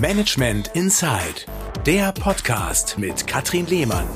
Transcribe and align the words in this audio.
Management 0.00 0.72
Inside, 0.74 1.46
der 1.86 2.10
Podcast 2.12 2.98
mit 2.98 3.28
Katrin 3.28 3.66
Lehmann. 3.66 4.06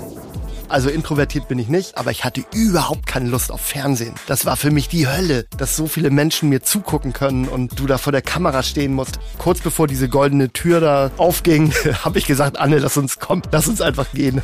Also 0.68 0.90
introvertiert 0.90 1.46
bin 1.46 1.58
ich 1.58 1.68
nicht, 1.68 1.96
aber 1.96 2.10
ich 2.10 2.24
hatte 2.24 2.44
überhaupt 2.52 3.06
keine 3.06 3.28
Lust 3.28 3.52
auf 3.52 3.60
Fernsehen. 3.60 4.14
Das 4.26 4.44
war 4.44 4.56
für 4.56 4.72
mich 4.72 4.88
die 4.88 5.06
Hölle, 5.06 5.46
dass 5.56 5.76
so 5.76 5.86
viele 5.86 6.10
Menschen 6.10 6.49
mir 6.49 6.62
zugucken 6.62 7.12
können 7.12 7.46
und 7.46 7.78
du 7.78 7.86
da 7.86 7.96
vor 7.96 8.12
der 8.12 8.22
Kamera 8.22 8.62
stehen 8.64 8.93
musst. 8.93 9.20
Kurz 9.38 9.61
bevor 9.61 9.86
diese 9.86 10.09
goldene 10.09 10.52
Tür 10.52 10.80
da 10.80 11.11
aufging, 11.16 11.73
habe 12.05 12.19
ich 12.19 12.27
gesagt, 12.27 12.59
Anne, 12.59 12.79
lass 12.79 12.97
uns 12.97 13.21
kommen, 13.21 13.43
lass 13.53 13.69
uns 13.69 13.81
einfach 13.81 14.11
gehen. 14.13 14.43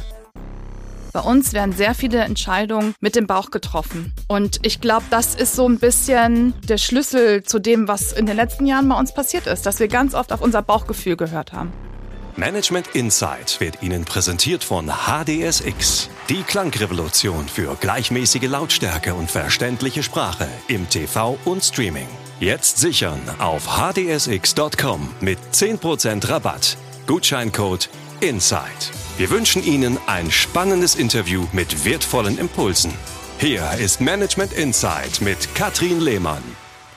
Bei 1.15 1.21
uns 1.21 1.53
werden 1.53 1.73
sehr 1.73 1.95
viele 1.95 2.19
Entscheidungen 2.19 2.97
mit 2.99 3.15
dem 3.15 3.29
Bauch 3.29 3.53
getroffen. 3.53 4.13
Und 4.27 4.59
ich 4.67 4.81
glaube, 4.81 5.05
das 5.11 5.37
ist 5.37 5.55
so 5.55 5.65
ein 5.69 5.79
bisschen 5.79 6.55
der 6.69 6.77
Schlüssel 6.77 7.45
zu 7.45 7.61
dem, 7.61 7.87
was 7.87 8.13
in 8.13 8.27
den 8.27 8.35
letzten 8.35 8.67
Jahren 8.67 8.89
bei 8.89 8.99
uns 8.99 9.15
passiert 9.15 9.47
ist, 9.47 9.65
dass 9.65 9.79
wir 9.79 9.87
ganz 9.87 10.15
oft 10.15 10.33
auf 10.33 10.41
unser 10.41 10.61
Bauchgefühl 10.61 11.17
gehört 11.17 11.53
haben. 11.53 11.73
Management 12.35 12.89
Insight 12.95 13.61
wird 13.61 13.81
Ihnen 13.81 14.05
präsentiert 14.05 14.65
von 14.65 14.91
HDSX, 14.91 16.11
die 16.29 16.43
Klangrevolution 16.43 17.47
für 17.47 17.77
gleichmäßige 17.77 18.49
Lautstärke 18.49 19.15
und 19.15 19.31
verständliche 19.31 20.03
Sprache 20.03 20.49
im 20.67 20.91
TV 20.91 21.39
und 21.45 21.63
Streaming. 21.63 22.09
Jetzt 22.41 22.79
sichern 22.79 23.21
auf 23.39 23.79
hdsx.com 23.79 25.09
mit 25.21 25.39
10% 25.53 26.29
Rabatt. 26.29 26.77
Gutscheincode 27.07 27.89
INSIDE. 28.19 29.04
Wir 29.17 29.31
wünschen 29.31 29.63
Ihnen 29.63 29.97
ein 30.07 30.29
spannendes 30.33 30.97
Interview 30.97 31.47
mit 31.53 31.85
wertvollen 31.85 32.37
Impulsen. 32.37 32.93
Hier 33.39 33.71
ist 33.79 34.01
Management 34.01 34.53
Insight 34.53 35.21
mit 35.21 35.55
Katrin 35.55 36.01
Lehmann. 36.01 36.43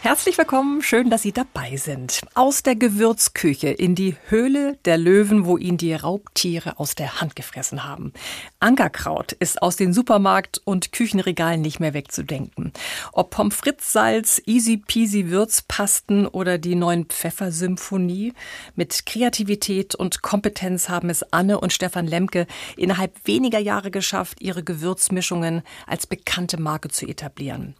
Herzlich 0.07 0.37
willkommen, 0.37 0.81
schön, 0.81 1.09
dass 1.09 1.23
Sie 1.23 1.33
dabei 1.33 1.75
sind. 1.75 2.21
Aus 2.33 2.63
der 2.63 2.77
Gewürzküche 2.77 3.67
in 3.67 3.93
die 3.93 4.15
Höhle 4.29 4.77
der 4.85 4.97
Löwen, 4.97 5.45
wo 5.45 5.57
ihn 5.57 5.75
die 5.75 5.93
Raubtiere 5.93 6.79
aus 6.79 6.95
der 6.95 7.19
Hand 7.19 7.35
gefressen 7.35 7.83
haben. 7.83 8.13
Ankerkraut 8.61 9.33
ist 9.33 9.61
aus 9.61 9.75
den 9.75 9.91
Supermarkt- 9.91 10.61
und 10.63 10.93
Küchenregalen 10.93 11.59
nicht 11.59 11.81
mehr 11.81 11.93
wegzudenken. 11.93 12.71
Ob 13.11 13.31
Pommes 13.31 13.55
frites 13.55 13.91
Salz, 13.91 14.41
Easy 14.45 14.77
Peasy 14.77 15.29
Würzpasten 15.29 16.25
oder 16.25 16.57
die 16.57 16.75
neuen 16.75 17.07
Pfeffersymphonie. 17.07 18.31
Mit 18.75 19.05
Kreativität 19.05 19.93
und 19.93 20.21
Kompetenz 20.21 20.87
haben 20.87 21.09
es 21.09 21.33
Anne 21.33 21.59
und 21.59 21.73
Stefan 21.73 22.07
Lemke 22.07 22.47
innerhalb 22.77 23.27
weniger 23.27 23.59
Jahre 23.59 23.91
geschafft, 23.91 24.37
ihre 24.39 24.63
Gewürzmischungen 24.63 25.63
als 25.85 26.07
bekannte 26.07 26.61
Marke 26.61 26.87
zu 26.87 27.05
etablieren. 27.05 27.75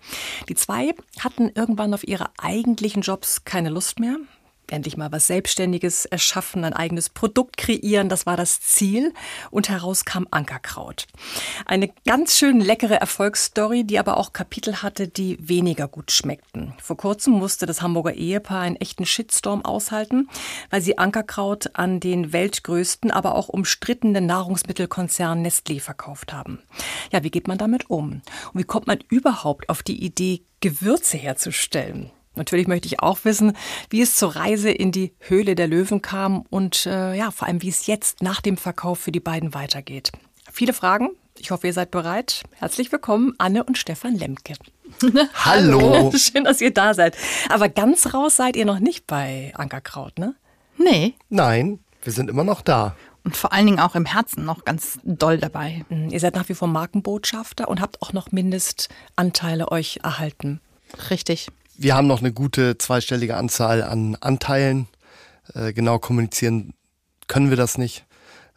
Die 0.50 0.56
zwei 0.56 0.94
hatten 1.22 1.50
irgendwann 1.56 1.94
auf 1.94 2.06
ihre 2.06 2.17
eigentlichen 2.38 3.02
Jobs 3.02 3.44
keine 3.46 3.70
Lust 3.70 4.00
mehr. 4.00 4.18
Endlich 4.70 4.98
mal 4.98 5.12
was 5.12 5.28
Selbstständiges 5.28 6.06
erschaffen, 6.06 6.64
ein 6.64 6.74
eigenes 6.74 7.10
Produkt 7.10 7.58
kreieren, 7.58 8.10
das 8.10 8.26
war 8.26 8.36
das 8.36 8.60
Ziel. 8.60 9.14
Und 9.50 9.70
heraus 9.70 10.06
kam 10.06 10.28
Ankerkraut. 10.30 11.08
Eine 11.66 11.90
ganz 12.06 12.38
schön 12.38 12.60
leckere 12.60 12.96
Erfolgsstory, 12.96 13.84
die 13.84 14.00
aber 14.00 14.18
auch 14.18 14.34
Kapitel 14.34 14.82
hatte, 14.82 15.08
die 15.08 15.38
weniger 15.40 15.88
gut 15.88 16.12
schmeckten. 16.12 16.74
Vor 16.82 16.98
kurzem 16.98 17.34
musste 17.34 17.66
das 17.66 17.82
Hamburger 17.82 18.14
Ehepaar 18.14 18.62
einen 18.62 18.76
echten 18.76 19.06
Shitstorm 19.06 19.64
aushalten, 19.64 20.30
weil 20.70 20.82
sie 20.82 20.98
Ankerkraut 20.98 21.72
an 21.74 22.00
den 22.00 22.34
weltgrößten, 22.34 23.12
aber 23.12 23.36
auch 23.36 23.48
umstrittenen 23.50 24.26
Nahrungsmittelkonzern 24.26 25.46
Nestlé 25.46 25.80
verkauft 25.80 26.34
haben. 26.34 26.60
Ja, 27.12 27.24
wie 27.24 27.32
geht 27.32 27.48
man 27.48 27.58
damit 27.58 27.90
um? 27.90 28.22
Und 28.54 28.60
wie 28.60 28.64
kommt 28.64 28.88
man 28.88 29.00
überhaupt 29.10 29.70
auf 29.70 29.82
die 29.82 30.04
Idee, 30.04 30.44
Gewürze 30.60 31.18
herzustellen. 31.18 32.12
Natürlich 32.38 32.68
möchte 32.68 32.88
ich 32.88 33.00
auch 33.02 33.20
wissen, 33.24 33.54
wie 33.90 34.02
es 34.02 34.16
zur 34.16 34.36
Reise 34.36 34.70
in 34.70 34.92
die 34.92 35.14
Höhle 35.20 35.56
der 35.56 35.68
Löwen 35.68 36.02
kam 36.02 36.46
und 36.50 36.86
äh, 36.86 37.16
ja, 37.16 37.32
vor 37.32 37.48
allem, 37.48 37.62
wie 37.62 37.70
es 37.70 37.88
jetzt 37.88 38.22
nach 38.22 38.42
dem 38.42 38.58
Verkauf 38.58 39.00
für 39.00 39.12
die 39.12 39.20
beiden 39.20 39.54
weitergeht. 39.54 40.12
Viele 40.52 40.74
Fragen. 40.74 41.10
Ich 41.40 41.52
hoffe, 41.52 41.68
ihr 41.68 41.74
seid 41.74 41.92
bereit. 41.92 42.44
Herzlich 42.56 42.92
willkommen, 42.92 43.34
Anne 43.38 43.64
und 43.64 43.78
Stefan 43.78 44.16
Lemke. 44.16 44.56
Hallo. 45.46 46.12
Schön, 46.18 46.46
dass 46.46 46.62
ihr 46.62 46.74
da 46.74 46.94
seid. 46.94 47.16
Aber 47.50 47.70
ganz 47.70 48.14
raus 48.14 48.38
seid 48.38 48.56
ihr 48.56 48.66
noch 48.66 48.80
nicht 48.80 49.06
bei 49.06 49.52
Ankerkraut, 49.56 50.18
ne? 50.18 50.34
Nee. 50.78 51.14
Nein, 51.30 51.80
wir 52.04 52.14
sind 52.14 52.30
immer 52.30 52.44
noch 52.44 52.62
da. 52.62 52.96
Und 53.24 53.36
vor 53.36 53.52
allen 53.52 53.66
Dingen 53.66 53.80
auch 53.80 53.96
im 53.96 54.06
Herzen 54.06 54.46
noch 54.46 54.64
ganz 54.64 55.00
doll 55.04 55.38
dabei. 55.38 55.84
Mhm, 55.90 56.10
ihr 56.10 56.20
seid 56.20 56.36
nach 56.36 56.48
wie 56.50 56.54
vor 56.54 56.68
Markenbotschafter 56.68 57.68
und 57.68 57.82
habt 57.82 58.02
auch 58.02 58.14
noch 58.14 58.32
Mindestanteile 58.32 59.70
euch 59.72 60.00
erhalten. 60.04 60.62
Richtig. 61.10 61.50
Wir 61.78 61.96
haben 61.96 62.08
noch 62.08 62.20
eine 62.20 62.34
gute 62.34 62.78
zweistellige 62.78 63.38
Anzahl 63.38 63.84
an 63.84 64.16
Anteilen. 64.20 64.88
Äh, 65.54 65.74
genau 65.74 66.00
kommunizieren 66.00 66.74
können 67.28 67.50
wir 67.50 67.58
das 67.58 67.78
nicht. 67.78 68.06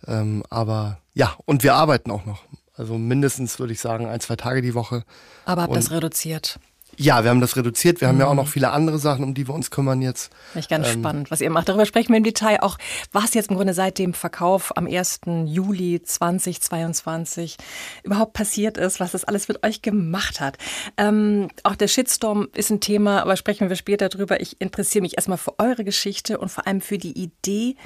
Ähm, 0.07 0.43
aber 0.49 0.99
ja, 1.13 1.35
und 1.45 1.63
wir 1.63 1.75
arbeiten 1.75 2.11
auch 2.11 2.25
noch. 2.25 2.45
Also 2.77 2.97
mindestens 2.97 3.59
würde 3.59 3.75
ich 3.75 3.81
sagen 3.81 4.07
ein, 4.07 4.21
zwei 4.21 4.37
Tage 4.37 4.63
die 4.63 4.75
Woche. 4.75 5.05
Aber 5.45 5.63
habt 5.63 5.77
das 5.77 5.91
reduziert? 5.91 6.59
Ja, 7.03 7.25
wir 7.25 7.31
haben 7.31 7.41
das 7.41 7.57
reduziert. 7.57 8.03
Wir 8.03 8.09
haben 8.09 8.21
ja 8.21 8.27
auch 8.27 8.35
noch 8.35 8.47
viele 8.47 8.73
andere 8.73 8.99
Sachen, 8.99 9.25
um 9.25 9.33
die 9.33 9.49
wir 9.49 9.55
uns 9.55 9.71
kümmern 9.71 10.03
jetzt. 10.03 10.31
Finde 10.53 10.61
ich 10.61 10.69
ganz 10.69 10.87
Ähm, 10.89 11.01
spannend, 11.01 11.31
was 11.31 11.41
ihr 11.41 11.49
macht. 11.49 11.67
Darüber 11.67 11.87
sprechen 11.87 12.11
wir 12.11 12.19
im 12.19 12.25
Detail 12.25 12.63
auch, 12.63 12.77
was 13.11 13.33
jetzt 13.33 13.49
im 13.49 13.57
Grunde 13.57 13.73
seit 13.73 13.99
dem 13.99 14.13
Verkauf 14.13 14.77
am 14.77 14.87
1. 14.87 15.21
Juli 15.47 16.03
2022 16.03 17.57
überhaupt 18.03 18.35
passiert 18.35 18.77
ist, 18.77 19.01
was 19.01 19.13
das 19.13 19.25
alles 19.25 19.49
mit 19.49 19.65
euch 19.65 19.81
gemacht 19.81 20.41
hat. 20.41 20.59
Ähm, 20.99 21.49
auch 21.63 21.75
der 21.75 21.89
Shitstorm 21.89 22.49
ist 22.55 22.69
ein 22.69 22.81
Thema, 22.81 23.23
aber 23.23 23.37
sprechen 23.37 23.71
wir 23.71 23.77
später 23.77 24.11
drüber. 24.11 24.43
Ich 24.43 24.61
interessiere 24.61 25.01
mich 25.01 25.17
erstmal 25.17 25.39
für 25.39 25.59
eure 25.59 25.85
Geschichte 25.85 26.37
und 26.39 26.51
vor 26.51 26.67
allem 26.67 26.83
für 26.83 26.99
die 26.99 27.19
Idee, 27.19 27.77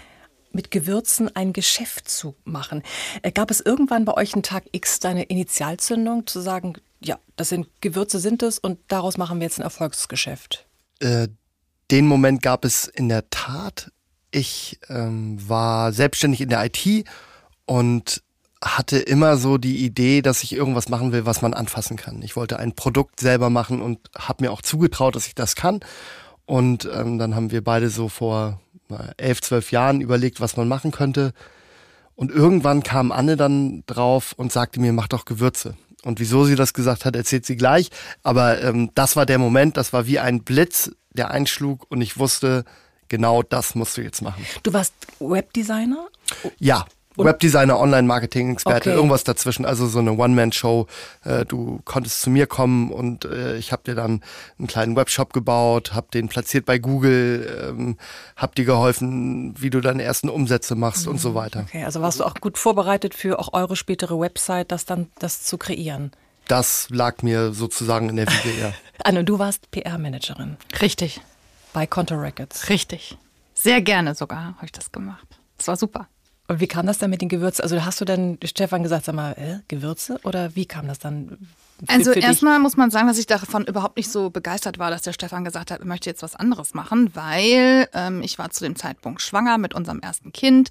mit 0.50 0.70
Gewürzen 0.70 1.34
ein 1.34 1.52
Geschäft 1.52 2.08
zu 2.08 2.34
machen. 2.44 2.82
Äh, 3.22 3.30
Gab 3.32 3.50
es 3.52 3.60
irgendwann 3.60 4.04
bei 4.04 4.14
euch 4.14 4.34
einen 4.34 4.42
Tag 4.42 4.64
X 4.72 4.98
deine 5.00 5.24
Initialzündung, 5.24 6.26
zu 6.26 6.40
sagen, 6.40 6.74
ja, 7.04 7.18
das 7.36 7.50
sind 7.50 7.68
Gewürze 7.80 8.18
sind 8.18 8.42
es 8.42 8.58
und 8.58 8.78
daraus 8.88 9.16
machen 9.16 9.40
wir 9.40 9.44
jetzt 9.44 9.58
ein 9.58 9.62
Erfolgsgeschäft? 9.62 10.66
Äh, 11.00 11.28
den 11.90 12.06
Moment 12.06 12.42
gab 12.42 12.64
es 12.64 12.86
in 12.86 13.08
der 13.08 13.28
Tat. 13.30 13.90
Ich 14.30 14.78
ähm, 14.88 15.38
war 15.48 15.92
selbstständig 15.92 16.40
in 16.40 16.48
der 16.48 16.64
IT 16.64 17.06
und 17.66 18.22
hatte 18.62 18.98
immer 18.98 19.36
so 19.36 19.58
die 19.58 19.84
Idee, 19.84 20.22
dass 20.22 20.42
ich 20.42 20.54
irgendwas 20.54 20.88
machen 20.88 21.12
will, 21.12 21.26
was 21.26 21.42
man 21.42 21.52
anfassen 21.52 21.96
kann. 21.96 22.22
Ich 22.22 22.34
wollte 22.34 22.58
ein 22.58 22.74
Produkt 22.74 23.20
selber 23.20 23.50
machen 23.50 23.82
und 23.82 23.98
habe 24.16 24.44
mir 24.44 24.52
auch 24.52 24.62
zugetraut, 24.62 25.14
dass 25.14 25.26
ich 25.26 25.34
das 25.34 25.54
kann. 25.54 25.80
Und 26.46 26.88
ähm, 26.92 27.18
dann 27.18 27.34
haben 27.34 27.50
wir 27.50 27.62
beide 27.62 27.90
so 27.90 28.08
vor 28.08 28.60
na, 28.88 29.12
elf, 29.18 29.42
zwölf 29.42 29.70
Jahren 29.70 30.00
überlegt, 30.00 30.40
was 30.40 30.56
man 30.56 30.68
machen 30.68 30.90
könnte. 30.90 31.32
Und 32.16 32.30
irgendwann 32.30 32.82
kam 32.82 33.12
Anne 33.12 33.36
dann 33.36 33.82
drauf 33.86 34.34
und 34.36 34.52
sagte 34.52 34.80
mir, 34.80 34.92
mach 34.92 35.08
doch 35.08 35.24
Gewürze. 35.24 35.76
Und 36.04 36.20
wieso 36.20 36.44
sie 36.44 36.54
das 36.54 36.74
gesagt 36.74 37.04
hat, 37.04 37.16
erzählt 37.16 37.46
sie 37.46 37.56
gleich. 37.56 37.90
Aber 38.22 38.62
ähm, 38.62 38.90
das 38.94 39.16
war 39.16 39.26
der 39.26 39.38
Moment, 39.38 39.76
das 39.76 39.92
war 39.92 40.06
wie 40.06 40.18
ein 40.18 40.42
Blitz, 40.42 40.90
der 41.10 41.30
einschlug 41.30 41.86
und 41.90 42.00
ich 42.00 42.18
wusste, 42.18 42.64
genau 43.08 43.42
das 43.42 43.74
musst 43.74 43.96
du 43.96 44.02
jetzt 44.02 44.20
machen. 44.20 44.44
Du 44.62 44.72
warst 44.72 44.94
Webdesigner? 45.20 46.08
Ja, 46.58 46.84
Webdesigner, 47.16 47.78
Online-Marketing-Experte, 47.78 48.90
Okay. 48.90 48.96
irgendwas 48.96 49.24
dazwischen, 49.24 49.64
also 49.64 49.86
so 49.86 49.98
eine 50.00 50.12
One-Man-Show. 50.12 50.86
Äh, 51.24 51.44
du 51.44 51.80
konntest 51.84 52.22
zu 52.22 52.30
mir 52.30 52.46
kommen 52.46 52.90
und 52.90 53.24
äh, 53.24 53.56
ich 53.56 53.72
habe 53.72 53.82
dir 53.84 53.94
dann 53.94 54.22
einen 54.58 54.66
kleinen 54.66 54.96
Webshop 54.96 55.32
gebaut, 55.32 55.92
habe 55.94 56.08
den 56.12 56.28
platziert 56.28 56.66
bei 56.66 56.78
Google, 56.78 57.68
ähm, 57.70 57.96
habe 58.36 58.54
dir 58.54 58.64
geholfen, 58.64 59.54
wie 59.60 59.70
du 59.70 59.80
deine 59.80 60.02
ersten 60.02 60.28
Umsätze 60.28 60.74
machst 60.74 61.06
und 61.06 61.18
so 61.20 61.34
weiter. 61.34 61.64
Okay, 61.68 61.84
also 61.84 62.00
warst 62.00 62.20
du 62.20 62.24
auch 62.24 62.34
gut 62.34 62.58
vorbereitet 62.58 63.14
für 63.14 63.38
auch 63.38 63.52
eure 63.52 63.76
spätere 63.76 64.18
Website, 64.18 64.72
das 64.72 64.84
dann 64.84 65.08
das 65.18 65.42
zu 65.44 65.56
kreieren. 65.58 66.10
Das 66.48 66.88
lag 66.90 67.22
mir 67.22 67.52
sozusagen 67.54 68.08
in 68.10 68.16
der 68.16 68.26
Wiege, 68.26 68.60
ja. 68.60 68.72
Anne, 69.04 69.24
du 69.24 69.38
warst 69.38 69.70
PR-Managerin 69.70 70.56
Richtig. 70.80 71.20
bei 71.72 71.86
Conto 71.86 72.16
Records. 72.16 72.68
Richtig. 72.68 73.16
Sehr 73.54 73.80
gerne 73.80 74.14
sogar 74.14 74.54
habe 74.56 74.66
ich 74.66 74.72
das 74.72 74.92
gemacht. 74.92 75.26
Das 75.56 75.68
war 75.68 75.76
super. 75.76 76.08
Und 76.46 76.60
wie 76.60 76.66
kam 76.66 76.86
das 76.86 76.98
dann 76.98 77.08
mit 77.10 77.22
den 77.22 77.30
Gewürzen? 77.30 77.62
Also 77.62 77.84
hast 77.86 78.00
du 78.00 78.04
dann 78.04 78.38
Stefan 78.44 78.82
gesagt, 78.82 79.06
sag 79.06 79.14
mal, 79.14 79.32
äh, 79.32 79.60
Gewürze? 79.68 80.18
Oder 80.24 80.54
wie 80.54 80.66
kam 80.66 80.86
das 80.86 80.98
dann? 80.98 81.38
für- 81.86 81.92
Also 81.92 82.12
für 82.12 82.18
erstmal 82.20 82.58
muss 82.60 82.76
man 82.76 82.90
sagen, 82.90 83.08
dass 83.08 83.16
ich 83.18 83.26
davon 83.26 83.64
überhaupt 83.66 83.96
nicht 83.96 84.10
so 84.12 84.28
begeistert 84.30 84.78
war, 84.78 84.90
dass 84.90 85.02
der 85.02 85.12
Stefan 85.14 85.44
gesagt 85.44 85.70
hat, 85.70 85.80
er 85.80 85.86
möchte 85.86 86.08
jetzt 86.10 86.22
was 86.22 86.36
anderes 86.36 86.74
machen, 86.74 87.10
weil 87.14 87.88
ähm, 87.94 88.20
ich 88.22 88.38
war 88.38 88.50
zu 88.50 88.62
dem 88.62 88.76
Zeitpunkt 88.76 89.22
schwanger 89.22 89.56
mit 89.58 89.74
unserem 89.74 90.00
ersten 90.00 90.32
Kind 90.32 90.68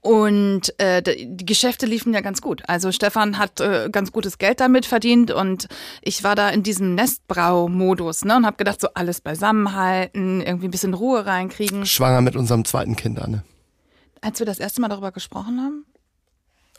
und 0.00 0.78
äh, 0.80 1.00
die 1.02 1.46
Geschäfte 1.46 1.86
liefen 1.86 2.12
ja 2.12 2.20
ganz 2.20 2.42
gut. 2.42 2.62
Also 2.68 2.90
Stefan 2.92 3.38
hat 3.38 3.60
äh, 3.60 3.88
ganz 3.92 4.10
gutes 4.12 4.38
Geld 4.38 4.58
damit 4.60 4.86
verdient 4.86 5.30
und 5.30 5.68
ich 6.02 6.22
war 6.24 6.34
da 6.34 6.48
in 6.50 6.62
diesem 6.64 6.94
Nestbrau-Modus 6.96 8.24
ne, 8.24 8.36
und 8.36 8.46
habe 8.46 8.56
gedacht, 8.56 8.80
so 8.80 8.88
alles 8.94 9.20
beisammenhalten, 9.20 10.40
irgendwie 10.42 10.66
ein 10.68 10.70
bisschen 10.72 10.94
Ruhe 10.94 11.24
reinkriegen. 11.26 11.86
Schwanger 11.86 12.20
mit 12.20 12.36
unserem 12.36 12.64
zweiten 12.64 12.96
Kind, 12.96 13.20
Anne. 13.20 13.42
Als 14.22 14.38
wir 14.38 14.46
das 14.46 14.58
erste 14.58 14.80
Mal 14.80 14.88
darüber 14.88 15.12
gesprochen 15.12 15.60
haben, 15.60 15.84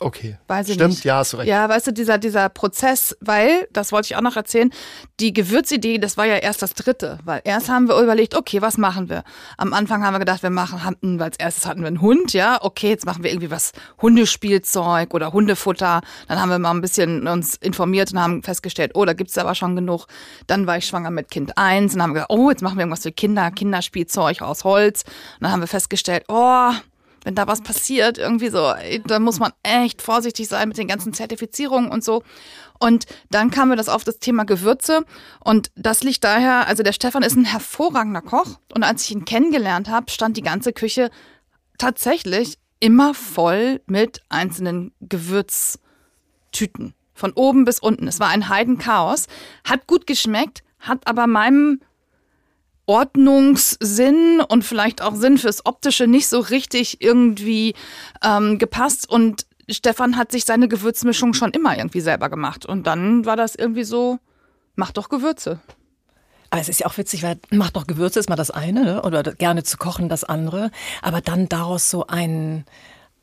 Okay. 0.00 0.36
Weiß 0.48 0.72
Stimmt, 0.72 0.90
nicht. 0.90 1.04
ja, 1.04 1.18
hast 1.18 1.32
du 1.32 1.36
recht. 1.36 1.48
Ja, 1.48 1.68
weißt 1.68 1.86
du, 1.86 1.92
dieser, 1.92 2.18
dieser 2.18 2.48
Prozess, 2.48 3.16
weil, 3.20 3.68
das 3.72 3.92
wollte 3.92 4.06
ich 4.06 4.16
auch 4.16 4.22
noch 4.22 4.34
erzählen, 4.34 4.70
die 5.20 5.32
Gewürzidee, 5.32 5.98
das 5.98 6.16
war 6.16 6.24
ja 6.24 6.34
erst 6.34 6.62
das 6.62 6.74
dritte, 6.74 7.18
weil 7.24 7.42
erst 7.44 7.68
haben 7.68 7.86
wir 7.86 8.00
überlegt, 8.00 8.34
okay, 8.34 8.60
was 8.60 8.76
machen 8.76 9.08
wir? 9.08 9.22
Am 9.56 9.72
Anfang 9.72 10.04
haben 10.04 10.14
wir 10.14 10.18
gedacht, 10.18 10.42
wir 10.42 10.50
machen, 10.50 10.82
hatten, 10.82 11.20
weil 11.20 11.26
als 11.26 11.36
erstes 11.38 11.66
hatten 11.66 11.82
wir 11.82 11.86
einen 11.86 12.00
Hund, 12.00 12.32
ja, 12.32 12.58
okay, 12.60 12.88
jetzt 12.88 13.06
machen 13.06 13.22
wir 13.22 13.30
irgendwie 13.30 13.52
was 13.52 13.70
Hundespielzeug 14.02 15.14
oder 15.14 15.32
Hundefutter. 15.32 16.00
Dann 16.26 16.40
haben 16.40 16.50
wir 16.50 16.58
mal 16.58 16.72
ein 16.72 16.80
bisschen 16.80 17.28
uns 17.28 17.54
informiert 17.56 18.12
und 18.12 18.18
haben 18.18 18.42
festgestellt, 18.42 18.92
oh, 18.94 19.04
da 19.04 19.12
gibt's 19.12 19.38
aber 19.38 19.54
schon 19.54 19.76
genug. 19.76 20.06
Dann 20.48 20.66
war 20.66 20.76
ich 20.76 20.86
schwanger 20.86 21.10
mit 21.10 21.30
Kind 21.30 21.56
eins 21.56 21.94
und 21.94 22.02
haben 22.02 22.14
gesagt, 22.14 22.32
oh, 22.32 22.50
jetzt 22.50 22.62
machen 22.62 22.76
wir 22.76 22.82
irgendwas 22.82 23.04
für 23.04 23.12
Kinder, 23.12 23.48
Kinderspielzeug 23.52 24.42
aus 24.42 24.64
Holz. 24.64 25.04
Und 25.04 25.42
dann 25.42 25.52
haben 25.52 25.60
wir 25.60 25.68
festgestellt, 25.68 26.24
oh, 26.28 26.72
wenn 27.24 27.34
da 27.34 27.46
was 27.46 27.62
passiert, 27.62 28.18
irgendwie 28.18 28.50
so, 28.50 28.72
da 29.06 29.18
muss 29.18 29.40
man 29.40 29.52
echt 29.62 30.02
vorsichtig 30.02 30.46
sein 30.46 30.68
mit 30.68 30.78
den 30.78 30.88
ganzen 30.88 31.12
Zertifizierungen 31.12 31.90
und 31.90 32.04
so. 32.04 32.22
Und 32.78 33.06
dann 33.30 33.50
kam 33.50 33.70
mir 33.70 33.76
das 33.76 33.88
auf 33.88 34.04
das 34.04 34.18
Thema 34.18 34.44
Gewürze. 34.44 35.04
Und 35.42 35.70
das 35.74 36.02
liegt 36.02 36.22
daher, 36.22 36.66
also 36.66 36.82
der 36.82 36.92
Stefan 36.92 37.22
ist 37.22 37.36
ein 37.36 37.44
hervorragender 37.44 38.20
Koch. 38.20 38.58
Und 38.74 38.84
als 38.84 39.04
ich 39.04 39.12
ihn 39.12 39.24
kennengelernt 39.24 39.88
habe, 39.88 40.10
stand 40.10 40.36
die 40.36 40.42
ganze 40.42 40.72
Küche 40.72 41.10
tatsächlich 41.78 42.58
immer 42.80 43.14
voll 43.14 43.80
mit 43.86 44.20
einzelnen 44.28 44.92
Gewürztüten. 45.00 46.94
Von 47.14 47.32
oben 47.32 47.64
bis 47.64 47.78
unten. 47.78 48.08
Es 48.08 48.20
war 48.20 48.28
ein 48.28 48.48
Heidenchaos. 48.48 49.26
Hat 49.64 49.86
gut 49.86 50.06
geschmeckt, 50.06 50.62
hat 50.80 51.06
aber 51.06 51.26
meinem 51.26 51.80
Ordnungssinn 52.86 54.42
und 54.46 54.64
vielleicht 54.64 55.02
auch 55.02 55.14
Sinn 55.14 55.38
fürs 55.38 55.64
Optische 55.64 56.06
nicht 56.06 56.28
so 56.28 56.40
richtig 56.40 57.00
irgendwie 57.00 57.74
ähm, 58.22 58.58
gepasst. 58.58 59.08
Und 59.08 59.46
Stefan 59.68 60.16
hat 60.16 60.32
sich 60.32 60.44
seine 60.44 60.68
Gewürzmischung 60.68 61.34
schon 61.34 61.52
immer 61.52 61.76
irgendwie 61.76 62.00
selber 62.00 62.28
gemacht. 62.28 62.66
Und 62.66 62.86
dann 62.86 63.24
war 63.24 63.36
das 63.36 63.54
irgendwie 63.54 63.84
so, 63.84 64.18
mach 64.76 64.92
doch 64.92 65.08
Gewürze. 65.08 65.60
Aber 66.50 66.60
es 66.60 66.68
ist 66.68 66.80
ja 66.80 66.86
auch 66.86 66.98
witzig, 66.98 67.22
weil 67.22 67.38
macht 67.50 67.74
doch 67.74 67.86
Gewürze 67.86 68.20
ist 68.20 68.28
mal 68.28 68.36
das 68.36 68.52
eine, 68.52 68.84
ne? 68.84 69.02
oder 69.02 69.22
gerne 69.22 69.64
zu 69.64 69.76
kochen 69.76 70.08
das 70.08 70.22
andere. 70.22 70.70
Aber 71.02 71.20
dann 71.20 71.48
daraus 71.48 71.90
so 71.90 72.06
ein, 72.06 72.64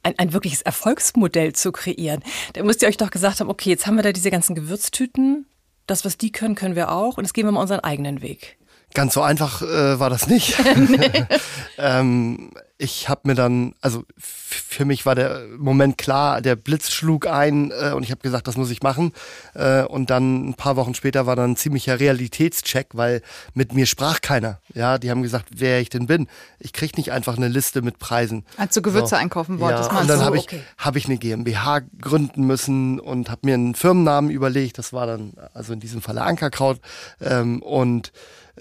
ein, 0.04 0.18
ein 0.18 0.34
wirkliches 0.34 0.62
Erfolgsmodell 0.62 1.54
zu 1.54 1.72
kreieren. 1.72 2.24
Da 2.54 2.64
müsst 2.64 2.81
ihr 2.81 2.90
euch 2.90 2.98
doch 2.98 3.12
gesagt 3.12 3.40
haben, 3.40 3.50
okay, 3.50 3.69
jetzt 3.69 3.88
haben 3.88 3.96
wir 3.96 4.04
da 4.04 4.12
diese 4.12 4.31
ganzen 4.31 4.56
Gewürztüten. 4.56 5.46
Das, 5.88 6.04
was 6.04 6.18
die 6.18 6.31
können, 6.31 6.56
können 6.56 6.75
wir 6.75 6.92
auch. 6.92 7.18
Und 7.18 7.24
jetzt 7.24 7.34
gehen 7.34 7.46
wir 7.46 7.52
mal 7.52 7.62
unseren 7.62 7.80
eigenen 7.81 8.22
Weg. 8.22 8.57
Ganz 8.94 9.14
so 9.14 9.22
einfach 9.22 9.62
äh, 9.62 10.00
war 10.00 10.10
das 10.10 10.28
nicht. 10.28 10.58
ähm, 11.78 12.52
ich 12.82 13.10
habe 13.10 13.22
mir 13.26 13.36
dann, 13.36 13.76
also 13.80 14.04
für 14.18 14.86
mich 14.86 15.06
war 15.06 15.14
der 15.14 15.44
Moment 15.58 16.00
klar, 16.00 16.42
der 16.42 16.56
Blitz 16.56 16.90
schlug 16.90 17.28
ein 17.28 17.70
äh, 17.70 17.92
und 17.92 18.02
ich 18.02 18.10
habe 18.10 18.22
gesagt, 18.22 18.48
das 18.48 18.58
muss 18.58 18.72
ich 18.72 18.82
machen. 18.82 19.12
Äh, 19.54 19.84
und 19.84 20.10
dann 20.10 20.50
ein 20.50 20.54
paar 20.56 20.78
Wochen 20.78 20.96
später 20.96 21.28
war 21.28 21.36
dann 21.36 21.52
ein 21.52 21.56
ziemlicher 21.58 22.00
Realitätscheck, 22.00 22.88
weil 22.94 23.22
mit 23.54 23.74
mir 23.74 23.86
sprach 23.86 24.22
keiner. 24.22 24.60
Ja, 24.74 24.98
die 24.98 25.12
haben 25.12 25.22
gesagt, 25.22 25.46
wer 25.56 25.80
ich 25.80 25.90
denn 25.90 26.08
bin. 26.08 26.28
Ich 26.58 26.74
krieg 26.74 26.98
nicht 26.98 27.12
einfach 27.12 27.38
eine 27.38 27.50
Liste 27.50 27.84
mit 27.84 28.00
Preisen. 28.00 28.46
Als 28.58 28.74
du 28.74 28.82
Gewürze 28.82 29.10
So. 29.10 29.16
einkaufen 29.16 29.60
wolltest, 29.60 29.92
Ja, 29.92 30.00
und 30.00 30.10
dann 30.10 30.22
habe 30.22 30.38
ich, 30.38 30.44
okay. 30.46 30.62
hab 30.80 30.96
ich 30.96 31.06
eine 31.06 31.18
GmbH 31.18 31.82
gründen 32.02 32.48
müssen 32.48 33.00
und 33.00 33.30
habe 33.30 33.42
mir 33.44 33.54
einen 33.54 33.76
Firmennamen 33.76 34.32
überlegt. 34.32 34.80
Das 34.80 34.92
war 34.92 35.06
dann, 35.06 35.34
also 35.54 35.72
in 35.74 35.80
diesem 35.80 36.02
Falle 36.02 36.24
Ankerkraut. 36.24 36.80
Ähm, 37.22 37.62
und 37.62 38.12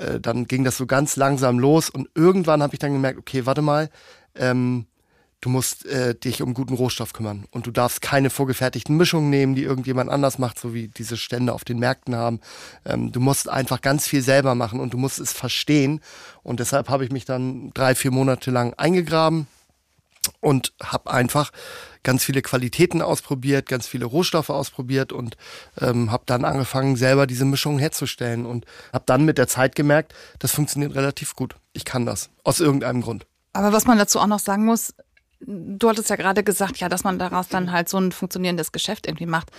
äh, 0.01 0.21
dann 0.21 0.47
ging 0.47 0.65
das 0.65 0.77
so 0.77 0.87
ganz 0.87 1.17
langsam 1.17 1.59
los. 1.59 1.91
Und 1.91 2.09
irgendwann 2.15 2.63
habe 2.63 2.75
ich 2.75 2.79
dann 2.79 2.93
gemerkt, 2.93 3.19
okay, 3.19 3.47
warte 3.47 3.63
mal, 3.63 3.91
ähm, 4.35 4.87
du 5.41 5.49
musst 5.49 5.87
äh, 5.87 6.15
dich 6.15 6.43
um 6.43 6.55
guten 6.55 6.75
Rohstoff 6.75 7.13
kümmern. 7.13 7.47
Und 7.51 7.67
du 7.67 7.71
darfst 7.71 8.03
keine 8.03 8.31
vorgefertigten 8.31 8.97
Mischungen 8.97 9.31
nehmen, 9.31 9.55
die 9.55 9.63
irgendjemand 9.63 10.11
anders 10.11 10.39
macht, 10.39 10.59
so 10.59 10.75
wie 10.75 10.89
diese 10.89 11.17
Stände 11.17 11.53
auf 11.53 11.65
den 11.65 11.79
Märkten 11.79 12.15
haben. 12.15 12.41
Ähm, 12.85 13.13
du 13.13 13.21
musst 13.21 13.49
einfach 13.49 13.81
ganz 13.81 14.07
viel 14.07 14.23
selber 14.23 14.55
machen 14.55 14.81
und 14.81 14.93
du 14.93 14.99
musst 14.99 15.19
es 15.19 15.33
verstehen. 15.33 16.01
Und 16.43 16.61
deshalb 16.61 16.89
habe 16.89 17.05
ich 17.05 17.13
mich 17.13 17.25
dann 17.25 17.71
drei, 17.75 17.95
vier 17.95 18.11
Monate 18.11 18.51
lang 18.51 18.75
eingegraben 18.75 19.47
und 20.41 20.73
habe 20.83 21.11
einfach 21.11 21.51
ganz 22.03 22.25
viele 22.25 22.43
Qualitäten 22.43 23.03
ausprobiert, 23.03 23.69
ganz 23.69 23.87
viele 23.87 24.07
Rohstoffe 24.07 24.51
ausprobiert 24.51 25.13
und 25.13 25.37
ähm, 25.81 26.11
habe 26.11 26.25
dann 26.27 26.45
angefangen, 26.45 26.97
selber 26.97 27.27
diese 27.27 27.45
Mischungen 27.45 27.79
herzustellen 27.79 28.47
und 28.47 28.65
habe 28.93 29.05
dann 29.07 29.25
mit 29.25 29.39
der 29.39 29.49
Zeit 29.49 29.75
gemerkt, 29.75 30.15
das 30.39 30.53
funktioniert 30.53 30.95
relativ 30.95 31.37
gut. 31.37 31.57
Ich 31.73 31.85
kann 31.85 32.07
das 32.07 32.31
aus 32.45 32.61
irgendeinem 32.61 33.03
Grund. 33.03 33.27
Aber 33.53 33.73
was 33.73 33.87
man 33.87 33.99
dazu 33.99 34.19
auch 34.21 34.27
noch 34.27 34.39
sagen 34.39 34.65
muss, 34.65 34.95
du 35.41 35.89
hattest 35.89 36.11
ja 36.11 36.17
gerade 36.17 36.45
gesagt, 36.45 36.79
ja, 36.79 36.89
dass 36.89 37.05
man 37.05 37.19
daraus 37.19 37.49
dann 37.49 37.73
halt 37.73 37.89
so 37.89 37.99
ein 37.99 38.13
funktionierendes 38.13 38.73
Geschäft 38.73 39.07
irgendwie 39.07 39.27
macht. 39.27 39.51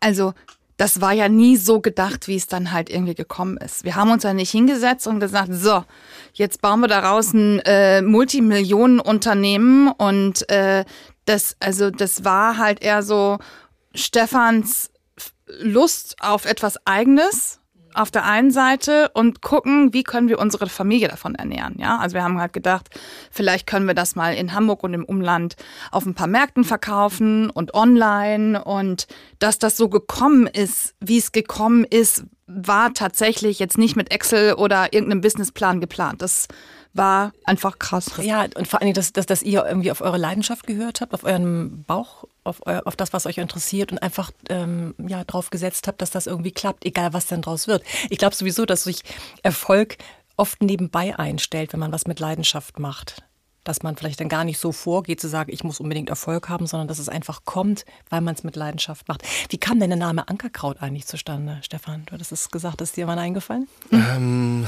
Also 0.00 0.34
das 0.78 1.00
war 1.00 1.12
ja 1.12 1.28
nie 1.28 1.56
so 1.56 1.80
gedacht, 1.80 2.28
wie 2.28 2.36
es 2.36 2.46
dann 2.46 2.72
halt 2.72 2.88
irgendwie 2.88 3.16
gekommen 3.16 3.56
ist. 3.58 3.84
Wir 3.84 3.96
haben 3.96 4.12
uns 4.12 4.22
ja 4.22 4.32
nicht 4.32 4.52
hingesetzt 4.52 5.08
und 5.08 5.18
gesagt, 5.18 5.50
so, 5.52 5.84
jetzt 6.32 6.62
bauen 6.62 6.80
wir 6.80 6.88
daraus 6.88 7.34
ein 7.34 7.58
äh, 7.66 8.00
Multimillionenunternehmen 8.00 9.88
und 9.88 10.48
äh, 10.48 10.84
das, 11.24 11.56
also 11.58 11.90
das 11.90 12.24
war 12.24 12.58
halt 12.58 12.80
eher 12.80 13.02
so 13.02 13.38
Stefans 13.92 14.90
Lust 15.60 16.16
auf 16.20 16.44
etwas 16.44 16.86
Eigenes 16.86 17.57
auf 17.94 18.10
der 18.10 18.24
einen 18.24 18.50
Seite 18.50 19.10
und 19.14 19.42
gucken, 19.42 19.92
wie 19.92 20.02
können 20.02 20.28
wir 20.28 20.38
unsere 20.38 20.68
Familie 20.68 21.08
davon 21.08 21.34
ernähren. 21.34 21.76
Ja, 21.78 21.98
also 21.98 22.14
wir 22.14 22.22
haben 22.22 22.40
halt 22.40 22.52
gedacht, 22.52 22.88
vielleicht 23.30 23.66
können 23.66 23.86
wir 23.86 23.94
das 23.94 24.16
mal 24.16 24.34
in 24.34 24.54
Hamburg 24.54 24.82
und 24.84 24.94
im 24.94 25.04
Umland 25.04 25.56
auf 25.90 26.06
ein 26.06 26.14
paar 26.14 26.26
Märkten 26.26 26.64
verkaufen 26.64 27.50
und 27.50 27.74
online 27.74 28.62
und 28.62 29.06
dass 29.38 29.58
das 29.58 29.76
so 29.76 29.88
gekommen 29.88 30.46
ist, 30.46 30.94
wie 31.00 31.18
es 31.18 31.32
gekommen 31.32 31.84
ist, 31.84 32.24
war 32.46 32.94
tatsächlich 32.94 33.58
jetzt 33.58 33.76
nicht 33.76 33.94
mit 33.94 34.10
Excel 34.10 34.54
oder 34.54 34.92
irgendeinem 34.92 35.20
Businessplan 35.20 35.80
geplant. 35.80 36.22
Das 36.22 36.48
war 36.94 37.32
einfach 37.44 37.78
krass. 37.78 38.10
Ja, 38.20 38.46
und 38.56 38.66
vor 38.66 38.80
allen 38.80 38.86
Dingen, 38.86 38.94
dass, 38.94 39.12
dass, 39.12 39.26
dass 39.26 39.42
ihr 39.42 39.64
irgendwie 39.64 39.90
auf 39.90 40.00
eure 40.00 40.18
Leidenschaft 40.18 40.66
gehört 40.66 41.00
habt, 41.00 41.14
auf 41.14 41.24
euren 41.24 41.84
Bauch, 41.84 42.24
auf, 42.44 42.66
eu, 42.66 42.78
auf 42.84 42.96
das, 42.96 43.12
was 43.12 43.26
euch 43.26 43.38
interessiert 43.38 43.92
und 43.92 43.98
einfach 43.98 44.30
ähm, 44.48 44.94
ja, 45.06 45.24
drauf 45.24 45.50
gesetzt 45.50 45.86
habt, 45.86 46.02
dass 46.02 46.10
das 46.10 46.26
irgendwie 46.26 46.52
klappt, 46.52 46.84
egal 46.84 47.12
was 47.12 47.26
denn 47.26 47.42
draus 47.42 47.68
wird. 47.68 47.82
Ich 48.10 48.18
glaube 48.18 48.34
sowieso, 48.34 48.66
dass 48.66 48.84
sich 48.84 49.02
Erfolg 49.42 49.98
oft 50.36 50.62
nebenbei 50.62 51.18
einstellt, 51.18 51.72
wenn 51.72 51.80
man 51.80 51.92
was 51.92 52.06
mit 52.06 52.20
Leidenschaft 52.20 52.78
macht. 52.78 53.22
Dass 53.64 53.82
man 53.82 53.96
vielleicht 53.96 54.20
dann 54.20 54.30
gar 54.30 54.44
nicht 54.44 54.58
so 54.58 54.72
vorgeht, 54.72 55.20
zu 55.20 55.28
sagen, 55.28 55.52
ich 55.52 55.62
muss 55.62 55.80
unbedingt 55.80 56.08
Erfolg 56.08 56.48
haben, 56.48 56.66
sondern 56.66 56.88
dass 56.88 56.98
es 56.98 57.08
einfach 57.08 57.44
kommt, 57.44 57.84
weil 58.08 58.22
man 58.22 58.34
es 58.34 58.44
mit 58.44 58.56
Leidenschaft 58.56 59.08
macht. 59.08 59.22
Wie 59.50 59.58
kam 59.58 59.78
denn 59.78 59.90
der 59.90 59.98
Name 59.98 60.28
Ankerkraut 60.28 60.80
eigentlich 60.80 61.06
zustande, 61.06 61.58
Stefan? 61.62 62.06
Du 62.06 62.12
hattest 62.12 62.32
es 62.32 62.50
gesagt, 62.50 62.80
ist 62.80 62.96
dir 62.96 63.04
mal 63.04 63.18
eingefallen? 63.18 63.68
Ähm, 63.92 64.66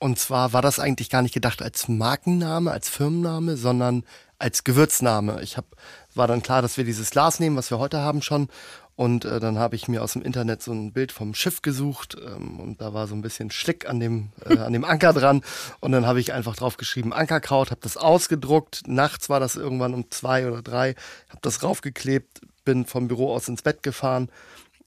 und 0.00 0.18
zwar 0.18 0.54
war 0.54 0.62
das 0.62 0.80
eigentlich 0.80 1.10
gar 1.10 1.20
nicht 1.20 1.34
gedacht 1.34 1.60
als 1.62 1.86
Markenname, 1.86 2.70
als 2.70 2.88
Firmenname, 2.88 3.56
sondern 3.58 4.04
als 4.38 4.64
Gewürzname. 4.64 5.42
Ich 5.42 5.58
hab, 5.58 5.66
war 6.14 6.26
dann 6.26 6.42
klar, 6.42 6.62
dass 6.62 6.78
wir 6.78 6.84
dieses 6.84 7.10
Glas 7.10 7.38
nehmen, 7.38 7.56
was 7.56 7.70
wir 7.70 7.78
heute 7.78 7.98
haben 7.98 8.22
schon. 8.22 8.48
Und 8.96 9.26
äh, 9.26 9.40
dann 9.40 9.58
habe 9.58 9.76
ich 9.76 9.88
mir 9.88 10.02
aus 10.02 10.14
dem 10.14 10.22
Internet 10.22 10.62
so 10.62 10.72
ein 10.72 10.92
Bild 10.92 11.12
vom 11.12 11.34
Schiff 11.34 11.60
gesucht 11.60 12.16
ähm, 12.18 12.60
und 12.60 12.80
da 12.80 12.94
war 12.94 13.08
so 13.08 13.14
ein 13.14 13.20
bisschen 13.20 13.50
Schlick 13.50 13.88
an 13.88 14.00
dem, 14.00 14.30
äh, 14.46 14.56
an 14.56 14.72
dem 14.72 14.84
Anker 14.84 15.12
dran. 15.12 15.42
Und 15.80 15.92
dann 15.92 16.06
habe 16.06 16.20
ich 16.20 16.32
einfach 16.32 16.56
drauf 16.56 16.78
geschrieben 16.78 17.12
Ankerkraut, 17.12 17.70
habe 17.70 17.80
das 17.82 17.98
ausgedruckt. 17.98 18.82
Nachts 18.86 19.28
war 19.28 19.38
das 19.40 19.56
irgendwann 19.56 19.92
um 19.92 20.10
zwei 20.10 20.46
oder 20.46 20.62
drei, 20.62 20.94
habe 21.28 21.40
das 21.42 21.62
raufgeklebt, 21.62 22.40
bin 22.64 22.86
vom 22.86 23.06
Büro 23.08 23.34
aus 23.34 23.48
ins 23.48 23.62
Bett 23.62 23.82
gefahren. 23.82 24.30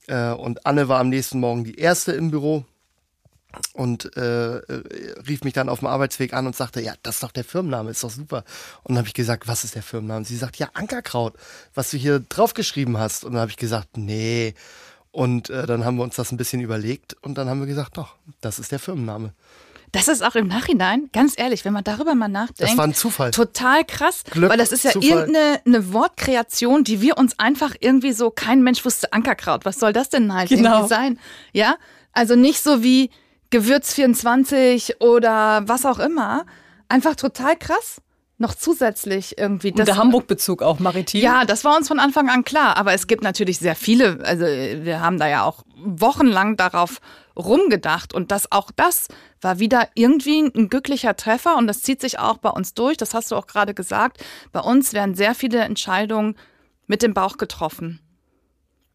Äh, 0.08 0.30
und 0.30 0.66
Anne 0.66 0.88
war 0.88 0.98
am 0.98 1.08
nächsten 1.08 1.38
Morgen 1.38 1.62
die 1.62 1.76
erste 1.76 2.12
im 2.12 2.32
Büro 2.32 2.64
und 3.72 4.16
äh, 4.16 4.56
äh, 4.58 4.60
rief 5.28 5.42
mich 5.44 5.52
dann 5.52 5.68
auf 5.68 5.80
dem 5.80 5.88
Arbeitsweg 5.88 6.32
an 6.32 6.46
und 6.46 6.54
sagte, 6.56 6.80
ja, 6.80 6.94
das 7.02 7.16
ist 7.16 7.22
doch 7.22 7.32
der 7.32 7.44
Firmenname, 7.44 7.90
ist 7.90 8.04
doch 8.04 8.10
super. 8.10 8.44
Und 8.82 8.90
dann 8.90 8.98
habe 8.98 9.08
ich 9.08 9.14
gesagt, 9.14 9.48
was 9.48 9.64
ist 9.64 9.74
der 9.74 9.82
Firmenname? 9.82 10.18
Und 10.18 10.26
sie 10.26 10.36
sagt, 10.36 10.56
ja, 10.56 10.68
Ankerkraut, 10.74 11.34
was 11.74 11.90
du 11.90 11.96
hier 11.96 12.20
draufgeschrieben 12.20 12.98
hast. 12.98 13.24
Und 13.24 13.32
dann 13.32 13.40
habe 13.40 13.50
ich 13.50 13.56
gesagt, 13.56 13.96
nee. 13.96 14.54
Und 15.12 15.50
äh, 15.50 15.66
dann 15.66 15.84
haben 15.84 15.96
wir 15.96 16.02
uns 16.04 16.16
das 16.16 16.32
ein 16.32 16.36
bisschen 16.36 16.60
überlegt 16.60 17.16
und 17.22 17.38
dann 17.38 17.48
haben 17.48 17.60
wir 17.60 17.66
gesagt, 17.68 17.96
doch, 17.96 18.16
das 18.40 18.58
ist 18.58 18.72
der 18.72 18.78
Firmenname. 18.80 19.32
Das 19.92 20.08
ist 20.08 20.24
auch 20.24 20.34
im 20.34 20.48
Nachhinein, 20.48 21.08
ganz 21.12 21.34
ehrlich, 21.38 21.64
wenn 21.64 21.72
man 21.72 21.84
darüber 21.84 22.16
mal 22.16 22.26
nachdenkt. 22.26 22.60
Das 22.62 22.76
war 22.76 22.84
ein 22.84 22.94
Zufall. 22.94 23.30
Total 23.30 23.84
krass, 23.84 24.24
Glück, 24.28 24.50
weil 24.50 24.58
das 24.58 24.72
ist 24.72 24.82
ja 24.82 24.90
Zufall. 24.90 25.08
irgendeine 25.08 25.60
eine 25.64 25.92
Wortkreation, 25.92 26.82
die 26.82 27.00
wir 27.00 27.16
uns 27.16 27.38
einfach 27.38 27.76
irgendwie 27.78 28.12
so, 28.12 28.30
kein 28.32 28.62
Mensch 28.64 28.84
wusste 28.84 29.12
Ankerkraut. 29.12 29.64
Was 29.64 29.78
soll 29.78 29.92
das 29.92 30.08
denn 30.08 30.34
halt 30.34 30.48
Genau. 30.48 30.70
irgendwie 30.78 30.88
sein? 30.88 31.18
Ja, 31.52 31.76
also 32.12 32.34
nicht 32.34 32.60
so 32.60 32.82
wie 32.82 33.10
Gewürz 33.50 33.94
24 33.94 35.00
oder 35.00 35.62
was 35.66 35.86
auch 35.86 35.98
immer. 35.98 36.44
Einfach 36.88 37.14
total 37.14 37.56
krass. 37.56 38.00
Noch 38.36 38.54
zusätzlich 38.54 39.38
irgendwie. 39.38 39.70
Und 39.70 39.86
der 39.86 39.96
Hamburg-Bezug 39.96 40.60
auch 40.62 40.80
maritim. 40.80 41.20
Ja, 41.20 41.44
das 41.44 41.64
war 41.64 41.76
uns 41.76 41.86
von 41.86 42.00
Anfang 42.00 42.28
an 42.28 42.44
klar. 42.44 42.76
Aber 42.76 42.92
es 42.92 43.06
gibt 43.06 43.22
natürlich 43.22 43.58
sehr 43.58 43.76
viele, 43.76 44.18
also 44.24 44.44
wir 44.44 45.00
haben 45.00 45.18
da 45.18 45.28
ja 45.28 45.44
auch 45.44 45.62
wochenlang 45.76 46.56
darauf 46.56 47.00
rumgedacht. 47.36 48.12
Und 48.12 48.32
das 48.32 48.50
auch 48.50 48.72
das 48.74 49.06
war 49.40 49.60
wieder 49.60 49.88
irgendwie 49.94 50.40
ein 50.40 50.68
glücklicher 50.68 51.14
Treffer 51.16 51.56
und 51.56 51.68
das 51.68 51.82
zieht 51.82 52.00
sich 52.00 52.18
auch 52.18 52.38
bei 52.38 52.50
uns 52.50 52.74
durch. 52.74 52.96
Das 52.96 53.14
hast 53.14 53.30
du 53.30 53.36
auch 53.36 53.46
gerade 53.46 53.72
gesagt. 53.72 54.24
Bei 54.50 54.60
uns 54.60 54.92
werden 54.92 55.14
sehr 55.14 55.34
viele 55.36 55.60
Entscheidungen 55.60 56.36
mit 56.86 57.02
dem 57.02 57.14
Bauch 57.14 57.36
getroffen. 57.36 58.00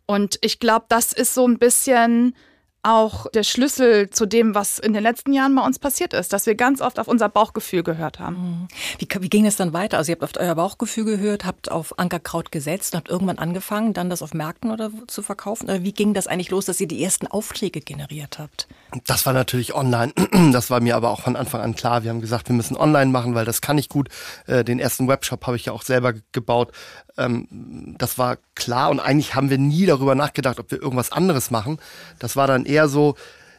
Und 0.06 0.38
ich 0.42 0.60
glaube, 0.60 0.86
das 0.90 1.14
ist 1.14 1.34
so 1.34 1.48
ein 1.48 1.60
bisschen 1.60 2.36
auch 2.82 3.28
der 3.32 3.44
Schlüssel 3.44 4.10
zu 4.10 4.26
dem, 4.26 4.56
was 4.56 4.80
in 4.80 4.94
den 4.94 5.04
letzten 5.04 5.34
Jahren 5.34 5.54
bei 5.56 5.64
uns 5.64 5.80
passiert 5.80 6.14
ist, 6.14 6.32
dass 6.32 6.46
wir 6.46 6.56
ganz 6.56 6.82
oft 6.82 7.00
auf 7.00 7.08
unser 7.08 7.28
Bauchgefühl 7.28 7.84
gehört 7.84 8.20
haben. 8.20 8.68
Wie, 9.00 9.08
wie 9.20 9.30
ging 9.30 9.46
es 9.46 9.58
dann 9.58 9.74
weiter? 9.74 9.98
Also 9.98 10.12
ihr 10.12 10.18
habt 10.20 10.38
auf 10.38 10.44
euer 10.44 10.56
Bauchgefühl 10.56 11.04
gehört, 11.04 11.46
habt 11.46 11.70
auf 11.70 12.00
Ankerkraut 12.00 12.52
gesetzt 12.52 12.94
und 12.94 12.98
habt 13.00 13.10
irgendwann 13.10 13.38
angefangen, 13.38 13.94
dann 13.94 14.10
das 14.10 14.22
auf 14.22 14.34
Märkten 14.34 14.72
oder 14.72 14.92
zu 15.08 15.22
verkaufen? 15.22 15.66
Oder 15.66 15.84
wie 15.84 15.92
ging 15.92 16.14
das 16.14 16.28
eigentlich 16.28 16.52
los, 16.52 16.66
dass 16.66 16.80
ihr 16.80 16.88
die 16.88 17.04
ersten 17.04 17.28
Aufträge 17.28 17.82
generiert 17.82 18.40
habt? 18.40 18.68
Das 19.06 19.26
war 19.26 19.34
natürlich 19.34 19.76
online. 19.76 20.14
Das 20.52 20.70
war 20.70 20.80
mir 20.80 20.96
aber 20.96 21.12
auch 21.12 21.22
von 21.22 21.36
Anfang 21.36 21.62
an 21.62 21.76
klar. 21.76 22.04
Wir 22.04 22.10
haben 22.10 22.22
gesagt, 22.22 22.50
wir 22.50 22.56
müssen 22.56 22.76
online 22.76 23.12
machen, 23.12 23.36
weil 23.36 23.46
das 23.46 23.62
kann 23.62 23.78
ich 23.78 23.90
gut. 23.90 24.10
Äh, 24.48 24.64
den 24.64 24.80
ersten 24.80 25.08
Webshop 25.08 25.46
habe 25.46 25.58
ich 25.58 25.66
ja 25.66 25.74
auch 25.74 25.84
selber 25.84 26.14
gebaut. 26.32 26.72
Ähm, 27.18 27.96
das 27.98 28.18
war 28.18 28.38
klar 28.56 28.90
und 28.90 29.00
eigentlich 29.00 29.36
haben 29.36 29.50
wir 29.50 29.58
nie 29.58 29.86
darüber 29.86 30.16
nachgedacht, 30.16 30.60
ob 30.60 30.72
wir 30.72 30.82
irgendwas 30.82 31.12
anderes 31.12 31.52
machen. 31.52 31.78
Das 32.18 32.36
war 32.36 32.48
dann 32.48 32.66
eher 32.70 32.88
so, 32.88 33.16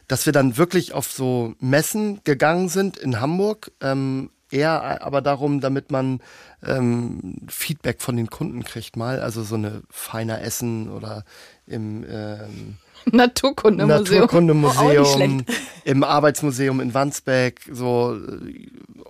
dass 0.07 0.25
wir 0.25 0.33
dann 0.33 0.57
wirklich 0.57 0.93
auf 0.93 1.11
so 1.11 1.53
Messen 1.59 2.21
gegangen 2.23 2.69
sind 2.69 2.97
in 2.97 3.21
Hamburg. 3.21 3.71
Ähm, 3.81 4.31
eher 4.49 5.01
aber 5.03 5.21
darum, 5.21 5.61
damit 5.61 5.91
man 5.91 6.19
ähm, 6.65 7.37
Feedback 7.47 8.01
von 8.01 8.17
den 8.17 8.29
Kunden 8.29 8.63
kriegt 8.63 8.97
mal. 8.97 9.19
Also 9.19 9.43
so 9.43 9.55
eine 9.55 9.83
feiner 9.89 10.41
Essen 10.41 10.89
oder 10.89 11.23
im 11.65 12.05
ähm, 12.09 12.77
Naturkundemuseum. 13.11 14.21
Naturkundemuseum, 14.21 15.45
oh, 15.47 15.53
im 15.85 16.03
Arbeitsmuseum 16.03 16.81
in 16.81 16.93
Wandsbek, 16.93 17.61
so 17.71 18.17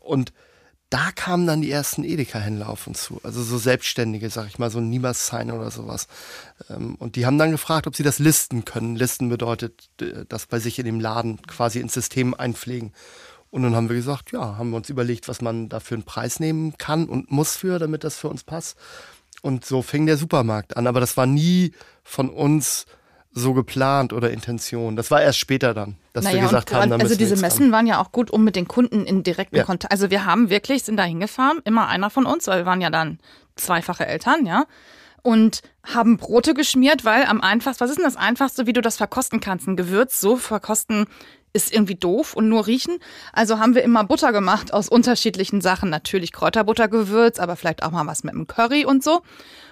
und 0.02 0.32
da 0.92 1.10
kamen 1.16 1.48
dann 1.48 1.62
die 1.62 1.72
ersten 1.72 2.04
Edeka-Händler 2.04 2.68
auf 2.70 2.86
uns 2.86 3.04
zu. 3.04 3.22
Also 3.24 3.42
so 3.42 3.58
Selbstständige, 3.58 4.30
sag 4.30 4.48
ich 4.48 4.60
mal, 4.60 4.70
so 4.70 4.80
ein 4.80 4.90
Niemas 4.90 5.26
Sign 5.26 5.50
oder 5.50 5.72
sowas. 5.72 6.08
Ähm, 6.70 6.96
und 6.96 7.16
die 7.16 7.26
haben 7.26 7.38
dann 7.38 7.52
gefragt, 7.52 7.88
ob 7.88 7.96
sie 7.96 8.04
das 8.04 8.20
listen 8.20 8.66
können. 8.66 8.98
Listen 8.98 9.30
bedeutet, 9.30 9.90
das 10.28 10.48
bei 10.48 10.60
sich 10.60 10.78
in 10.80 10.86
dem 10.86 11.00
Laden 11.00 11.42
quasi 11.44 11.80
ins 11.80 11.94
System 11.94 12.34
einpflegen. 12.34 12.92
Und 13.52 13.64
dann 13.64 13.74
haben 13.74 13.88
wir 13.88 13.96
gesagt, 13.96 14.34
ja, 14.34 14.58
haben 14.58 14.72
wir 14.72 14.78
uns 14.78 14.90
überlegt, 14.90 15.30
was 15.30 15.42
man 15.42 15.70
dafür 15.70 15.96
einen 15.96 16.04
Preis 16.04 16.42
nehmen 16.42 16.78
kann 16.78 17.06
und 17.06 17.32
muss 17.32 17.56
für, 17.56 17.80
damit 17.80 18.04
das 18.04 18.18
für 18.18 18.28
uns 18.28 18.44
passt. 18.44 18.78
Und 19.42 19.66
so 19.66 19.82
fing 19.82 20.06
der 20.06 20.18
Supermarkt 20.18 20.76
an. 20.76 20.88
Aber 20.88 21.00
das 21.00 21.16
war 21.16 21.26
nie 21.26 21.72
von 22.04 22.30
uns 22.30 22.86
so 23.32 23.54
geplant 23.54 24.12
oder 24.12 24.32
Intention. 24.32 24.98
Das 24.98 25.10
war 25.10 25.22
erst 25.22 25.40
später 25.40 25.74
dann, 25.74 25.96
dass 26.14 26.26
naja, 26.26 26.38
wir 26.38 26.44
gesagt 26.44 26.74
haben, 26.74 26.92
Also 26.92 27.16
diese 27.16 27.38
Messen 27.38 27.66
haben. 27.66 27.72
waren 27.72 27.88
ja 27.88 28.02
auch 28.02 28.12
gut, 28.12 28.32
um 28.32 28.44
mit 28.44 28.56
den 28.56 28.68
Kunden 28.68 29.06
in 29.06 29.24
direkten 29.24 29.56
ja. 29.56 29.64
Kontakt. 29.64 29.92
Also 29.92 30.10
wir 30.10 30.26
haben 30.26 30.50
wirklich, 30.50 30.84
sind 30.84 30.98
da 30.98 31.04
hingefahren, 31.04 31.62
immer 31.64 31.88
einer 31.88 32.10
von 32.10 32.26
uns, 32.26 32.48
weil 32.48 32.60
wir 32.60 32.66
waren 32.66 32.82
ja 32.82 32.90
dann 32.90 33.20
zweifache 33.56 34.06
Eltern, 34.06 34.46
ja. 34.46 34.66
Und 35.24 35.62
haben 35.84 36.18
Brote 36.18 36.54
geschmiert, 36.56 37.06
weil 37.06 37.26
am 37.26 37.42
einfachsten, 37.42 37.84
was 37.84 37.92
ist 37.92 37.98
denn 37.98 38.06
das 38.06 38.18
einfachste, 38.18 38.66
wie 38.66 38.74
du 38.74 38.82
das 38.82 38.98
verkosten 38.98 39.40
kannst? 39.40 39.68
Ein 39.68 39.76
Gewürz 39.76 40.20
so 40.20 40.36
verkosten 40.36 41.06
ist 41.54 41.74
irgendwie 41.74 41.96
doof 41.96 42.34
und 42.34 42.50
nur 42.50 42.68
riechen. 42.68 42.98
Also 43.34 43.60
haben 43.60 43.76
wir 43.76 43.84
immer 43.84 44.04
Butter 44.04 44.32
gemacht 44.32 44.74
aus 44.74 44.90
unterschiedlichen 44.90 45.62
Sachen. 45.62 45.90
Natürlich 45.90 46.32
Kräuterbuttergewürz, 46.32 47.40
aber 47.40 47.56
vielleicht 47.56 47.84
auch 47.84 47.92
mal 47.92 48.08
was 48.08 48.24
mit 48.24 48.34
einem 48.34 48.48
Curry 48.48 48.86
und 48.86 49.04
so. 49.04 49.22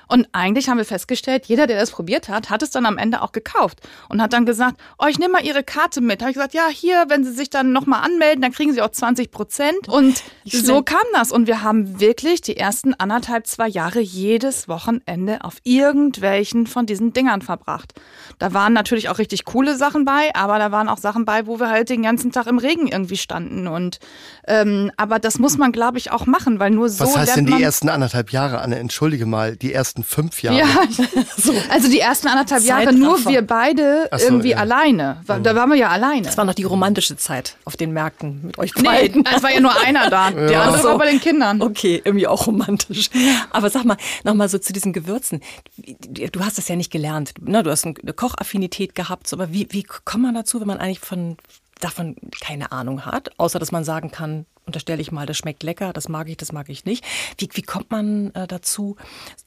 Und 0.09 0.27
eigentlich 0.31 0.69
haben 0.69 0.79
wir 0.79 0.85
festgestellt, 0.85 1.45
jeder, 1.45 1.67
der 1.67 1.79
das 1.79 1.91
probiert 1.91 2.29
hat, 2.29 2.49
hat 2.49 2.63
es 2.63 2.71
dann 2.71 2.87
am 2.87 2.97
Ende 2.97 3.21
auch 3.21 3.31
gekauft 3.31 3.79
und 4.09 4.21
hat 4.21 4.33
dann 4.33 4.47
gesagt, 4.47 4.81
oh, 4.97 5.05
ich 5.07 5.19
nehme 5.19 5.33
mal 5.33 5.45
Ihre 5.45 5.63
Karte 5.63 6.01
mit. 6.01 6.21
Habe 6.21 6.31
ich 6.31 6.35
gesagt, 6.35 6.55
ja, 6.55 6.67
hier, 6.67 7.05
wenn 7.09 7.23
Sie 7.23 7.31
sich 7.31 7.51
dann 7.51 7.71
nochmal 7.71 8.01
anmelden, 8.01 8.41
dann 8.41 8.51
kriegen 8.51 8.73
Sie 8.73 8.81
auch 8.81 8.89
20 8.89 9.29
Prozent. 9.29 9.87
Und 9.87 10.23
so 10.45 10.81
kam 10.81 11.03
das. 11.13 11.31
Und 11.31 11.45
wir 11.45 11.61
haben 11.61 11.99
wirklich 11.99 12.41
die 12.41 12.57
ersten 12.57 12.95
anderthalb, 12.95 13.45
zwei 13.45 13.67
Jahre 13.67 13.99
jedes 13.99 14.67
Wochenende 14.67 15.43
auf 15.43 15.57
irgendwelchen 15.63 16.65
von 16.65 16.87
diesen 16.87 17.13
Dingern 17.13 17.43
verbracht. 17.43 17.93
Da 18.39 18.51
waren 18.51 18.73
natürlich 18.73 19.09
auch 19.09 19.19
richtig 19.19 19.45
coole 19.45 19.77
Sachen 19.77 20.05
bei, 20.05 20.33
aber 20.33 20.57
da 20.57 20.71
waren 20.71 20.89
auch 20.89 20.97
Sachen 20.97 21.23
bei, 21.25 21.45
wo 21.45 21.59
wir 21.59 21.68
halt 21.69 21.89
den 21.89 22.03
ganzen 22.03 22.31
Tag 22.31 22.47
im 22.47 22.57
Regen 22.57 22.87
irgendwie 22.87 23.17
standen. 23.17 23.67
Und 23.67 23.99
ähm, 24.47 24.91
aber 24.97 25.19
das 25.19 25.39
muss 25.39 25.57
man, 25.57 25.71
glaube 25.71 25.97
ich, 25.97 26.11
auch 26.11 26.25
machen, 26.25 26.59
weil 26.59 26.71
nur 26.71 26.89
so. 26.89 27.03
Was 27.03 27.17
heißt 27.17 27.37
denn 27.37 27.45
die 27.45 27.61
ersten 27.61 27.89
anderthalb 27.89 28.31
Jahre, 28.31 28.61
Anne? 28.61 28.77
Entschuldige 28.79 29.25
mal, 29.25 29.55
die 29.55 29.73
ersten 29.73 30.03
fünf 30.03 30.41
Jahre. 30.41 30.59
Ja, 30.59 30.67
so. 31.37 31.53
also 31.69 31.89
die 31.89 31.99
ersten 31.99 32.27
anderthalb 32.27 32.63
Jahre 32.63 32.93
nur 32.93 33.23
wir 33.25 33.41
beide 33.41 34.09
so, 34.11 34.25
irgendwie 34.25 34.51
ja. 34.51 34.57
alleine. 34.57 35.21
Da 35.25 35.55
waren 35.55 35.69
wir 35.69 35.77
ja 35.77 35.89
alleine. 35.89 36.23
Das 36.23 36.37
war 36.37 36.45
noch 36.45 36.53
die 36.53 36.63
romantische 36.63 37.17
Zeit 37.17 37.57
auf 37.65 37.77
den 37.77 37.91
Märkten 37.93 38.41
mit 38.43 38.57
euch 38.57 38.73
beiden. 38.73 39.21
Nee, 39.21 39.29
es 39.35 39.43
war 39.43 39.51
ja 39.51 39.59
nur 39.59 39.79
einer 39.81 40.09
da. 40.09 40.31
Der 40.39 40.51
ja. 40.51 40.63
andere 40.63 40.83
war 40.83 40.97
bei 40.97 41.11
den 41.11 41.19
Kindern. 41.19 41.61
Okay, 41.61 42.01
irgendwie 42.03 42.27
auch 42.27 42.47
romantisch. 42.47 43.09
Aber 43.51 43.69
sag 43.69 43.85
mal, 43.85 43.97
nochmal 44.23 44.49
so 44.49 44.57
zu 44.57 44.73
diesen 44.73 44.93
Gewürzen. 44.93 45.41
Du 45.77 46.39
hast 46.43 46.57
das 46.57 46.67
ja 46.67 46.75
nicht 46.75 46.91
gelernt. 46.91 47.33
Ne? 47.41 47.63
Du 47.63 47.69
hast 47.69 47.85
eine 47.85 47.93
Kochaffinität 47.93 48.95
gehabt. 48.95 49.31
Aber 49.33 49.51
wie, 49.51 49.67
wie 49.71 49.83
kommt 49.83 50.23
man 50.23 50.33
dazu, 50.33 50.59
wenn 50.59 50.67
man 50.67 50.77
eigentlich 50.77 50.99
von 50.99 51.37
davon 51.79 52.15
keine 52.41 52.71
Ahnung 52.71 53.05
hat, 53.05 53.31
außer 53.39 53.59
dass 53.59 53.71
man 53.71 53.83
sagen 53.83 54.11
kann, 54.11 54.45
unterstelle 54.65 55.01
ich 55.01 55.11
mal, 55.11 55.25
das 55.25 55.37
schmeckt 55.37 55.63
lecker, 55.63 55.93
das 55.93 56.09
mag 56.09 56.29
ich, 56.29 56.37
das 56.37 56.51
mag 56.51 56.69
ich 56.69 56.85
nicht. 56.85 57.03
Wie, 57.37 57.49
wie 57.53 57.61
kommt 57.63 57.89
man 57.89 58.33
äh, 58.35 58.45
dazu, 58.47 58.97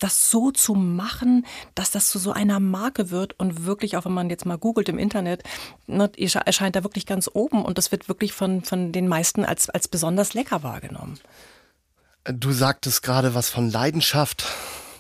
das 0.01 0.31
so 0.31 0.51
zu 0.51 0.75
machen, 0.75 1.47
dass 1.75 1.93
das 1.93 2.09
zu 2.11 2.19
so 2.19 2.33
einer 2.33 2.59
Marke 2.59 3.11
wird 3.11 3.39
und 3.39 3.65
wirklich, 3.65 3.97
auch 3.97 4.05
wenn 4.05 4.13
man 4.13 4.31
jetzt 4.31 4.47
mal 4.47 4.59
googelt 4.59 4.89
im 4.89 4.99
Internet, 4.99 5.45
ne, 5.87 6.11
erscheint 6.17 6.75
da 6.75 6.83
wirklich 6.83 7.07
ganz 7.07 7.31
oben 7.33 7.65
und 7.65 7.79
das 7.79 7.93
wird 7.93 8.09
wirklich 8.09 8.33
von, 8.33 8.63
von 8.65 8.91
den 8.91 9.07
meisten 9.07 9.45
als, 9.45 9.71
als 9.71 9.87
besonders 9.87 10.35
lecker 10.35 10.63
wahrgenommen. 10.63 11.21
Du 12.25 12.53
sagtest 12.53 13.03
gerade 13.03 13.35
was 13.35 13.49
von 13.49 13.71
Leidenschaft 13.71 14.47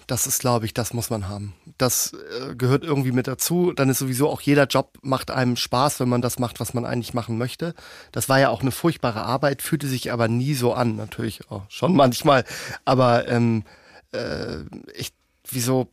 das 0.06 0.26
ist, 0.26 0.40
glaube 0.40 0.66
ich, 0.66 0.74
das 0.74 0.94
muss 0.94 1.10
man 1.10 1.28
haben. 1.28 1.54
Das 1.78 2.12
äh, 2.12 2.54
gehört 2.54 2.84
irgendwie 2.84 3.12
mit 3.12 3.26
dazu. 3.26 3.72
Dann 3.72 3.88
ist 3.88 3.98
sowieso 3.98 4.28
auch 4.28 4.40
jeder 4.40 4.66
Job 4.66 4.98
macht 5.02 5.30
einem 5.30 5.56
Spaß, 5.56 6.00
wenn 6.00 6.08
man 6.08 6.22
das 6.22 6.38
macht, 6.38 6.60
was 6.60 6.74
man 6.74 6.84
eigentlich 6.84 7.14
machen 7.14 7.38
möchte. 7.38 7.74
Das 8.10 8.28
war 8.28 8.40
ja 8.40 8.48
auch 8.48 8.62
eine 8.62 8.70
furchtbare 8.70 9.22
Arbeit, 9.22 9.62
fühlte 9.62 9.86
sich 9.86 10.12
aber 10.12 10.28
nie 10.28 10.54
so 10.54 10.74
an. 10.74 10.96
Natürlich 10.96 11.50
auch 11.50 11.62
schon 11.68 11.94
manchmal. 11.96 12.44
Aber 12.84 13.28
ähm, 13.28 13.64
äh, 14.12 14.58
ich, 14.94 15.12
wieso? 15.48 15.88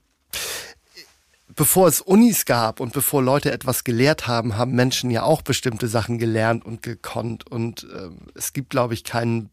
Bevor 1.56 1.88
es 1.88 2.00
Unis 2.00 2.46
gab 2.46 2.80
und 2.80 2.94
bevor 2.94 3.22
Leute 3.22 3.52
etwas 3.52 3.84
gelehrt 3.84 4.28
haben, 4.28 4.56
haben 4.56 4.72
Menschen 4.74 5.12
ja 5.12 5.24
auch 5.24 5.42
bestimmte 5.42 5.88
Sachen 5.88 6.18
gelernt 6.18 6.64
und 6.64 6.84
gekonnt. 6.84 7.50
Und 7.50 7.84
äh, 7.84 8.10
es 8.36 8.54
gibt, 8.54 8.70
glaube 8.70 8.94
ich, 8.94 9.04
keinen 9.04 9.50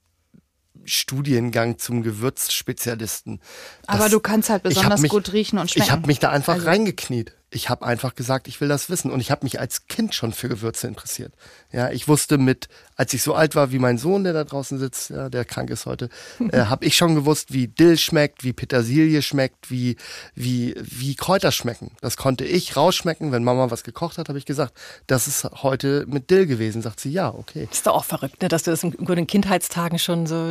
Studiengang 0.84 1.78
zum 1.78 2.02
Gewürzspezialisten. 2.02 3.40
Das, 3.86 3.88
Aber 3.88 4.08
du 4.08 4.20
kannst 4.20 4.50
halt 4.50 4.62
besonders 4.62 5.00
mich, 5.00 5.10
gut 5.10 5.32
riechen 5.32 5.58
und 5.58 5.70
schmecken. 5.70 5.86
Ich 5.86 5.92
habe 5.92 6.06
mich 6.06 6.18
da 6.18 6.30
einfach 6.30 6.54
also. 6.54 6.66
reingekniet. 6.66 7.32
Ich 7.50 7.70
habe 7.70 7.86
einfach 7.86 8.14
gesagt, 8.14 8.48
ich 8.48 8.60
will 8.60 8.68
das 8.68 8.90
wissen. 8.90 9.10
Und 9.10 9.20
ich 9.20 9.30
habe 9.30 9.44
mich 9.44 9.60
als 9.60 9.86
Kind 9.86 10.14
schon 10.14 10.32
für 10.32 10.48
Gewürze 10.48 10.88
interessiert. 10.88 11.32
Ja, 11.72 11.90
ich 11.90 12.08
wusste 12.08 12.38
mit, 12.38 12.68
als 12.96 13.14
ich 13.14 13.22
so 13.22 13.34
alt 13.34 13.54
war 13.54 13.70
wie 13.70 13.78
mein 13.78 13.98
Sohn, 13.98 14.24
der 14.24 14.32
da 14.32 14.42
draußen 14.42 14.78
sitzt, 14.78 15.10
ja, 15.10 15.28
der 15.28 15.44
krank 15.44 15.70
ist 15.70 15.86
heute, 15.86 16.08
äh, 16.50 16.62
habe 16.62 16.84
ich 16.84 16.96
schon 16.96 17.14
gewusst, 17.14 17.52
wie 17.52 17.68
Dill 17.68 17.98
schmeckt, 17.98 18.42
wie 18.42 18.52
Petersilie 18.52 19.22
schmeckt, 19.22 19.70
wie, 19.70 19.96
wie, 20.34 20.74
wie 20.80 21.14
Kräuter 21.14 21.52
schmecken. 21.52 21.92
Das 22.00 22.16
konnte 22.16 22.44
ich 22.44 22.76
rausschmecken. 22.76 23.30
Wenn 23.30 23.44
Mama 23.44 23.70
was 23.70 23.84
gekocht 23.84 24.18
hat, 24.18 24.28
habe 24.28 24.38
ich 24.38 24.46
gesagt, 24.46 24.74
das 25.06 25.28
ist 25.28 25.44
heute 25.62 26.04
mit 26.08 26.30
Dill 26.30 26.46
gewesen. 26.46 26.82
Sagt 26.82 26.98
sie, 26.98 27.12
ja, 27.12 27.32
okay. 27.32 27.68
Ist 27.70 27.86
doch 27.86 27.94
auch 27.94 28.04
verrückt, 28.04 28.42
ne, 28.42 28.48
dass 28.48 28.64
du 28.64 28.72
das 28.72 28.82
in 28.82 28.92
den 28.92 29.26
Kindheitstagen 29.26 29.98
schon 29.98 30.26
so 30.26 30.50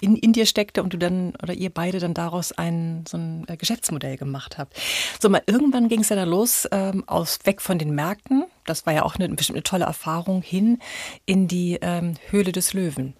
in, 0.00 0.16
in 0.16 0.32
dir 0.32 0.46
steckte 0.46 0.82
und 0.82 0.92
du 0.92 0.98
dann, 0.98 1.32
oder 1.42 1.54
ihr 1.54 1.70
beide 1.70 2.00
dann 2.00 2.12
daraus 2.12 2.52
ein, 2.52 3.04
so 3.08 3.16
ein 3.16 3.44
äh, 3.48 3.56
Geschäftsmodell 3.56 4.16
gemacht 4.16 4.58
habt. 4.58 4.76
So 5.20 5.28
mal, 5.28 5.42
irgendwann 5.46 5.88
ging 5.88 6.00
es 6.00 6.10
ja 6.10 6.16
dann 6.16 6.28
los, 6.28 6.33
los, 6.34 6.68
ähm, 6.72 7.04
aus, 7.06 7.38
weg 7.44 7.60
von 7.60 7.78
den 7.78 7.94
Märkten, 7.94 8.44
das 8.64 8.86
war 8.86 8.92
ja 8.92 9.02
auch 9.04 9.16
eine, 9.16 9.26
eine 9.26 9.62
tolle 9.62 9.84
Erfahrung, 9.84 10.42
hin 10.42 10.78
in 11.26 11.46
die 11.48 11.78
ähm, 11.80 12.14
Höhle 12.30 12.52
des 12.52 12.72
Löwen. 12.72 13.14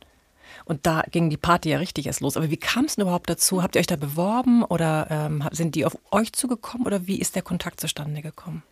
Und 0.65 0.87
da 0.87 1.03
ging 1.11 1.31
die 1.31 1.37
Party 1.37 1.71
ja 1.71 1.79
richtig 1.79 2.07
erst 2.07 2.21
los. 2.21 2.37
Aber 2.37 2.51
wie 2.51 2.57
kam 2.57 2.87
es 2.87 2.97
denn 2.97 3.03
überhaupt 3.03 3.29
dazu? 3.29 3.63
Habt 3.63 3.77
ihr 3.77 3.81
euch 3.81 3.87
da 3.87 3.97
beworben 3.97 4.63
oder 4.63 5.07
ähm, 5.11 5.45
sind 5.53 5.75
die 5.75 5.85
auf 5.85 5.99
euch 6.11 6.33
zugekommen 6.33 6.87
oder 6.87 7.07
wie 7.07 7.19
ist 7.19 7.35
der 7.35 7.43
Kontakt 7.43 7.81
zustande 7.81 8.23
gekommen? 8.23 8.63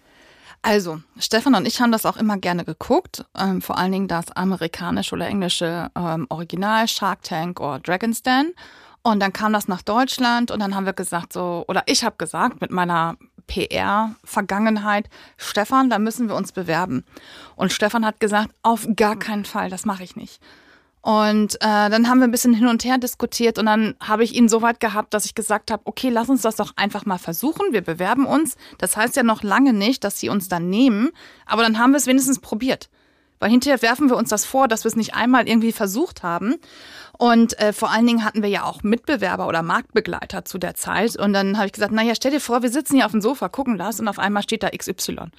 Also, 0.63 1.01
Stefan 1.19 1.57
und 1.57 1.67
ich 1.67 1.81
haben 1.81 1.91
das 1.91 2.07
auch 2.07 2.17
immer 2.17 2.37
gerne 2.37 2.65
geguckt, 2.65 3.25
ähm, 3.37 3.61
vor 3.61 3.79
allen 3.79 3.91
Dingen 3.91 4.09
das 4.09 4.31
amerikanische 4.31 5.15
oder 5.15 5.27
englische 5.27 5.91
ähm, 5.97 6.27
Original 6.31 6.87
Shark 6.87 7.23
Tank 7.23 7.61
oder 7.61 7.81
Dragon's 7.81 8.23
Den. 8.23 8.55
Und 9.03 9.19
dann 9.19 9.33
kam 9.33 9.53
das 9.53 9.67
nach 9.67 9.83
Deutschland 9.83 10.53
und 10.53 10.61
dann 10.61 10.77
haben 10.77 10.87
wir 10.87 10.93
gesagt 10.93 11.33
so, 11.33 11.65
oder 11.67 11.83
ich 11.87 12.05
habe 12.05 12.15
gesagt 12.17 12.61
mit 12.61 12.71
meiner 12.71 13.17
PR-Vergangenheit, 13.53 15.11
Stefan, 15.37 15.91
da 15.91 15.99
müssen 15.99 16.29
wir 16.29 16.37
uns 16.37 16.53
bewerben. 16.53 17.05
Und 17.55 17.71
Stefan 17.71 18.07
hat 18.07 18.19
gesagt, 18.19 18.51
auf 18.63 18.89
gar 18.97 19.19
keinen 19.19 19.45
Fall, 19.45 19.69
das 19.69 19.85
mache 19.85 20.03
ich 20.03 20.17
nicht. 20.17 20.41
Und 21.03 21.57
äh, 21.57 21.91
dann 21.91 22.09
haben 22.09 22.21
wir 22.21 22.29
ein 22.29 22.31
bisschen 22.31 22.55
hin 22.55 22.69
und 22.69 22.85
her 22.85 22.97
diskutiert 22.97 23.59
und 23.59 23.67
dann 23.67 23.97
habe 24.01 24.23
ich 24.23 24.35
ihn 24.37 24.49
so 24.49 24.63
weit 24.63 24.79
gehabt, 24.79 25.13
dass 25.13 25.25
ich 25.25 25.35
gesagt 25.35 25.71
habe, 25.71 25.83
okay, 25.85 26.09
lass 26.09 26.31
uns 26.31 26.43
das 26.43 26.57
doch 26.57 26.73
einfach 26.77 27.05
mal 27.05 27.19
versuchen. 27.19 27.73
Wir 27.73 27.83
bewerben 27.83 28.25
uns. 28.25 28.57
Das 28.79 28.97
heißt 28.97 29.17
ja 29.17 29.25
noch 29.25 29.43
lange 29.43 29.73
nicht, 29.73 30.05
dass 30.05 30.21
sie 30.21 30.29
uns 30.29 30.49
dann 30.49 30.71
nehmen, 30.71 31.11
aber 31.45 31.63
dann 31.63 31.79
haben 31.79 31.91
wir 31.91 31.99
es 31.99 32.07
wenigstens 32.07 32.39
probiert. 32.39 32.89
Weil 33.41 33.51
hinterher 33.51 33.83
werfen 33.83 34.09
wir 34.09 34.17
uns 34.17 34.29
das 34.29 34.45
vor, 34.45 34.69
dass 34.69 34.85
wir 34.85 34.89
es 34.89 34.97
nicht 34.97 35.15
einmal 35.15 35.49
irgendwie 35.49 35.73
versucht 35.73 36.23
haben. 36.23 36.55
Und 37.23 37.57
äh, 37.61 37.73
vor 37.73 37.93
allen 37.93 38.05
Dingen 38.05 38.25
hatten 38.25 38.43
wir 38.43 38.49
ja 38.49 38.65
auch 38.65 38.83
Mitbewerber 38.83 39.47
oder 39.47 39.63
Marktbegleiter 39.63 40.45
zu 40.45 40.59
der 40.59 40.75
Zeit. 40.75 41.15
Und 41.15 41.33
dann 41.33 41.57
habe 41.57 41.67
ich 41.67 41.73
gesagt, 41.73 41.93
naja, 41.93 42.17
stell 42.17 42.33
dir 42.33 42.41
vor, 42.41 42.63
wir 42.63 42.69
sitzen 42.69 42.97
hier 42.97 43.07
auf 43.07 43.13
dem 43.13 43.21
Sofa, 43.21 43.49
gucken 43.49 43.79
das 43.79 44.01
und 44.01 44.09
auf 44.09 44.19
einmal 44.19 44.43
steht 44.43 44.65
da 44.65 44.71
XY. 44.71 45.31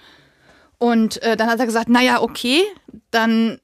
Und 0.78 1.22
äh, 1.24 1.36
dann 1.36 1.50
hat 1.50 1.60
er 1.60 1.66
gesagt, 1.66 1.90
naja, 1.90 2.22
okay, 2.22 2.62
dann 3.12 3.60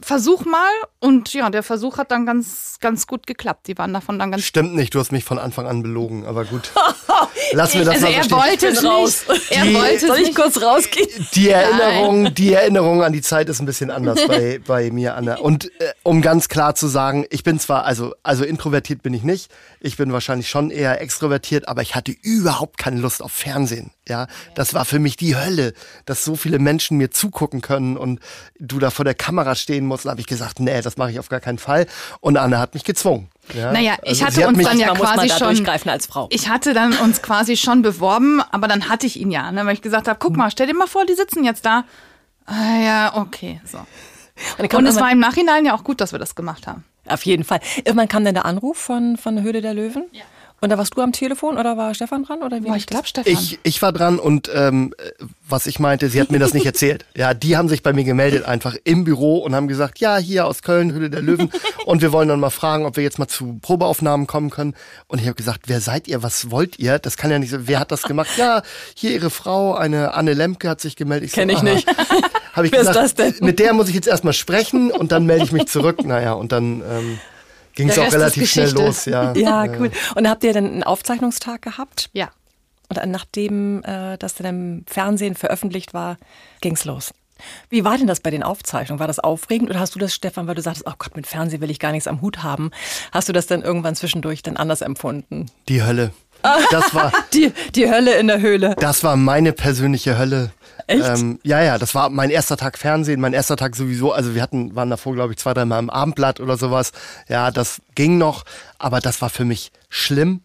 versuch 0.00 0.44
mal. 0.44 0.70
Und 0.98 1.32
ja, 1.34 1.50
der 1.50 1.62
Versuch 1.62 1.98
hat 1.98 2.10
dann 2.10 2.26
ganz, 2.26 2.78
ganz 2.80 3.06
gut 3.06 3.26
geklappt. 3.26 3.66
Die 3.68 3.78
waren 3.78 3.92
davon 3.92 4.18
dann 4.18 4.30
ganz. 4.30 4.44
Stimmt 4.44 4.74
nicht, 4.74 4.94
du 4.94 4.98
hast 5.00 5.12
mich 5.12 5.24
von 5.24 5.38
Anfang 5.38 5.66
an 5.66 5.82
belogen, 5.82 6.26
aber 6.26 6.44
gut. 6.44 6.72
Lass 7.52 7.74
mir 7.74 7.84
das 7.84 8.02
also 8.02 8.06
mal 8.06 8.12
er 8.12 8.22
so 8.22 8.28
stehen. 8.28 8.38
wollte 8.38 8.66
es 8.68 8.84
raus. 8.84 9.24
nicht. 9.28 9.52
Er 9.52 9.64
Die- 9.64 9.74
wollte 9.74 10.06
Soll 10.06 10.16
ich 10.18 10.26
nicht. 10.28 10.36
kurz 10.36 10.60
rausgehen? 10.60 11.08
Die 11.34 11.48
Erinnerung, 11.50 12.34
die 12.34 12.52
Erinnerung 12.52 13.02
an 13.02 13.12
die 13.12 13.22
Zeit 13.22 13.48
ist 13.48 13.60
ein 13.60 13.66
bisschen 13.66 13.90
anders 13.90 14.18
bei, 14.28 14.60
bei 14.66 14.90
mir, 14.90 15.14
Anna. 15.14 15.36
Und 15.38 15.66
äh, 15.80 15.92
um 16.02 16.22
ganz 16.22 16.48
klar 16.48 16.74
zu 16.74 16.88
sagen, 16.88 17.24
ich 17.30 17.44
bin 17.44 17.58
zwar, 17.60 17.84
also, 17.84 18.14
also 18.22 18.44
introvertiert 18.44 19.02
bin 19.02 19.14
ich 19.14 19.22
nicht. 19.22 19.50
Ich 19.80 19.96
bin 19.96 20.12
wahrscheinlich 20.12 20.48
schon 20.48 20.70
eher 20.70 21.00
extrovertiert, 21.00 21.68
aber 21.68 21.82
ich 21.82 21.94
hatte 21.94 22.12
überhaupt 22.22 22.78
keine 22.78 23.00
Lust 23.00 23.22
auf 23.22 23.32
Fernsehen. 23.32 23.92
Ja, 24.08 24.28
das 24.54 24.72
war 24.74 24.84
für 24.84 24.98
mich 25.00 25.16
die 25.16 25.36
Hölle, 25.36 25.72
dass 26.04 26.24
so 26.24 26.36
viele 26.36 26.58
Menschen 26.60 26.96
mir 26.96 27.10
zugucken 27.10 27.60
können 27.60 27.96
und 27.96 28.20
du 28.58 28.78
da 28.78 28.90
vor 28.90 29.04
der 29.04 29.14
Kamera 29.14 29.54
stehen 29.56 29.85
musst. 29.86 30.04
Da 30.04 30.10
habe 30.10 30.20
ich 30.20 30.26
gesagt, 30.26 30.60
nee, 30.60 30.80
das 30.82 30.96
mache 30.96 31.10
ich 31.10 31.18
auf 31.18 31.28
gar 31.28 31.40
keinen 31.40 31.58
Fall. 31.58 31.86
Und 32.20 32.36
Anna 32.36 32.58
hat 32.58 32.74
mich 32.74 32.84
gezwungen. 32.84 33.28
Ja? 33.54 33.72
Naja, 33.72 33.94
ich 34.02 34.24
Also 34.24 34.38
hatte 34.38 34.48
uns 34.48 34.58
mich, 34.58 34.66
dann 34.66 34.78
ja 34.78 34.92
quasi 34.94 35.28
schon. 35.28 35.48
durchgreifen 35.48 35.90
als 35.90 36.06
Frau. 36.06 36.26
Ich 36.30 36.48
hatte 36.48 36.74
dann 36.74 36.92
uns 36.98 37.22
quasi 37.22 37.56
schon 37.56 37.82
beworben, 37.82 38.42
aber 38.50 38.68
dann 38.68 38.88
hatte 38.88 39.06
ich 39.06 39.18
ihn 39.18 39.30
ja, 39.30 39.50
ne, 39.52 39.64
weil 39.66 39.74
ich 39.74 39.82
gesagt 39.82 40.08
habe, 40.08 40.18
guck 40.18 40.36
mal, 40.36 40.50
stell 40.50 40.66
dir 40.66 40.74
mal 40.74 40.88
vor, 40.88 41.06
die 41.06 41.14
sitzen 41.14 41.44
jetzt 41.44 41.64
da. 41.64 41.84
Ah 42.46 42.78
ja, 42.84 43.16
okay, 43.16 43.60
so. 43.64 43.78
kam 44.68 44.80
Und 44.80 44.86
es 44.86 44.96
war 44.96 45.10
im 45.10 45.18
Nachhinein 45.18 45.64
ja 45.64 45.74
auch 45.74 45.84
gut, 45.84 46.00
dass 46.00 46.12
wir 46.12 46.18
das 46.18 46.34
gemacht 46.34 46.66
haben. 46.66 46.84
Auf 47.08 47.24
jeden 47.24 47.44
Fall. 47.44 47.60
Irgendwann 47.78 48.08
kam 48.08 48.24
dann 48.24 48.34
der 48.34 48.44
Anruf 48.44 48.78
von, 48.78 49.16
von 49.16 49.36
der 49.36 49.44
Höhle 49.44 49.62
der 49.62 49.74
Löwen. 49.74 50.04
Ja. 50.12 50.22
Und 50.60 50.70
da 50.70 50.78
warst 50.78 50.96
du 50.96 51.02
am 51.02 51.12
Telefon 51.12 51.58
oder 51.58 51.76
war 51.76 51.94
Stefan 51.94 52.24
dran? 52.24 52.42
Oder 52.42 52.62
wie 52.62 52.68
Boah, 52.68 52.76
ich 52.76 52.86
glaube, 52.86 53.06
Stefan. 53.06 53.30
Ich, 53.30 53.58
ich 53.62 53.82
war 53.82 53.92
dran 53.92 54.18
und 54.18 54.50
ähm, 54.54 54.94
was 55.46 55.66
ich 55.66 55.78
meinte, 55.78 56.08
sie 56.08 56.20
hat 56.20 56.30
mir 56.30 56.38
das 56.38 56.54
nicht 56.54 56.66
erzählt. 56.66 57.04
Ja, 57.16 57.32
die 57.32 57.56
haben 57.56 57.68
sich 57.68 57.82
bei 57.82 57.94
mir 57.94 58.04
gemeldet 58.04 58.44
einfach 58.44 58.76
im 58.84 59.04
Büro 59.04 59.38
und 59.38 59.54
haben 59.54 59.68
gesagt, 59.68 60.00
ja, 60.00 60.18
hier 60.18 60.46
aus 60.46 60.62
Köln, 60.62 60.92
Höhle 60.92 61.08
der 61.08 61.22
Löwen 61.22 61.50
und 61.86 62.02
wir 62.02 62.12
wollen 62.12 62.28
dann 62.28 62.40
mal 62.40 62.50
fragen, 62.50 62.84
ob 62.84 62.96
wir 62.96 63.02
jetzt 63.02 63.18
mal 63.18 63.26
zu 63.26 63.58
Probeaufnahmen 63.62 64.26
kommen 64.26 64.50
können. 64.50 64.74
Und 65.08 65.20
ich 65.20 65.26
habe 65.26 65.34
gesagt, 65.34 65.62
wer 65.66 65.80
seid 65.80 66.08
ihr, 66.08 66.22
was 66.22 66.50
wollt 66.50 66.78
ihr? 66.78 66.98
Das 66.98 67.16
kann 67.16 67.30
ja 67.30 67.38
nicht 67.38 67.50
so, 67.50 67.66
wer 67.66 67.80
hat 67.80 67.90
das 67.90 68.02
gemacht? 68.02 68.28
Ja, 68.36 68.62
hier 68.94 69.12
ihre 69.12 69.30
Frau, 69.30 69.74
eine 69.74 70.12
Anne 70.14 70.34
Lemke 70.34 70.68
hat 70.68 70.80
sich 70.80 70.96
gemeldet. 70.96 71.32
Kenn 71.32 71.48
ich 71.48 71.58
aha. 71.58 71.64
nicht. 71.64 71.88
Hab 72.52 72.64
ich 72.64 72.72
Wer 72.72 72.80
ist 72.80 72.88
gesagt, 72.88 73.18
das 73.18 73.34
denn? 73.34 73.46
mit 73.46 73.58
der 73.58 73.72
muss 73.72 73.88
ich 73.88 73.94
jetzt 73.94 74.08
erstmal 74.08 74.32
sprechen 74.32 74.90
und 74.90 75.12
dann 75.12 75.26
melde 75.26 75.44
ich 75.44 75.52
mich 75.52 75.66
zurück. 75.68 76.04
Naja, 76.04 76.32
und 76.32 76.52
dann 76.52 76.82
ähm, 76.82 77.18
ging 77.76 77.88
es 77.88 77.98
auch 77.98 78.12
relativ 78.12 78.50
schnell 78.50 78.72
los. 78.72 79.04
Ja, 79.04 79.32
Ja, 79.34 79.66
cool. 79.78 79.92
Und 80.16 80.28
habt 80.28 80.42
ihr 80.42 80.52
dann 80.52 80.66
einen 80.66 80.82
Aufzeichnungstag 80.82 81.62
gehabt? 81.62 82.10
ja. 82.12 82.30
Und 82.88 82.98
dann, 82.98 83.10
nachdem 83.10 83.82
äh, 83.82 84.16
das 84.16 84.34
dann 84.34 84.46
im 84.46 84.84
Fernsehen 84.86 85.34
veröffentlicht 85.34 85.92
war, 85.92 86.18
ging's 86.60 86.84
los. 86.84 87.12
Wie 87.68 87.84
war 87.84 87.98
denn 87.98 88.06
das 88.06 88.20
bei 88.20 88.30
den 88.30 88.42
Aufzeichnungen? 88.42 89.00
War 89.00 89.06
das 89.06 89.18
aufregend 89.18 89.70
oder 89.70 89.80
hast 89.80 89.94
du 89.94 89.98
das, 89.98 90.14
Stefan, 90.14 90.46
weil 90.46 90.54
du 90.54 90.62
sagtest, 90.62 90.86
oh 90.86 90.94
Gott, 90.98 91.16
mit 91.16 91.26
Fernsehen 91.26 91.60
will 91.60 91.70
ich 91.70 91.78
gar 91.78 91.92
nichts 91.92 92.06
am 92.06 92.20
Hut 92.20 92.42
haben, 92.42 92.70
hast 93.12 93.28
du 93.28 93.32
das 93.32 93.46
dann 93.46 93.62
irgendwann 93.62 93.94
zwischendurch 93.94 94.42
dann 94.42 94.56
anders 94.56 94.80
empfunden? 94.80 95.46
Die 95.68 95.82
Hölle. 95.82 96.12
Das 96.70 96.94
war, 96.94 97.12
Die, 97.32 97.52
die 97.74 97.90
Hölle 97.90 98.14
in 98.18 98.28
der 98.28 98.40
Höhle. 98.40 98.76
Das 98.78 99.02
war 99.02 99.16
meine 99.16 99.52
persönliche 99.52 100.18
Hölle. 100.18 100.52
Echt? 100.86 101.04
Ähm, 101.04 101.40
ja, 101.42 101.60
ja, 101.62 101.78
das 101.78 101.94
war 101.94 102.10
mein 102.10 102.30
erster 102.30 102.56
Tag 102.56 102.78
Fernsehen, 102.78 103.20
mein 103.20 103.32
erster 103.32 103.56
Tag 103.56 103.74
sowieso. 103.74 104.12
Also 104.12 104.34
wir 104.34 104.42
hatten, 104.42 104.76
waren 104.76 104.90
davor, 104.90 105.14
glaube 105.14 105.32
ich, 105.32 105.38
zwei, 105.38 105.54
dreimal 105.54 105.80
im 105.80 105.90
Abendblatt 105.90 106.38
oder 106.38 106.56
sowas. 106.56 106.92
Ja, 107.28 107.50
das 107.50 107.80
ging 107.94 108.18
noch, 108.18 108.44
aber 108.78 109.00
das 109.00 109.20
war 109.22 109.30
für 109.30 109.44
mich 109.44 109.72
schlimm. 109.88 110.42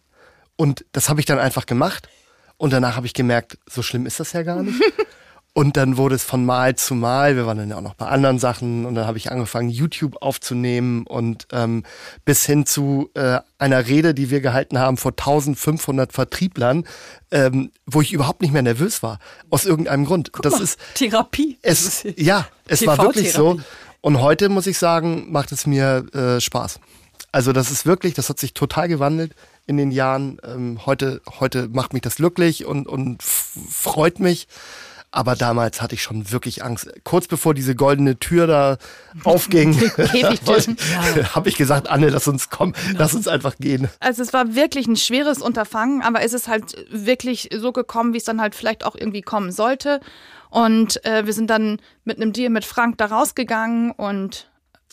Und 0.56 0.84
das 0.92 1.08
habe 1.08 1.20
ich 1.20 1.26
dann 1.26 1.38
einfach 1.38 1.66
gemacht. 1.66 2.08
Und 2.56 2.72
danach 2.72 2.96
habe 2.96 3.06
ich 3.06 3.14
gemerkt, 3.14 3.58
so 3.68 3.82
schlimm 3.82 4.06
ist 4.06 4.20
das 4.20 4.32
ja 4.32 4.42
gar 4.42 4.62
nicht. 4.62 4.80
Und 5.54 5.76
dann 5.76 5.98
wurde 5.98 6.14
es 6.14 6.24
von 6.24 6.46
Mal 6.46 6.76
zu 6.76 6.94
Mal, 6.94 7.36
wir 7.36 7.44
waren 7.44 7.58
dann 7.58 7.68
ja 7.68 7.76
auch 7.76 7.82
noch 7.82 7.94
bei 7.94 8.06
anderen 8.06 8.38
Sachen 8.38 8.86
und 8.86 8.94
dann 8.94 9.06
habe 9.06 9.18
ich 9.18 9.30
angefangen, 9.30 9.68
YouTube 9.68 10.16
aufzunehmen 10.22 11.06
und 11.06 11.46
ähm, 11.52 11.82
bis 12.24 12.46
hin 12.46 12.64
zu 12.64 13.10
äh, 13.12 13.38
einer 13.58 13.86
Rede, 13.86 14.14
die 14.14 14.30
wir 14.30 14.40
gehalten 14.40 14.78
haben 14.78 14.96
vor 14.96 15.10
1500 15.10 16.14
Vertrieblern, 16.14 16.84
ähm, 17.30 17.70
wo 17.84 18.00
ich 18.00 18.14
überhaupt 18.14 18.40
nicht 18.40 18.52
mehr 18.52 18.62
nervös 18.62 19.02
war, 19.02 19.18
aus 19.50 19.66
irgendeinem 19.66 20.06
Grund. 20.06 20.30
das 20.40 20.54
mal, 20.54 20.62
ist 20.62 20.80
Therapie. 20.94 21.58
es, 21.60 22.04
ja, 22.16 22.48
es 22.66 22.86
war 22.86 22.96
wirklich 22.96 23.32
so. 23.32 23.60
Und 24.00 24.20
heute 24.22 24.48
muss 24.48 24.66
ich 24.66 24.78
sagen, 24.78 25.30
macht 25.30 25.52
es 25.52 25.66
mir 25.66 26.06
äh, 26.14 26.40
Spaß. 26.40 26.80
Also 27.30 27.52
das 27.52 27.70
ist 27.70 27.84
wirklich, 27.84 28.14
das 28.14 28.30
hat 28.30 28.38
sich 28.38 28.54
total 28.54 28.88
gewandelt 28.88 29.34
in 29.66 29.76
den 29.76 29.90
Jahren. 29.90 30.38
Ähm, 30.44 30.80
heute, 30.86 31.20
heute 31.40 31.68
macht 31.68 31.92
mich 31.92 32.02
das 32.02 32.16
glücklich 32.16 32.64
und, 32.64 32.86
und 32.86 33.22
freut 33.22 34.18
mich. 34.18 34.48
Aber 35.14 35.36
damals 35.36 35.82
hatte 35.82 35.94
ich 35.94 36.02
schon 36.02 36.32
wirklich 36.32 36.64
Angst. 36.64 36.90
Kurz 37.04 37.28
bevor 37.28 37.52
diese 37.52 37.74
goldene 37.74 38.18
Tür 38.18 38.46
da 38.46 38.78
aufging, 39.24 39.78
habe 41.34 41.48
ich 41.48 41.56
gesagt, 41.56 41.88
Anne, 41.88 42.08
lass 42.08 42.26
uns 42.26 42.48
kommen, 42.48 42.74
lass 42.96 43.14
uns 43.14 43.28
einfach 43.28 43.56
gehen. 43.58 43.88
Also 44.00 44.22
es 44.22 44.32
war 44.32 44.54
wirklich 44.54 44.86
ein 44.86 44.96
schweres 44.96 45.42
Unterfangen, 45.42 46.02
aber 46.02 46.22
es 46.22 46.32
ist 46.32 46.48
halt 46.48 46.74
wirklich 46.90 47.50
so 47.54 47.72
gekommen, 47.72 48.14
wie 48.14 48.18
es 48.18 48.24
dann 48.24 48.40
halt 48.40 48.54
vielleicht 48.54 48.84
auch 48.84 48.94
irgendwie 48.96 49.20
kommen 49.22 49.52
sollte. 49.52 50.00
Und 50.48 51.04
äh, 51.04 51.26
wir 51.26 51.34
sind 51.34 51.50
dann 51.50 51.78
mit 52.04 52.16
einem 52.16 52.32
Deal 52.32 52.50
mit 52.50 52.64
Frank 52.64 52.96
da 52.96 53.06
rausgegangen 53.06 53.90
und 53.90 54.48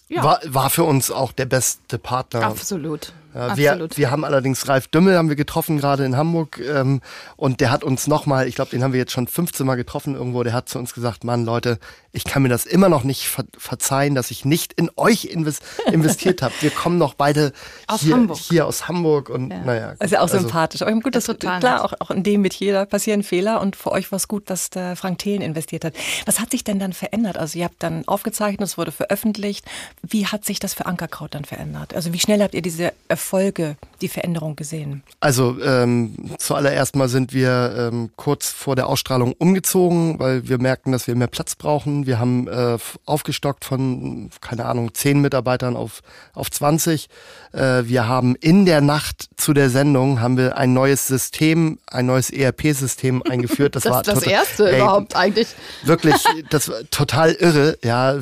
ja, 0.09 0.23
War, 0.23 0.39
war 0.45 0.69
für 0.69 0.83
uns 0.83 1.11
auch 1.11 1.31
der 1.31 1.45
beste 1.45 1.99
Partner. 1.99 2.43
absolut. 2.43 3.13
Ja, 3.39 3.57
wir, 3.57 3.89
wir 3.95 4.11
haben 4.11 4.23
allerdings 4.23 4.67
Ralf 4.67 4.87
Dümmel 4.87 5.17
haben 5.17 5.29
wir 5.29 5.35
getroffen 5.35 5.77
gerade 5.77 6.05
in 6.05 6.17
Hamburg 6.17 6.59
ähm, 6.59 7.01
und 7.35 7.61
der 7.61 7.71
hat 7.71 7.83
uns 7.83 8.07
nochmal, 8.07 8.47
ich 8.47 8.55
glaube, 8.55 8.71
den 8.71 8.83
haben 8.83 8.93
wir 8.93 8.99
jetzt 8.99 9.11
schon 9.11 9.27
15 9.27 9.65
Mal 9.65 9.75
getroffen 9.75 10.15
irgendwo, 10.15 10.43
der 10.43 10.53
hat 10.53 10.69
zu 10.69 10.79
uns 10.79 10.93
gesagt, 10.93 11.23
Mann 11.23 11.45
Leute, 11.45 11.79
ich 12.11 12.23
kann 12.23 12.41
mir 12.41 12.49
das 12.49 12.65
immer 12.65 12.89
noch 12.89 13.03
nicht 13.03 13.27
ver 13.27 13.43
verzeihen, 13.57 14.15
dass 14.15 14.31
ich 14.31 14.45
nicht 14.45 14.73
in 14.73 14.89
euch 14.95 15.25
invest 15.25 15.61
investiert 15.91 16.41
habe. 16.41 16.53
Wir 16.61 16.71
kommen 16.71 16.97
noch 16.97 17.13
beide 17.13 17.53
Aus 17.87 18.01
hier, 18.01 18.15
Hamburg. 18.15 18.37
hier 18.37 18.65
aus 18.65 18.87
Hamburg 18.87 19.29
und 19.29 19.49
naja. 19.49 19.95
Das 19.99 20.07
ist 20.07 20.11
ja 20.11 20.19
auch 20.19 20.23
also, 20.23 20.39
sympathisch. 20.39 20.81
Aber 20.81 20.91
gut, 20.91 21.15
das 21.15 21.27
Ja, 21.27 21.33
total 21.33 21.59
klar, 21.59 21.85
auch, 21.85 21.93
auch 21.99 22.11
in 22.11 22.23
dem 22.23 22.41
Metier 22.41 22.73
da 22.73 22.85
passieren 22.85 23.23
Fehler 23.23 23.61
und 23.61 23.75
für 23.75 23.91
euch 23.91 24.11
war 24.11 24.17
es 24.17 24.27
gut, 24.27 24.49
dass 24.49 24.69
der 24.69 24.95
Frank 24.95 25.19
Thelen 25.19 25.41
investiert 25.41 25.85
hat. 25.85 25.93
Was 26.25 26.39
hat 26.39 26.51
sich 26.51 26.63
denn 26.63 26.79
dann 26.79 26.93
verändert? 26.93 27.37
Also 27.37 27.59
ihr 27.59 27.65
habt 27.65 27.81
dann 27.83 28.07
aufgezeichnet, 28.07 28.67
es 28.67 28.77
wurde 28.77 28.91
veröffentlicht. 28.91 29.65
Wie 30.01 30.25
hat 30.25 30.45
sich 30.45 30.59
das 30.59 30.73
für 30.73 30.85
Ankerkraut 30.85 31.35
dann 31.35 31.45
verändert? 31.45 31.93
Also 31.93 32.13
wie 32.13 32.19
schnell 32.19 32.41
habt 32.41 32.55
ihr 32.55 32.61
diese 32.61 32.93
Erfolge, 33.29 33.77
die 34.01 34.07
Veränderung 34.07 34.55
gesehen? 34.55 35.03
Also 35.19 35.61
ähm, 35.61 36.15
zuallererst 36.39 36.95
mal 36.95 37.07
sind 37.09 37.31
wir 37.31 37.75
ähm, 37.77 38.09
kurz 38.15 38.49
vor 38.49 38.75
der 38.75 38.87
Ausstrahlung 38.87 39.33
umgezogen, 39.33 40.17
weil 40.17 40.49
wir 40.49 40.57
merkten, 40.57 40.91
dass 40.91 41.05
wir 41.05 41.13
mehr 41.13 41.27
Platz 41.27 41.55
brauchen. 41.55 42.07
Wir 42.07 42.17
haben 42.17 42.47
äh, 42.47 42.79
aufgestockt 43.05 43.65
von, 43.65 44.31
keine 44.41 44.65
Ahnung, 44.65 44.95
10 44.95 45.21
Mitarbeitern 45.21 45.75
auf, 45.75 46.01
auf 46.33 46.49
20. 46.49 47.07
Äh, 47.51 47.83
wir 47.83 48.07
haben 48.07 48.35
in 48.35 48.65
der 48.65 48.81
Nacht 48.81 49.28
zu 49.39 49.53
der 49.53 49.69
Sendung 49.69 50.19
haben 50.21 50.37
wir 50.37 50.57
ein 50.57 50.73
neues 50.73 51.07
System, 51.07 51.79
ein 51.87 52.05
neues 52.05 52.29
ERP-System 52.29 53.23
eingeführt. 53.29 53.75
Das, 53.75 53.83
das 53.83 53.91
war 53.93 54.03
das 54.03 54.15
total- 54.15 54.31
erste 54.31 54.69
Ey, 54.71 54.77
überhaupt 54.77 55.15
eigentlich. 55.15 55.47
Wirklich, 55.83 56.15
das 56.49 56.69
war 56.69 56.77
total 56.91 57.31
irre. 57.33 57.77
Ja, 57.83 58.15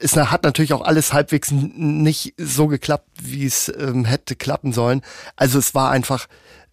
es 0.00 0.16
hat 0.16 0.42
natürlich 0.44 0.72
auch 0.72 0.82
alles 0.82 1.12
halbwegs 1.12 1.50
nicht 1.52 2.34
so 2.38 2.66
geklappt, 2.66 3.08
wie 3.22 3.46
es 3.46 3.72
ähm, 3.78 4.04
hätte 4.04 4.36
klappen 4.36 4.72
sollen. 4.72 5.02
Also 5.36 5.58
es 5.58 5.74
war 5.74 5.90
einfach, 5.90 6.26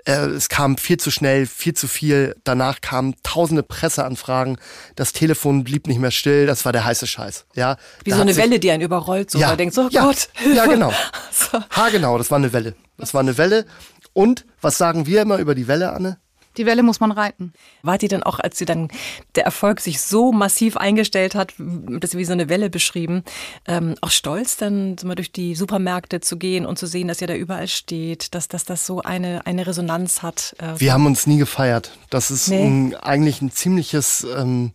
äh, 0.05 0.25
es 0.27 0.49
kam 0.49 0.77
viel 0.77 0.97
zu 0.97 1.11
schnell, 1.11 1.45
viel 1.45 1.73
zu 1.73 1.87
viel. 1.87 2.35
Danach 2.43 2.81
kamen 2.81 3.15
tausende 3.23 3.63
Presseanfragen. 3.63 4.57
Das 4.95 5.13
Telefon 5.13 5.63
blieb 5.63 5.87
nicht 5.87 5.99
mehr 5.99 6.11
still. 6.11 6.45
Das 6.45 6.65
war 6.65 6.71
der 6.71 6.85
heiße 6.85 7.07
Scheiß. 7.07 7.45
Ja, 7.55 7.77
Wie 8.03 8.11
so 8.11 8.21
eine 8.21 8.35
Welle, 8.35 8.59
die 8.59 8.71
einen 8.71 8.83
überrollt, 8.83 9.31
so 9.31 9.39
ja, 9.39 9.47
man 9.49 9.57
denkt 9.57 9.75
so, 9.75 9.83
oh 9.83 9.89
ja, 9.89 10.03
Gott. 10.03 10.29
Ja, 10.53 10.65
genau. 10.65 10.93
So. 11.31 11.59
Ha, 11.71 11.89
genau, 11.89 12.17
das 12.19 12.29
war 12.29 12.37
eine 12.37 12.53
Welle. 12.53 12.75
Das 12.97 13.13
war 13.15 13.21
eine 13.21 13.37
Welle. 13.39 13.65
Und 14.13 14.45
was 14.61 14.77
sagen 14.77 15.07
wir 15.07 15.23
immer 15.23 15.37
über 15.39 15.55
die 15.55 15.67
Welle, 15.67 15.93
Anne? 15.93 16.19
Die 16.57 16.65
Welle 16.65 16.83
muss 16.83 16.99
man 16.99 17.11
reiten. 17.11 17.53
Wart 17.81 18.03
ihr 18.03 18.09
dann 18.09 18.23
auch, 18.23 18.39
als 18.39 18.57
sie 18.57 18.65
dann 18.65 18.89
der 19.35 19.45
Erfolg 19.45 19.79
sich 19.79 20.01
so 20.01 20.31
massiv 20.31 20.77
eingestellt 20.77 21.35
hat, 21.35 21.53
das 21.57 22.15
wie 22.15 22.25
so 22.25 22.33
eine 22.33 22.49
Welle 22.49 22.69
beschrieben, 22.69 23.23
ähm, 23.67 23.95
auch 24.01 24.11
stolz, 24.11 24.57
dann 24.57 24.97
so 24.97 25.07
mal 25.07 25.15
durch 25.15 25.31
die 25.31 25.55
Supermärkte 25.55 26.21
zu 26.21 26.37
gehen 26.37 26.65
und 26.65 26.77
zu 26.77 26.85
sehen, 26.87 27.07
dass 27.07 27.21
ihr 27.21 27.27
da 27.27 27.35
überall 27.35 27.67
steht, 27.67 28.35
dass, 28.35 28.47
dass 28.47 28.65
das 28.65 28.85
so 28.85 29.01
eine, 29.01 29.45
eine 29.45 29.65
Resonanz 29.65 30.21
hat? 30.21 30.55
Äh, 30.59 30.79
Wir 30.79 30.93
haben 30.93 31.05
uns 31.05 31.25
nie 31.27 31.37
gefeiert. 31.37 31.97
Das 32.09 32.29
ist 32.31 32.49
Nee. 32.49 32.65
ein, 32.65 32.95
eigentlich 32.95 33.41
ein 33.41 33.51
ziemliches, 33.51 34.25
ähm, 34.37 34.71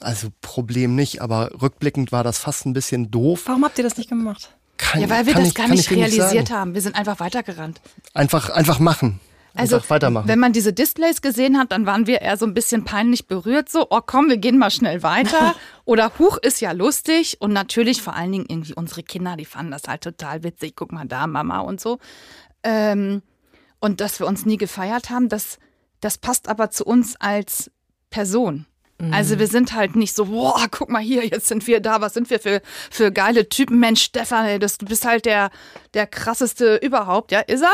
also 0.00 0.28
Problem 0.42 0.94
nicht, 0.94 1.22
aber 1.22 1.50
rückblickend 1.60 2.12
war 2.12 2.24
das 2.24 2.38
fast 2.38 2.66
ein 2.66 2.72
bisschen 2.72 3.10
doof. 3.10 3.42
Warum 3.46 3.64
habt 3.64 3.78
ihr 3.78 3.84
das 3.84 3.96
nicht 3.96 4.08
gemacht? 4.08 4.50
Kann, 4.76 5.00
Ja, 5.00 5.10
weil 5.10 5.26
wir 5.26 5.34
das 5.34 5.48
ich, 5.48 5.54
gar 5.54 5.66
nicht 5.68 5.90
realisiert 5.90 6.48
sagen. 6.48 6.50
haben. 6.60 6.74
Wir 6.74 6.82
sind 6.82 6.94
einfach 6.94 7.18
weitergerannt. 7.20 7.80
Einfach, 8.14 8.50
einfach 8.50 8.78
machen. 8.78 9.18
Also 9.58 9.80
weitermachen. 9.88 10.28
wenn 10.28 10.38
man 10.38 10.52
diese 10.52 10.72
Displays 10.72 11.22
gesehen 11.22 11.58
hat, 11.58 11.72
dann 11.72 11.86
waren 11.86 12.06
wir 12.06 12.22
eher 12.22 12.36
so 12.36 12.46
ein 12.46 12.54
bisschen 12.54 12.84
peinlich 12.84 13.26
berührt, 13.26 13.68
so, 13.68 13.86
oh 13.90 14.00
komm, 14.04 14.28
wir 14.28 14.36
gehen 14.36 14.58
mal 14.58 14.70
schnell 14.70 15.02
weiter. 15.02 15.54
Oder 15.84 16.12
Huch 16.18 16.38
ist 16.38 16.60
ja 16.60 16.72
lustig. 16.72 17.38
Und 17.40 17.52
natürlich 17.52 18.02
vor 18.02 18.14
allen 18.14 18.32
Dingen 18.32 18.46
irgendwie 18.48 18.74
unsere 18.74 19.02
Kinder, 19.02 19.36
die 19.36 19.44
fanden 19.44 19.72
das 19.72 19.82
halt 19.86 20.02
total 20.02 20.42
witzig. 20.42 20.74
Guck 20.76 20.92
mal 20.92 21.06
da, 21.06 21.26
Mama 21.26 21.60
und 21.60 21.80
so. 21.80 21.98
Ähm, 22.62 23.22
und 23.80 24.00
dass 24.00 24.20
wir 24.20 24.26
uns 24.26 24.44
nie 24.46 24.56
gefeiert 24.56 25.10
haben, 25.10 25.28
das, 25.28 25.58
das 26.00 26.18
passt 26.18 26.48
aber 26.48 26.70
zu 26.70 26.84
uns 26.84 27.16
als 27.16 27.70
Person. 28.10 28.66
Also 29.12 29.38
wir 29.38 29.46
sind 29.46 29.74
halt 29.74 29.94
nicht 29.94 30.16
so, 30.16 30.24
boah, 30.24 30.66
guck 30.72 30.88
mal 30.88 31.00
hier, 31.00 31.24
jetzt 31.24 31.46
sind 31.46 31.68
wir 31.68 31.78
da, 31.78 32.00
was 32.00 32.14
sind 32.14 32.30
wir 32.30 32.40
für, 32.40 32.60
für 32.90 33.12
geile 33.12 33.48
Typen, 33.48 33.78
Mensch, 33.78 34.02
Stefan, 34.02 34.44
ey, 34.46 34.58
das, 34.58 34.76
du 34.76 34.86
bist 34.86 35.04
halt 35.06 35.24
der, 35.24 35.50
der 35.94 36.08
krasseste 36.08 36.76
überhaupt, 36.82 37.30
ja, 37.30 37.38
ist 37.38 37.62
er? 37.62 37.72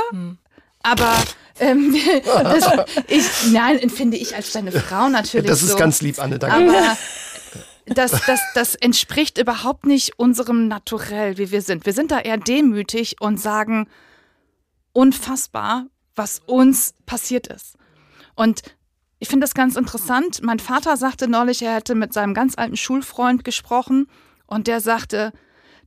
Aber 0.82 1.14
ähm, 1.60 1.96
das, 2.24 2.68
ich, 3.08 3.52
nein, 3.52 3.78
empfinde 3.78 4.16
ich 4.16 4.34
als 4.34 4.52
deine 4.52 4.72
Frau 4.72 5.08
natürlich 5.08 5.46
Das 5.46 5.62
ist 5.62 5.72
so. 5.72 5.76
ganz 5.76 6.02
lieb, 6.02 6.18
Anne, 6.18 6.38
danke. 6.38 6.76
Aber 6.76 6.96
das, 7.86 8.12
das, 8.26 8.40
das 8.54 8.74
entspricht 8.74 9.38
überhaupt 9.38 9.86
nicht 9.86 10.18
unserem 10.18 10.68
Naturell, 10.68 11.38
wie 11.38 11.50
wir 11.50 11.62
sind. 11.62 11.86
Wir 11.86 11.92
sind 11.92 12.10
da 12.10 12.20
eher 12.20 12.38
demütig 12.38 13.16
und 13.20 13.38
sagen, 13.38 13.88
unfassbar, 14.92 15.86
was 16.14 16.40
uns 16.46 16.94
passiert 17.04 17.46
ist. 17.48 17.76
Und 18.34 18.62
ich 19.18 19.28
finde 19.28 19.44
das 19.44 19.54
ganz 19.54 19.76
interessant. 19.76 20.42
Mein 20.42 20.58
Vater 20.58 20.96
sagte 20.96 21.28
neulich, 21.28 21.62
er 21.62 21.74
hätte 21.74 21.94
mit 21.94 22.12
seinem 22.12 22.34
ganz 22.34 22.56
alten 22.56 22.76
Schulfreund 22.76 23.44
gesprochen 23.44 24.08
und 24.46 24.66
der 24.66 24.80
sagte, 24.80 25.32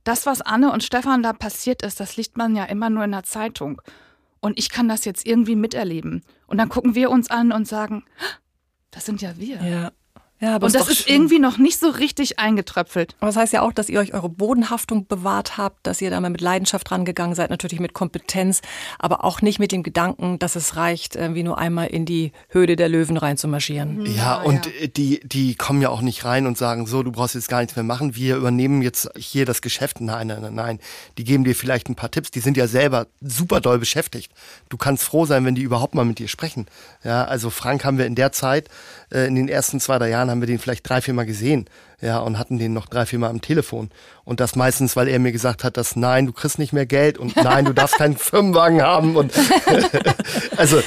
das, 0.04 0.24
was 0.24 0.40
Anne 0.40 0.72
und 0.72 0.82
Stefan 0.82 1.22
da 1.22 1.32
passiert 1.32 1.82
ist, 1.82 2.00
das 2.00 2.16
liest 2.16 2.36
man 2.36 2.56
ja 2.56 2.64
immer 2.64 2.90
nur 2.90 3.04
in 3.04 3.12
der 3.12 3.24
Zeitung. 3.24 3.80
Und 4.40 4.58
ich 4.58 4.70
kann 4.70 4.88
das 4.88 5.04
jetzt 5.04 5.26
irgendwie 5.26 5.56
miterleben. 5.56 6.22
Und 6.46 6.58
dann 6.58 6.68
gucken 6.68 6.94
wir 6.94 7.10
uns 7.10 7.30
an 7.30 7.52
und 7.52 7.66
sagen, 7.66 8.04
das 8.90 9.06
sind 9.06 9.20
ja 9.20 9.36
wir. 9.36 9.62
Ja. 9.62 9.92
Ja, 10.40 10.54
aber 10.54 10.66
Und 10.66 10.74
das 10.74 10.88
ist 10.88 11.04
schön. 11.04 11.14
irgendwie 11.14 11.38
noch 11.40 11.58
nicht 11.58 11.80
so 11.80 11.88
richtig 11.88 12.38
eingetröpfelt. 12.38 13.16
Aber 13.18 13.26
das 13.28 13.36
heißt 13.36 13.52
ja 13.52 13.62
auch, 13.62 13.72
dass 13.72 13.88
ihr 13.88 13.98
euch 13.98 14.14
eure 14.14 14.28
Bodenhaftung 14.28 15.06
bewahrt 15.06 15.56
habt, 15.56 15.84
dass 15.86 16.00
ihr 16.00 16.10
da 16.10 16.20
mal 16.20 16.30
mit 16.30 16.40
Leidenschaft 16.40 16.90
rangegangen 16.92 17.34
seid, 17.34 17.50
natürlich 17.50 17.80
mit 17.80 17.92
Kompetenz, 17.92 18.62
aber 18.98 19.24
auch 19.24 19.42
nicht 19.42 19.58
mit 19.58 19.72
dem 19.72 19.82
Gedanken, 19.82 20.38
dass 20.38 20.54
es 20.54 20.76
reicht, 20.76 21.16
irgendwie 21.16 21.42
nur 21.42 21.58
einmal 21.58 21.88
in 21.88 22.04
die 22.04 22.32
Höhle 22.50 22.76
der 22.76 22.88
Löwen 22.88 23.16
reinzumarschieren. 23.16 24.06
Ja, 24.06 24.40
und 24.40 24.68
äh, 24.80 24.88
die, 24.88 25.20
die 25.24 25.56
kommen 25.56 25.82
ja 25.82 25.88
auch 25.88 26.02
nicht 26.02 26.24
rein 26.24 26.46
und 26.46 26.56
sagen, 26.56 26.86
so, 26.86 27.02
du 27.02 27.10
brauchst 27.10 27.34
jetzt 27.34 27.48
gar 27.48 27.60
nichts 27.60 27.74
mehr 27.74 27.84
machen, 27.84 28.14
wir 28.14 28.36
übernehmen 28.36 28.80
jetzt 28.82 29.10
hier 29.16 29.44
das 29.44 29.60
Geschäft. 29.60 30.00
Nein, 30.00 30.28
nein, 30.28 30.42
nein, 30.42 30.54
nein. 30.54 30.78
Die 31.18 31.24
geben 31.24 31.42
dir 31.42 31.56
vielleicht 31.56 31.88
ein 31.88 31.96
paar 31.96 32.10
Tipps, 32.10 32.30
die 32.30 32.40
sind 32.40 32.56
ja 32.56 32.68
selber 32.68 33.08
super 33.20 33.60
doll 33.60 33.78
beschäftigt. 33.78 34.30
Du 34.68 34.76
kannst 34.76 35.02
froh 35.02 35.26
sein, 35.26 35.44
wenn 35.44 35.56
die 35.56 35.62
überhaupt 35.62 35.96
mal 35.96 36.04
mit 36.04 36.20
dir 36.20 36.28
sprechen. 36.28 36.66
Ja, 37.02 37.24
also 37.24 37.50
Frank 37.50 37.84
haben 37.84 37.98
wir 37.98 38.06
in 38.06 38.14
der 38.14 38.30
Zeit, 38.30 38.68
äh, 39.12 39.26
in 39.26 39.34
den 39.34 39.48
ersten 39.48 39.80
zwei, 39.80 39.98
drei 39.98 40.10
Jahren 40.10 40.30
haben 40.30 40.40
wir 40.40 40.46
den 40.46 40.58
vielleicht 40.58 40.88
drei, 40.88 41.00
vier 41.00 41.14
Mal 41.14 41.26
gesehen. 41.26 41.66
Ja, 42.00 42.18
und 42.18 42.38
hatten 42.38 42.58
den 42.58 42.72
noch 42.72 42.86
drei, 42.86 43.06
vier 43.06 43.18
Mal 43.18 43.30
am 43.30 43.40
Telefon. 43.40 43.90
Und 44.24 44.40
das 44.40 44.54
meistens, 44.54 44.94
weil 44.94 45.08
er 45.08 45.18
mir 45.18 45.32
gesagt 45.32 45.64
hat, 45.64 45.76
dass 45.76 45.96
nein, 45.96 46.26
du 46.26 46.32
kriegst 46.32 46.58
nicht 46.58 46.72
mehr 46.72 46.86
Geld 46.86 47.18
und 47.18 47.34
nein, 47.36 47.64
du 47.64 47.72
darfst 47.72 47.96
keinen 47.96 48.16
Firmenwagen 48.18 48.82
haben 48.82 49.16
und 49.16 49.32
also 50.56 50.80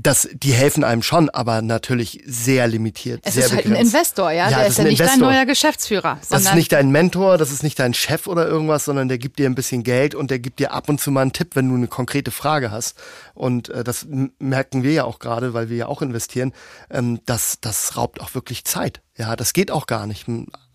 das, 0.00 0.28
die 0.32 0.52
helfen 0.52 0.84
einem 0.84 1.02
schon, 1.02 1.28
aber 1.30 1.60
natürlich 1.60 2.22
sehr 2.24 2.68
limitiert. 2.68 3.20
Es 3.24 3.34
sehr 3.34 3.46
ist 3.46 3.50
halt 3.52 3.64
ein 3.64 3.70
begrenzt. 3.70 3.94
Investor, 3.94 4.30
ja. 4.30 4.48
Ja, 4.48 4.58
der 4.58 4.68
ist 4.68 4.78
ja 4.78 4.84
nicht 4.84 5.00
dein 5.00 5.18
neuer 5.18 5.44
Geschäftsführer. 5.44 6.18
Das 6.28 6.42
ist 6.42 6.54
nicht 6.54 6.72
dein 6.72 6.90
Mentor, 6.90 7.36
das 7.36 7.50
ist 7.50 7.64
nicht 7.64 7.78
dein 7.80 7.94
Chef 7.94 8.28
oder 8.28 8.46
irgendwas, 8.46 8.84
sondern 8.84 9.08
der 9.08 9.18
gibt 9.18 9.40
dir 9.40 9.46
ein 9.46 9.56
bisschen 9.56 9.82
Geld 9.82 10.14
und 10.14 10.30
der 10.30 10.38
gibt 10.38 10.60
dir 10.60 10.72
ab 10.72 10.88
und 10.88 11.00
zu 11.00 11.10
mal 11.10 11.22
einen 11.22 11.32
Tipp, 11.32 11.56
wenn 11.56 11.68
du 11.68 11.74
eine 11.74 11.88
konkrete 11.88 12.30
Frage 12.30 12.70
hast. 12.70 12.96
Und 13.34 13.70
äh, 13.70 13.82
das 13.82 14.06
merken 14.38 14.84
wir 14.84 14.92
ja 14.92 15.04
auch 15.04 15.18
gerade, 15.18 15.52
weil 15.52 15.68
wir 15.68 15.76
ja 15.76 15.86
auch 15.86 16.00
investieren, 16.00 16.52
ähm, 16.90 17.20
das, 17.26 17.58
das 17.60 17.96
raubt 17.96 18.20
auch 18.20 18.34
wirklich 18.34 18.64
Zeit. 18.64 19.00
Ja, 19.16 19.34
das 19.34 19.52
geht 19.52 19.72
auch 19.72 19.86
gar 19.86 20.06
nicht. 20.06 20.26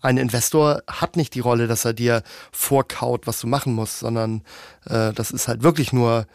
Ein 0.02 0.18
Investor 0.18 0.82
hat 0.86 1.16
nicht 1.16 1.34
die 1.34 1.40
Rolle, 1.40 1.66
dass 1.66 1.86
er 1.86 1.94
dir 1.94 2.22
vorkaut, 2.52 3.26
was 3.26 3.40
du 3.40 3.46
machen 3.46 3.72
musst, 3.72 4.00
sondern 4.00 4.42
äh, 4.84 5.14
das 5.14 5.30
ist 5.30 5.48
halt 5.48 5.62
wirklich 5.62 5.94
nur, 5.94 6.26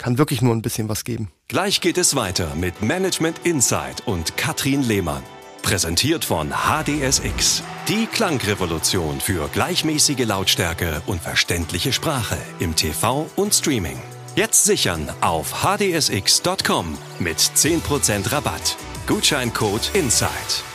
kann 0.00 0.18
wirklich 0.18 0.42
nur 0.42 0.54
ein 0.54 0.62
bisschen 0.62 0.88
was 0.88 1.04
geben. 1.04 1.30
Gleich 1.48 1.80
geht 1.80 1.98
es 1.98 2.16
weiter 2.16 2.54
mit 2.54 2.82
Management 2.82 3.40
Insight 3.44 4.06
und 4.06 4.36
Katrin 4.36 4.82
Lehmann. 4.82 5.22
Präsentiert 5.62 6.24
von 6.24 6.50
HDSX. 6.50 7.62
Die 7.86 8.06
Klangrevolution 8.06 9.20
für 9.20 9.48
gleichmäßige 9.48 10.26
Lautstärke 10.26 11.02
und 11.06 11.20
verständliche 11.20 11.92
Sprache 11.92 12.38
im 12.58 12.74
TV 12.74 13.28
und 13.36 13.54
Streaming. 13.54 14.00
Jetzt 14.36 14.64
sichern 14.64 15.12
auf 15.20 15.62
hdsx.com 15.62 16.96
mit 17.18 17.38
10% 17.38 18.32
Rabatt. 18.32 18.76
Gutscheincode 19.06 19.90
INSIDE. 19.94 20.69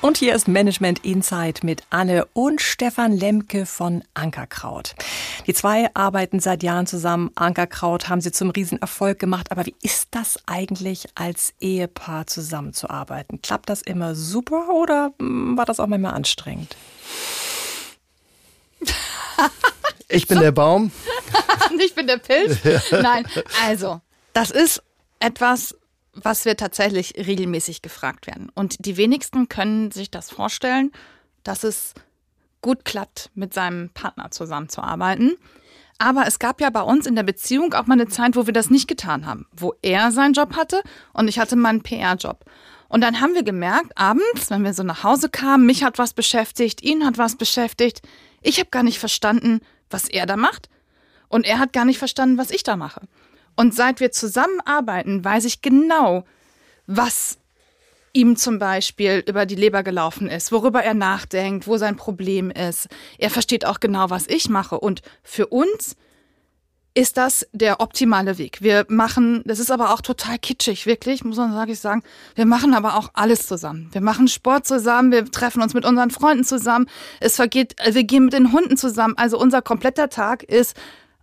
Und 0.00 0.16
hier 0.16 0.34
ist 0.34 0.46
Management 0.46 1.04
Insight 1.04 1.64
mit 1.64 1.82
Anne 1.90 2.24
und 2.32 2.60
Stefan 2.60 3.12
Lemke 3.12 3.66
von 3.66 4.04
Ankerkraut. 4.14 4.94
Die 5.48 5.54
zwei 5.54 5.90
arbeiten 5.94 6.38
seit 6.38 6.62
Jahren 6.62 6.86
zusammen. 6.86 7.32
Ankerkraut 7.34 8.08
haben 8.08 8.20
sie 8.20 8.30
zum 8.30 8.50
Riesenerfolg 8.50 9.18
gemacht. 9.18 9.50
Aber 9.50 9.66
wie 9.66 9.74
ist 9.82 10.08
das 10.12 10.38
eigentlich 10.46 11.08
als 11.16 11.52
Ehepaar 11.58 12.28
zusammenzuarbeiten? 12.28 13.42
Klappt 13.42 13.68
das 13.68 13.82
immer 13.82 14.14
super 14.14 14.68
oder 14.68 15.12
mm, 15.18 15.56
war 15.56 15.64
das 15.64 15.80
auch 15.80 15.88
manchmal 15.88 16.14
anstrengend? 16.14 16.76
Ich 20.10 20.26
bin 20.26 20.40
der 20.40 20.52
Baum. 20.52 20.90
ich 21.84 21.94
bin 21.94 22.06
der 22.06 22.16
Pilz. 22.16 22.56
Nein, 22.90 23.26
also, 23.66 24.00
das 24.32 24.50
ist 24.50 24.82
etwas, 25.20 25.76
was 26.22 26.44
wir 26.44 26.56
tatsächlich 26.56 27.14
regelmäßig 27.16 27.82
gefragt 27.82 28.26
werden. 28.26 28.50
Und 28.54 28.84
die 28.84 28.96
wenigsten 28.96 29.48
können 29.48 29.90
sich 29.90 30.10
das 30.10 30.30
vorstellen, 30.30 30.92
dass 31.42 31.64
es 31.64 31.94
gut 32.60 32.84
klappt, 32.84 33.30
mit 33.34 33.54
seinem 33.54 33.90
Partner 33.90 34.30
zusammenzuarbeiten. 34.30 35.36
Aber 35.98 36.26
es 36.26 36.38
gab 36.38 36.60
ja 36.60 36.70
bei 36.70 36.82
uns 36.82 37.06
in 37.06 37.16
der 37.16 37.24
Beziehung 37.24 37.74
auch 37.74 37.86
mal 37.86 37.94
eine 37.94 38.06
Zeit, 38.06 38.36
wo 38.36 38.46
wir 38.46 38.52
das 38.52 38.70
nicht 38.70 38.86
getan 38.86 39.26
haben, 39.26 39.46
wo 39.52 39.74
er 39.82 40.12
seinen 40.12 40.32
Job 40.32 40.54
hatte 40.56 40.82
und 41.12 41.28
ich 41.28 41.38
hatte 41.38 41.56
meinen 41.56 41.82
PR-Job. 41.82 42.44
Und 42.88 43.02
dann 43.02 43.20
haben 43.20 43.34
wir 43.34 43.42
gemerkt, 43.42 43.92
abends, 43.96 44.50
wenn 44.50 44.64
wir 44.64 44.72
so 44.72 44.82
nach 44.82 45.04
Hause 45.04 45.28
kamen, 45.28 45.66
mich 45.66 45.84
hat 45.84 45.98
was 45.98 46.14
beschäftigt, 46.14 46.82
ihn 46.82 47.04
hat 47.04 47.18
was 47.18 47.36
beschäftigt. 47.36 48.00
Ich 48.40 48.58
habe 48.58 48.70
gar 48.70 48.82
nicht 48.82 48.98
verstanden, 48.98 49.60
was 49.90 50.08
er 50.08 50.24
da 50.24 50.36
macht. 50.36 50.70
Und 51.28 51.44
er 51.44 51.58
hat 51.58 51.74
gar 51.74 51.84
nicht 51.84 51.98
verstanden, 51.98 52.38
was 52.38 52.50
ich 52.50 52.62
da 52.62 52.76
mache. 52.76 53.02
Und 53.58 53.74
seit 53.74 53.98
wir 53.98 54.12
zusammenarbeiten, 54.12 55.24
weiß 55.24 55.44
ich 55.44 55.62
genau, 55.62 56.22
was 56.86 57.38
ihm 58.12 58.36
zum 58.36 58.60
Beispiel 58.60 59.24
über 59.26 59.46
die 59.46 59.56
Leber 59.56 59.82
gelaufen 59.82 60.28
ist, 60.28 60.52
worüber 60.52 60.84
er 60.84 60.94
nachdenkt, 60.94 61.66
wo 61.66 61.76
sein 61.76 61.96
Problem 61.96 62.52
ist. 62.52 62.86
Er 63.18 63.30
versteht 63.30 63.66
auch 63.66 63.80
genau, 63.80 64.10
was 64.10 64.28
ich 64.28 64.48
mache. 64.48 64.78
Und 64.78 65.02
für 65.24 65.48
uns 65.48 65.96
ist 66.94 67.16
das 67.16 67.48
der 67.52 67.80
optimale 67.80 68.38
Weg. 68.38 68.62
Wir 68.62 68.86
machen, 68.88 69.42
das 69.44 69.58
ist 69.58 69.72
aber 69.72 69.92
auch 69.92 70.02
total 70.02 70.38
kitschig, 70.38 70.86
wirklich, 70.86 71.24
muss 71.24 71.36
man 71.36 71.52
wirklich 71.52 71.80
sagen. 71.80 72.04
Wir 72.36 72.46
machen 72.46 72.74
aber 72.74 72.96
auch 72.96 73.10
alles 73.14 73.48
zusammen. 73.48 73.88
Wir 73.90 74.02
machen 74.02 74.28
Sport 74.28 74.68
zusammen, 74.68 75.10
wir 75.10 75.24
treffen 75.32 75.62
uns 75.62 75.74
mit 75.74 75.84
unseren 75.84 76.12
Freunden 76.12 76.44
zusammen. 76.44 76.86
Es 77.18 77.34
vergeht, 77.34 77.74
wir 77.84 78.04
gehen 78.04 78.26
mit 78.26 78.34
den 78.34 78.52
Hunden 78.52 78.76
zusammen. 78.76 79.14
Also 79.16 79.36
unser 79.36 79.62
kompletter 79.62 80.10
Tag 80.10 80.44
ist 80.44 80.76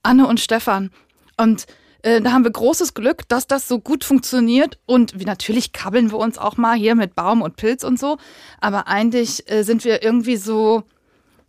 Anne 0.03 0.27
und 0.27 0.41
Stefan. 0.41 0.91
Und 1.37 1.65
äh, 2.05 2.21
da 2.21 2.31
haben 2.31 2.43
wir 2.43 2.51
großes 2.51 2.93
Glück, 2.93 3.27
dass 3.27 3.47
das 3.47 3.67
so 3.67 3.79
gut 3.79 4.03
funktioniert. 4.03 4.77
Und 4.85 5.19
wie, 5.19 5.25
natürlich 5.25 5.73
kabbeln 5.73 6.11
wir 6.11 6.19
uns 6.19 6.37
auch 6.37 6.55
mal 6.55 6.75
hier 6.77 6.93
mit 6.93 7.15
Baum 7.15 7.41
und 7.41 7.55
Pilz 7.55 7.83
und 7.83 7.99
so. 7.99 8.17
Aber 8.61 8.87
eigentlich 8.87 9.49
äh, 9.51 9.63
sind 9.63 9.83
wir 9.83 10.03
irgendwie 10.03 10.37
so, 10.37 10.83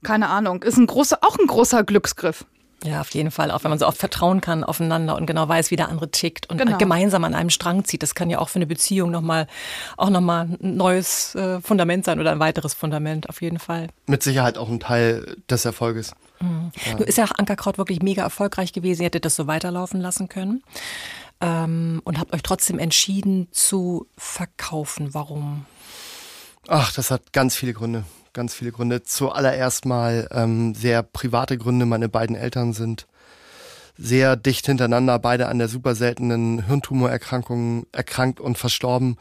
keine 0.02 0.28
Ahnung, 0.28 0.62
ist 0.62 0.78
ein 0.78 0.86
großer, 0.86 1.18
auch 1.20 1.38
ein 1.38 1.46
großer 1.46 1.84
Glücksgriff. 1.84 2.46
Ja, 2.84 3.00
auf 3.02 3.10
jeden 3.10 3.30
Fall. 3.30 3.50
Auch 3.50 3.64
wenn 3.64 3.70
man 3.70 3.78
so 3.78 3.86
oft 3.86 3.98
vertrauen 3.98 4.40
kann 4.40 4.64
aufeinander 4.64 5.16
und 5.16 5.26
genau 5.26 5.46
weiß, 5.46 5.70
wie 5.70 5.76
der 5.76 5.88
andere 5.88 6.10
tickt 6.10 6.48
und 6.48 6.58
Genau. 6.58 6.78
gemeinsam 6.78 7.24
an 7.24 7.34
einem 7.34 7.50
Strang 7.50 7.84
zieht. 7.84 8.02
Das 8.02 8.14
kann 8.14 8.30
ja 8.30 8.38
auch 8.38 8.48
für 8.48 8.56
eine 8.56 8.66
Beziehung 8.66 9.10
nochmal, 9.10 9.46
auch 9.96 10.10
nochmal 10.10 10.48
ein 10.62 10.76
neues 10.76 11.34
äh, 11.34 11.60
Fundament 11.60 12.04
sein 12.04 12.18
oder 12.20 12.32
ein 12.32 12.38
weiteres 12.38 12.74
Fundament, 12.74 13.28
auf 13.28 13.42
jeden 13.42 13.58
Fall. 13.58 13.88
Mit 14.06 14.22
Sicherheit 14.22 14.56
auch 14.56 14.68
ein 14.68 14.80
Teil 14.80 15.36
des 15.50 15.64
Erfolges. 15.64 16.12
Nun 16.40 17.06
ist 17.06 17.18
ja 17.18 17.24
Ankerkraut 17.24 17.78
wirklich 17.78 18.02
mega 18.02 18.22
erfolgreich 18.22 18.72
gewesen. 18.72 19.02
Ihr 19.02 19.06
hättet 19.06 19.24
das 19.24 19.36
so 19.36 19.46
weiterlaufen 19.46 20.00
lassen 20.00 20.28
können. 20.28 20.62
Ähm, 21.40 22.00
und 22.04 22.18
habt 22.18 22.32
euch 22.32 22.42
trotzdem 22.42 22.78
entschieden 22.78 23.48
zu 23.50 24.06
verkaufen. 24.16 25.12
Warum? 25.12 25.66
Ach, 26.68 26.92
das 26.92 27.10
hat 27.10 27.32
ganz 27.32 27.54
viele 27.56 27.74
Gründe. 27.74 28.04
Ganz 28.32 28.54
viele 28.54 28.72
Gründe. 28.72 29.02
Zuallererst 29.02 29.84
mal 29.84 30.28
ähm, 30.30 30.74
sehr 30.74 31.02
private 31.02 31.58
Gründe. 31.58 31.86
Meine 31.86 32.08
beiden 32.08 32.36
Eltern 32.36 32.72
sind 32.72 33.06
sehr 33.98 34.36
dicht 34.36 34.66
hintereinander, 34.66 35.18
beide 35.18 35.48
an 35.48 35.58
der 35.58 35.68
super 35.68 35.94
seltenen 35.94 36.66
Hirntumorerkrankung 36.66 37.86
erkrankt 37.92 38.40
und 38.40 38.58
verstorben. 38.58 39.16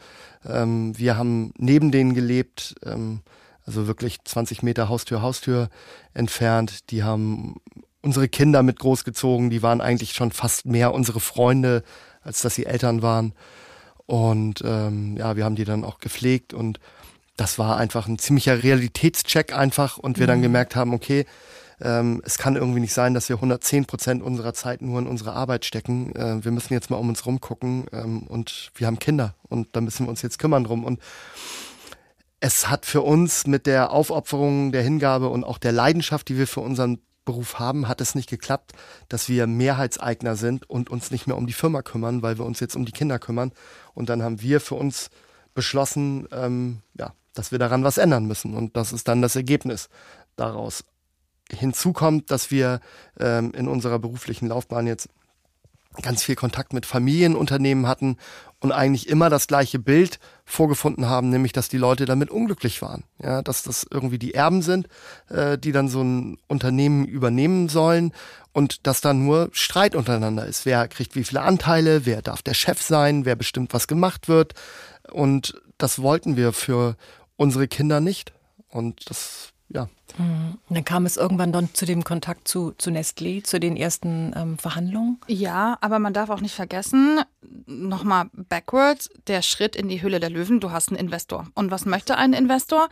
Ähm, 0.46 0.98
wir 0.98 1.16
haben 1.16 1.52
neben 1.56 1.90
denen 1.90 2.14
gelebt, 2.14 2.74
ähm, 2.84 3.20
also 3.66 3.86
wirklich 3.86 4.24
20 4.24 4.62
Meter 4.62 4.88
Haustür, 4.88 5.20
Haustür 5.20 5.68
entfernt. 6.14 6.90
Die 6.90 7.02
haben 7.02 7.56
unsere 8.00 8.28
Kinder 8.28 8.62
mit 8.62 8.78
großgezogen. 8.78 9.50
Die 9.50 9.62
waren 9.62 9.80
eigentlich 9.80 10.12
schon 10.12 10.30
fast 10.32 10.64
mehr 10.64 10.94
unsere 10.94 11.20
Freunde 11.20 11.82
als 12.26 12.42
dass 12.42 12.56
sie 12.56 12.66
Eltern 12.66 13.02
waren. 13.02 13.32
Und 14.06 14.62
ähm, 14.64 15.16
ja, 15.16 15.36
wir 15.36 15.44
haben 15.44 15.56
die 15.56 15.64
dann 15.64 15.84
auch 15.84 15.98
gepflegt 15.98 16.52
und 16.52 16.80
das 17.36 17.58
war 17.58 17.76
einfach 17.76 18.06
ein 18.06 18.18
ziemlicher 18.18 18.62
Realitätscheck 18.62 19.52
einfach 19.52 19.98
und 19.98 20.18
wir 20.18 20.26
mhm. 20.26 20.28
dann 20.28 20.42
gemerkt 20.42 20.76
haben, 20.76 20.94
okay, 20.94 21.26
ähm, 21.80 22.22
es 22.24 22.38
kann 22.38 22.56
irgendwie 22.56 22.80
nicht 22.80 22.94
sein, 22.94 23.14
dass 23.14 23.28
wir 23.28 23.36
110 23.36 23.84
Prozent 23.84 24.22
unserer 24.22 24.54
Zeit 24.54 24.80
nur 24.80 24.98
in 24.98 25.06
unsere 25.06 25.32
Arbeit 25.34 25.64
stecken. 25.64 26.14
Äh, 26.16 26.44
wir 26.44 26.52
müssen 26.52 26.72
jetzt 26.72 26.88
mal 26.88 26.96
um 26.96 27.08
uns 27.08 27.26
rumgucken 27.26 27.86
ähm, 27.92 28.22
und 28.22 28.70
wir 28.74 28.86
haben 28.86 28.98
Kinder 28.98 29.34
und 29.48 29.68
da 29.72 29.80
müssen 29.80 30.06
wir 30.06 30.10
uns 30.10 30.22
jetzt 30.22 30.38
kümmern 30.38 30.64
drum. 30.64 30.84
Und 30.84 31.00
es 32.46 32.70
hat 32.70 32.86
für 32.86 33.02
uns 33.02 33.48
mit 33.48 33.66
der 33.66 33.90
Aufopferung, 33.90 34.70
der 34.70 34.84
Hingabe 34.84 35.30
und 35.30 35.42
auch 35.42 35.58
der 35.58 35.72
Leidenschaft, 35.72 36.28
die 36.28 36.38
wir 36.38 36.46
für 36.46 36.60
unseren 36.60 37.00
Beruf 37.24 37.58
haben, 37.58 37.88
hat 37.88 38.00
es 38.00 38.14
nicht 38.14 38.30
geklappt, 38.30 38.70
dass 39.08 39.28
wir 39.28 39.48
Mehrheitseigner 39.48 40.36
sind 40.36 40.70
und 40.70 40.88
uns 40.88 41.10
nicht 41.10 41.26
mehr 41.26 41.36
um 41.36 41.48
die 41.48 41.52
Firma 41.52 41.82
kümmern, 41.82 42.22
weil 42.22 42.38
wir 42.38 42.44
uns 42.44 42.60
jetzt 42.60 42.76
um 42.76 42.84
die 42.84 42.92
Kinder 42.92 43.18
kümmern. 43.18 43.50
Und 43.94 44.08
dann 44.10 44.22
haben 44.22 44.42
wir 44.42 44.60
für 44.60 44.76
uns 44.76 45.10
beschlossen, 45.54 46.28
ähm, 46.30 46.82
ja, 46.96 47.14
dass 47.34 47.50
wir 47.50 47.58
daran 47.58 47.82
was 47.82 47.98
ändern 47.98 48.26
müssen. 48.26 48.54
Und 48.54 48.76
das 48.76 48.92
ist 48.92 49.08
dann 49.08 49.22
das 49.22 49.34
Ergebnis 49.34 49.88
daraus. 50.36 50.84
Hinzu 51.50 51.92
kommt, 51.92 52.30
dass 52.30 52.52
wir 52.52 52.78
ähm, 53.18 53.50
in 53.56 53.66
unserer 53.66 53.98
beruflichen 53.98 54.46
Laufbahn 54.46 54.86
jetzt 54.86 55.08
ganz 56.02 56.22
viel 56.22 56.36
Kontakt 56.36 56.72
mit 56.72 56.86
Familienunternehmen 56.86 57.86
hatten 57.86 58.16
und 58.60 58.72
eigentlich 58.72 59.08
immer 59.08 59.30
das 59.30 59.46
gleiche 59.46 59.78
Bild 59.78 60.18
vorgefunden 60.44 61.06
haben, 61.06 61.28
nämlich 61.28 61.52
dass 61.52 61.68
die 61.68 61.78
Leute 61.78 62.04
damit 62.04 62.30
unglücklich 62.30 62.82
waren. 62.82 63.04
Ja, 63.22 63.42
dass 63.42 63.62
das 63.62 63.86
irgendwie 63.90 64.18
die 64.18 64.34
Erben 64.34 64.62
sind, 64.62 64.88
äh, 65.28 65.58
die 65.58 65.72
dann 65.72 65.88
so 65.88 66.02
ein 66.02 66.38
Unternehmen 66.48 67.04
übernehmen 67.04 67.68
sollen 67.68 68.12
und 68.52 68.86
dass 68.86 69.00
da 69.00 69.12
nur 69.12 69.50
Streit 69.52 69.94
untereinander 69.94 70.46
ist. 70.46 70.64
Wer 70.64 70.88
kriegt 70.88 71.14
wie 71.14 71.24
viele 71.24 71.42
Anteile, 71.42 72.06
wer 72.06 72.22
darf 72.22 72.42
der 72.42 72.54
Chef 72.54 72.80
sein, 72.82 73.24
wer 73.24 73.36
bestimmt, 73.36 73.74
was 73.74 73.88
gemacht 73.88 74.28
wird. 74.28 74.54
Und 75.10 75.60
das 75.78 76.00
wollten 76.00 76.36
wir 76.36 76.52
für 76.52 76.96
unsere 77.36 77.68
Kinder 77.68 78.00
nicht. 78.00 78.32
Und 78.68 79.10
das 79.10 79.52
ja. 79.68 79.88
Und 80.18 80.58
dann 80.70 80.84
kam 80.84 81.06
es 81.06 81.16
irgendwann 81.16 81.52
dann 81.52 81.74
zu 81.74 81.84
dem 81.84 82.04
Kontakt 82.04 82.46
zu, 82.48 82.72
zu 82.78 82.90
Nestlé, 82.90 83.42
zu 83.42 83.58
den 83.58 83.76
ersten 83.76 84.32
ähm, 84.36 84.58
Verhandlungen? 84.58 85.18
Ja, 85.26 85.76
aber 85.80 85.98
man 85.98 86.12
darf 86.12 86.30
auch 86.30 86.40
nicht 86.40 86.54
vergessen, 86.54 87.20
nochmal 87.66 88.30
backwards, 88.32 89.10
der 89.26 89.42
Schritt 89.42 89.76
in 89.76 89.88
die 89.88 90.02
Höhle 90.02 90.20
der 90.20 90.30
Löwen, 90.30 90.60
du 90.60 90.70
hast 90.70 90.88
einen 90.88 90.98
Investor. 90.98 91.48
Und 91.54 91.70
was 91.70 91.84
möchte 91.84 92.16
ein 92.16 92.32
Investor? 92.32 92.88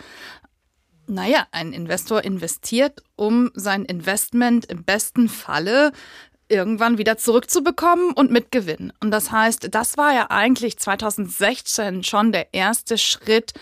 Naja, 1.06 1.46
ein 1.52 1.72
Investor 1.72 2.24
investiert, 2.24 3.02
um 3.14 3.50
sein 3.54 3.84
Investment 3.84 4.64
im 4.66 4.84
besten 4.84 5.28
Falle 5.28 5.92
irgendwann 6.48 6.98
wieder 6.98 7.16
zurückzubekommen 7.16 8.12
und 8.12 8.30
mit 8.30 8.50
Gewinn. 8.50 8.92
Und 9.00 9.10
das 9.10 9.30
heißt, 9.30 9.68
das 9.74 9.96
war 9.96 10.12
ja 10.12 10.30
eigentlich 10.30 10.78
2016 10.78 12.02
schon 12.02 12.32
der 12.32 12.52
erste 12.52 12.98
Schritt 12.98 13.54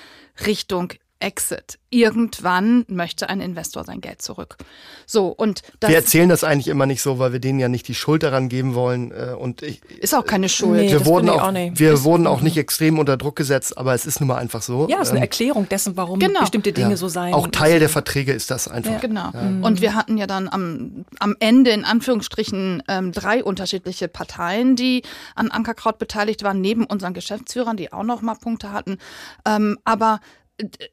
Richtung 0.47 0.93
Exit. 1.23 1.79
Irgendwann 1.91 2.85
möchte 2.89 3.29
ein 3.29 3.41
Investor 3.41 3.85
sein 3.85 4.01
Geld 4.01 4.23
zurück. 4.23 4.57
So 5.07 5.29
und 5.29 5.63
wir 5.81 5.95
erzählen 5.95 6.29
das 6.29 6.43
eigentlich 6.43 6.69
immer 6.69 6.87
nicht 6.87 7.03
so, 7.03 7.19
weil 7.19 7.33
wir 7.33 7.39
denen 7.39 7.61
ja 7.61 7.69
nicht 7.69 7.87
die 7.87 7.95
Schuld 7.95 8.23
daran 8.23 8.49
geben 8.49 8.75
wollen. 8.75 9.13
Äh, 9.13 9.35
und 9.39 9.63
ich, 9.63 9.83
ist 10.01 10.15
auch 10.15 10.25
keine 10.25 10.49
Schuld. 10.49 10.81
Nee, 10.81 10.91
wir 10.91 11.07
wurden 11.07 11.29
auch, 11.29 11.43
auch 11.43 11.55
wir 11.55 11.93
ist, 11.93 12.05
wurden 12.05 12.27
auch 12.27 12.41
nicht 12.41 12.57
extrem 12.57 12.99
unter 12.99 13.17
Druck 13.17 13.37
gesetzt, 13.37 13.79
aber 13.79 13.95
es 13.95 14.05
ist 14.05 14.21
nun 14.21 14.29
mal 14.29 14.39
einfach 14.39 14.63
so. 14.63 14.89
Ja, 14.89 14.97
es 14.97 15.09
ist 15.09 15.11
eine 15.11 15.19
ähm, 15.19 15.25
Erklärung 15.25 15.69
dessen, 15.69 15.97
warum 15.97 16.19
genau. 16.19 16.41
bestimmte 16.41 16.73
Dinge 16.73 16.91
ja. 16.91 16.97
so 16.97 17.09
sein. 17.09 17.35
Auch 17.35 17.47
Teil 17.49 17.79
der 17.79 17.89
Verträge 17.89 18.33
ist 18.33 18.51
das 18.51 18.69
einfach. 18.69 18.93
Ja. 18.93 18.99
Genau. 18.99 19.31
Ja. 19.33 19.43
Mhm. 19.43 19.65
Und 19.65 19.81
wir 19.81 19.95
hatten 19.95 20.19
ja 20.19 20.27
dann 20.27 20.49
am, 20.49 21.05
am 21.21 21.37
Ende 21.39 21.71
in 21.71 21.85
Anführungsstrichen 21.85 22.83
ähm, 22.89 23.13
drei 23.13 23.45
unterschiedliche 23.45 24.09
Parteien, 24.09 24.77
die 24.77 25.03
an 25.35 25.51
Ankerkraut 25.51 25.99
beteiligt 25.99 26.43
waren, 26.43 26.61
neben 26.61 26.85
unseren 26.85 27.15
Geschäftsführern, 27.15 27.77
die 27.77 27.93
auch 27.93 28.03
noch 28.03 28.23
mal 28.23 28.35
Punkte 28.35 28.73
hatten. 28.73 28.99
Ähm, 29.47 29.79
aber 29.85 30.21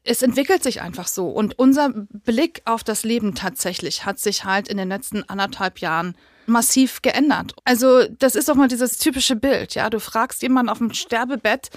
es 0.04 0.22
entwickelt 0.22 0.62
sich 0.62 0.80
einfach 0.80 1.06
so. 1.06 1.28
Und 1.28 1.58
unser 1.58 1.90
Blick 1.94 2.62
auf 2.64 2.84
das 2.84 3.04
Leben 3.04 3.34
tatsächlich 3.34 4.04
hat 4.04 4.18
sich 4.18 4.44
halt 4.44 4.68
in 4.68 4.76
den 4.76 4.88
letzten 4.88 5.28
anderthalb 5.28 5.78
Jahren 5.78 6.14
massiv 6.50 7.00
geändert. 7.02 7.54
Also 7.64 8.04
das 8.18 8.34
ist 8.34 8.48
doch 8.48 8.56
mal 8.56 8.68
dieses 8.68 8.98
typische 8.98 9.36
Bild, 9.36 9.74
ja. 9.74 9.88
Du 9.88 10.00
fragst 10.00 10.42
jemanden 10.42 10.68
auf 10.68 10.78
dem 10.78 10.92
Sterbebett, 10.92 11.70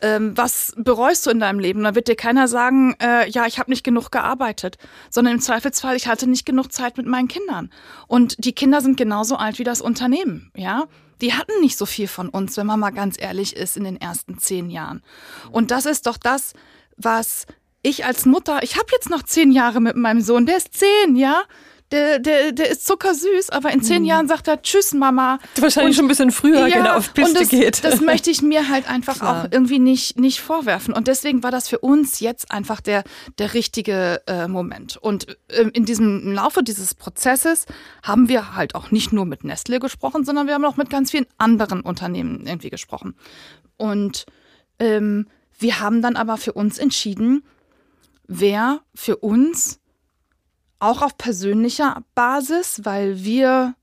ähm, 0.00 0.36
was 0.36 0.72
bereust 0.76 1.26
du 1.26 1.30
in 1.30 1.40
deinem 1.40 1.58
Leben? 1.58 1.82
Da 1.82 1.94
wird 1.94 2.08
dir 2.08 2.16
keiner 2.16 2.48
sagen, 2.48 2.94
äh, 3.02 3.28
ja, 3.28 3.46
ich 3.46 3.58
habe 3.58 3.70
nicht 3.70 3.84
genug 3.84 4.10
gearbeitet, 4.10 4.78
sondern 5.10 5.34
im 5.34 5.40
Zweifelsfall, 5.40 5.96
ich 5.96 6.06
hatte 6.06 6.28
nicht 6.28 6.46
genug 6.46 6.72
Zeit 6.72 6.96
mit 6.96 7.06
meinen 7.06 7.28
Kindern. 7.28 7.70
Und 8.06 8.44
die 8.44 8.54
Kinder 8.54 8.80
sind 8.80 8.96
genauso 8.96 9.36
alt 9.36 9.58
wie 9.58 9.64
das 9.64 9.80
Unternehmen, 9.80 10.50
ja. 10.56 10.84
Die 11.20 11.34
hatten 11.34 11.60
nicht 11.60 11.76
so 11.76 11.84
viel 11.84 12.08
von 12.08 12.30
uns, 12.30 12.56
wenn 12.56 12.66
man 12.66 12.80
mal 12.80 12.92
ganz 12.92 13.16
ehrlich 13.18 13.54
ist, 13.54 13.76
in 13.76 13.84
den 13.84 14.00
ersten 14.00 14.38
zehn 14.38 14.70
Jahren. 14.70 15.02
Und 15.50 15.70
das 15.70 15.84
ist 15.84 16.06
doch 16.06 16.16
das, 16.16 16.54
was 17.02 17.46
ich 17.82 18.04
als 18.04 18.26
Mutter, 18.26 18.62
ich 18.62 18.76
habe 18.76 18.86
jetzt 18.92 19.10
noch 19.10 19.22
zehn 19.22 19.52
Jahre 19.52 19.80
mit 19.80 19.96
meinem 19.96 20.20
Sohn, 20.20 20.46
der 20.46 20.56
ist 20.56 20.74
zehn, 20.74 21.16
ja. 21.16 21.42
Der, 21.92 22.20
der, 22.20 22.52
der 22.52 22.70
ist 22.70 22.86
zuckersüß, 22.86 23.50
aber 23.50 23.72
in 23.72 23.82
zehn 23.82 24.02
mhm. 24.02 24.08
Jahren 24.08 24.28
sagt 24.28 24.46
er 24.46 24.62
Tschüss, 24.62 24.94
Mama. 24.94 25.40
Wahrscheinlich 25.56 25.90
und, 25.90 25.96
schon 25.96 26.04
ein 26.04 26.08
bisschen 26.08 26.30
früher, 26.30 26.68
ja, 26.68 26.78
genau, 26.78 26.94
auf 26.94 27.12
Piste 27.12 27.30
und 27.30 27.40
das, 27.40 27.48
geht. 27.48 27.82
Das 27.82 28.00
möchte 28.00 28.30
ich 28.30 28.42
mir 28.42 28.68
halt 28.68 28.88
einfach 28.88 29.16
Klar. 29.16 29.40
auch 29.40 29.48
irgendwie 29.50 29.80
nicht, 29.80 30.16
nicht 30.16 30.40
vorwerfen. 30.40 30.94
Und 30.94 31.08
deswegen 31.08 31.42
war 31.42 31.50
das 31.50 31.68
für 31.68 31.80
uns 31.80 32.20
jetzt 32.20 32.52
einfach 32.52 32.80
der, 32.80 33.02
der 33.38 33.54
richtige 33.54 34.22
äh, 34.28 34.46
Moment. 34.46 34.98
Und 34.98 35.36
äh, 35.48 35.68
in 35.72 35.84
diesem 35.84 36.22
im 36.22 36.32
Laufe 36.32 36.62
dieses 36.62 36.94
Prozesses 36.94 37.66
haben 38.04 38.28
wir 38.28 38.54
halt 38.54 38.76
auch 38.76 38.92
nicht 38.92 39.12
nur 39.12 39.24
mit 39.26 39.42
Nestle 39.42 39.80
gesprochen, 39.80 40.24
sondern 40.24 40.46
wir 40.46 40.54
haben 40.54 40.64
auch 40.64 40.76
mit 40.76 40.90
ganz 40.90 41.10
vielen 41.10 41.26
anderen 41.38 41.80
Unternehmen 41.80 42.46
irgendwie 42.46 42.70
gesprochen. 42.70 43.16
Und 43.78 44.26
ähm, 44.78 45.26
wir 45.60 45.78
haben 45.78 46.02
dann 46.02 46.16
aber 46.16 46.36
für 46.38 46.54
uns 46.54 46.78
entschieden, 46.78 47.44
wer 48.26 48.80
für 48.94 49.16
uns 49.16 49.78
auch 50.78 51.02
auf 51.02 51.18
persönlicher 51.18 52.02
Basis, 52.14 52.80
weil 52.84 53.22
wir 53.22 53.74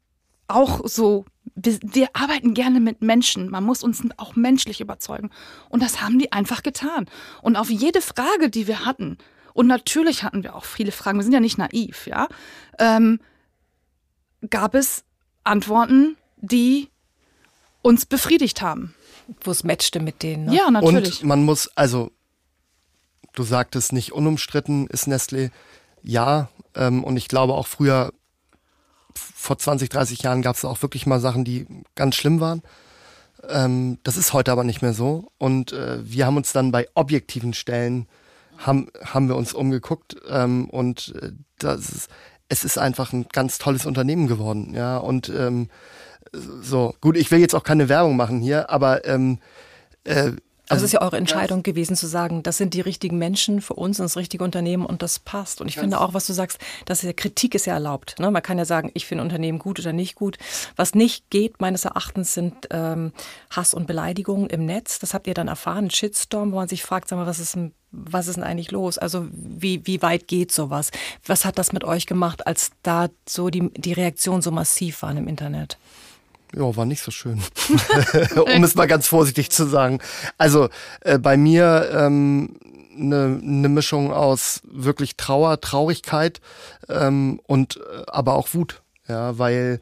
auch 0.47 0.87
so, 0.87 1.25
wir, 1.53 1.77
wir, 1.83 2.09
arbeiten 2.13 2.55
gerne 2.55 2.79
mit 2.79 3.01
Menschen. 3.01 3.49
Man 3.49 3.63
muss 3.63 3.83
uns 3.83 4.01
auch 4.17 4.35
menschlich 4.35 4.81
überzeugen. 4.81 5.29
Und 5.69 5.83
das 5.83 6.01
haben 6.01 6.17
die 6.17 6.31
einfach 6.31 6.63
getan. 6.63 7.05
Und 7.43 7.55
auf 7.55 7.69
jede 7.69 8.01
Frage, 8.01 8.49
die 8.49 8.67
wir 8.67 8.85
hatten, 8.85 9.17
und 9.53 9.67
natürlich 9.67 10.23
hatten 10.23 10.43
wir 10.43 10.55
auch 10.55 10.65
viele 10.65 10.91
Fragen, 10.91 11.19
wir 11.19 11.23
sind 11.23 11.33
ja 11.33 11.39
nicht 11.39 11.57
naiv, 11.57 12.07
ja, 12.07 12.27
ähm, 12.79 13.19
gab 14.49 14.73
es 14.73 15.03
Antworten, 15.43 16.15
die 16.37 16.89
uns 17.81 18.05
befriedigt 18.05 18.61
haben 18.61 18.93
wo 19.41 19.51
es 19.51 19.63
matchte 19.63 19.99
mit 19.99 20.23
denen. 20.23 20.45
Ne? 20.45 20.55
Ja, 20.55 20.71
natürlich. 20.71 21.21
Und 21.21 21.27
man 21.27 21.43
muss, 21.43 21.69
also 21.75 22.11
du 23.33 23.43
sagtest 23.43 23.93
nicht 23.93 24.13
unumstritten 24.13 24.87
ist 24.87 25.07
Nestlé. 25.07 25.51
Ja, 26.03 26.49
ähm, 26.75 27.03
und 27.03 27.17
ich 27.17 27.27
glaube 27.27 27.53
auch 27.53 27.67
früher, 27.67 28.13
vor 29.15 29.57
20, 29.57 29.89
30 29.89 30.21
Jahren 30.21 30.41
gab 30.41 30.55
es 30.55 30.65
auch 30.65 30.81
wirklich 30.81 31.05
mal 31.05 31.19
Sachen, 31.19 31.43
die 31.43 31.67
ganz 31.95 32.15
schlimm 32.15 32.39
waren. 32.39 32.61
Ähm, 33.49 33.99
das 34.03 34.17
ist 34.17 34.33
heute 34.33 34.51
aber 34.51 34.63
nicht 34.63 34.81
mehr 34.81 34.93
so. 34.93 35.31
Und 35.37 35.71
äh, 35.71 35.99
wir 36.03 36.25
haben 36.25 36.37
uns 36.37 36.53
dann 36.53 36.71
bei 36.71 36.87
objektiven 36.93 37.53
Stellen, 37.53 38.07
haben, 38.57 38.89
haben 39.03 39.27
wir 39.27 39.35
uns 39.35 39.53
umgeguckt 39.53 40.15
ähm, 40.29 40.69
und 40.69 41.13
äh, 41.21 41.31
das 41.59 41.89
ist, 41.89 42.09
es 42.49 42.63
ist 42.63 42.77
einfach 42.77 43.13
ein 43.13 43.27
ganz 43.31 43.57
tolles 43.57 43.85
Unternehmen 43.85 44.27
geworden. 44.27 44.73
Ja, 44.73 44.97
und 44.97 45.29
ähm, 45.29 45.69
so, 46.33 46.95
gut, 47.01 47.17
ich 47.17 47.31
will 47.31 47.39
jetzt 47.39 47.55
auch 47.55 47.63
keine 47.63 47.89
Werbung 47.89 48.15
machen 48.15 48.39
hier, 48.39 48.69
aber 48.69 49.05
ähm, 49.05 49.39
äh, 50.03 50.33
also, 50.69 50.83
es 50.83 50.89
ist 50.89 50.93
ja 50.93 51.01
eure 51.01 51.17
Entscheidung 51.17 51.63
gewesen 51.63 51.95
zu 51.95 52.07
sagen, 52.07 52.43
das 52.43 52.57
sind 52.57 52.73
die 52.73 52.81
richtigen 52.81 53.17
Menschen 53.17 53.61
für 53.61 53.73
uns 53.73 53.99
und 53.99 54.03
das 54.03 54.17
richtige 54.17 54.43
Unternehmen 54.43 54.85
und 54.85 55.01
das 55.01 55.19
passt. 55.19 55.61
Und 55.61 55.69
ich 55.69 55.77
finde 55.77 56.01
auch, 56.01 56.13
was 56.13 56.27
du 56.27 56.33
sagst, 56.33 56.59
dass 56.83 57.03
ja 57.03 57.13
Kritik 57.13 57.55
ist 57.55 57.67
ja 57.67 57.73
erlaubt. 57.73 58.19
Ne? 58.19 58.29
Man 58.31 58.43
kann 58.43 58.57
ja 58.57 58.65
sagen, 58.65 58.91
ich 58.93 59.05
finde 59.05 59.23
Unternehmen 59.23 59.59
gut 59.59 59.79
oder 59.79 59.93
nicht 59.93 60.15
gut. 60.15 60.37
Was 60.75 60.93
nicht 60.93 61.29
geht, 61.29 61.61
meines 61.61 61.85
Erachtens, 61.85 62.33
sind 62.33 62.67
ähm, 62.71 63.13
Hass 63.49 63.73
und 63.73 63.87
Beleidigungen 63.87 64.49
im 64.49 64.65
Netz. 64.65 64.99
Das 64.99 65.13
habt 65.13 65.27
ihr 65.27 65.33
dann 65.33 65.47
erfahren, 65.47 65.89
Shitstorm, 65.89 66.51
wo 66.51 66.57
man 66.57 66.67
sich 66.67 66.83
fragt, 66.83 67.07
sag 67.07 67.17
mal, 67.17 67.27
was 67.27 67.39
ist 67.39 67.55
denn, 67.55 67.71
was 67.91 68.27
ist 68.27 68.35
denn 68.35 68.43
eigentlich 68.43 68.71
los? 68.71 68.97
Also 68.97 69.25
wie, 69.31 69.87
wie 69.87 70.01
weit 70.01 70.27
geht 70.27 70.51
sowas? 70.51 70.91
Was 71.25 71.45
hat 71.45 71.57
das 71.57 71.71
mit 71.71 71.85
euch 71.85 72.07
gemacht, 72.07 72.45
als 72.45 72.71
da 72.83 73.07
so 73.27 73.49
die, 73.49 73.71
die 73.77 73.93
Reaktionen 73.93 74.41
so 74.41 74.51
massiv 74.51 75.01
waren 75.01 75.15
im 75.15 75.29
Internet? 75.29 75.77
Ja, 76.55 76.75
war 76.75 76.85
nicht 76.85 77.03
so 77.03 77.11
schön, 77.11 77.41
um 78.55 78.63
es 78.63 78.75
mal 78.75 78.87
ganz 78.87 79.07
vorsichtig 79.07 79.51
zu 79.51 79.65
sagen. 79.65 79.99
Also 80.37 80.69
äh, 81.01 81.19
bei 81.19 81.35
mir 81.35 81.89
ähm, 81.93 82.57
eine, 82.97 83.39
eine 83.41 83.69
Mischung 83.69 84.13
aus 84.13 84.61
wirklich 84.63 85.17
Trauer, 85.17 85.59
Traurigkeit 85.61 86.41
ähm, 86.89 87.39
und 87.45 87.77
äh, 87.77 88.03
aber 88.07 88.35
auch 88.35 88.53
Wut, 88.53 88.81
ja, 89.07 89.37
weil 89.37 89.79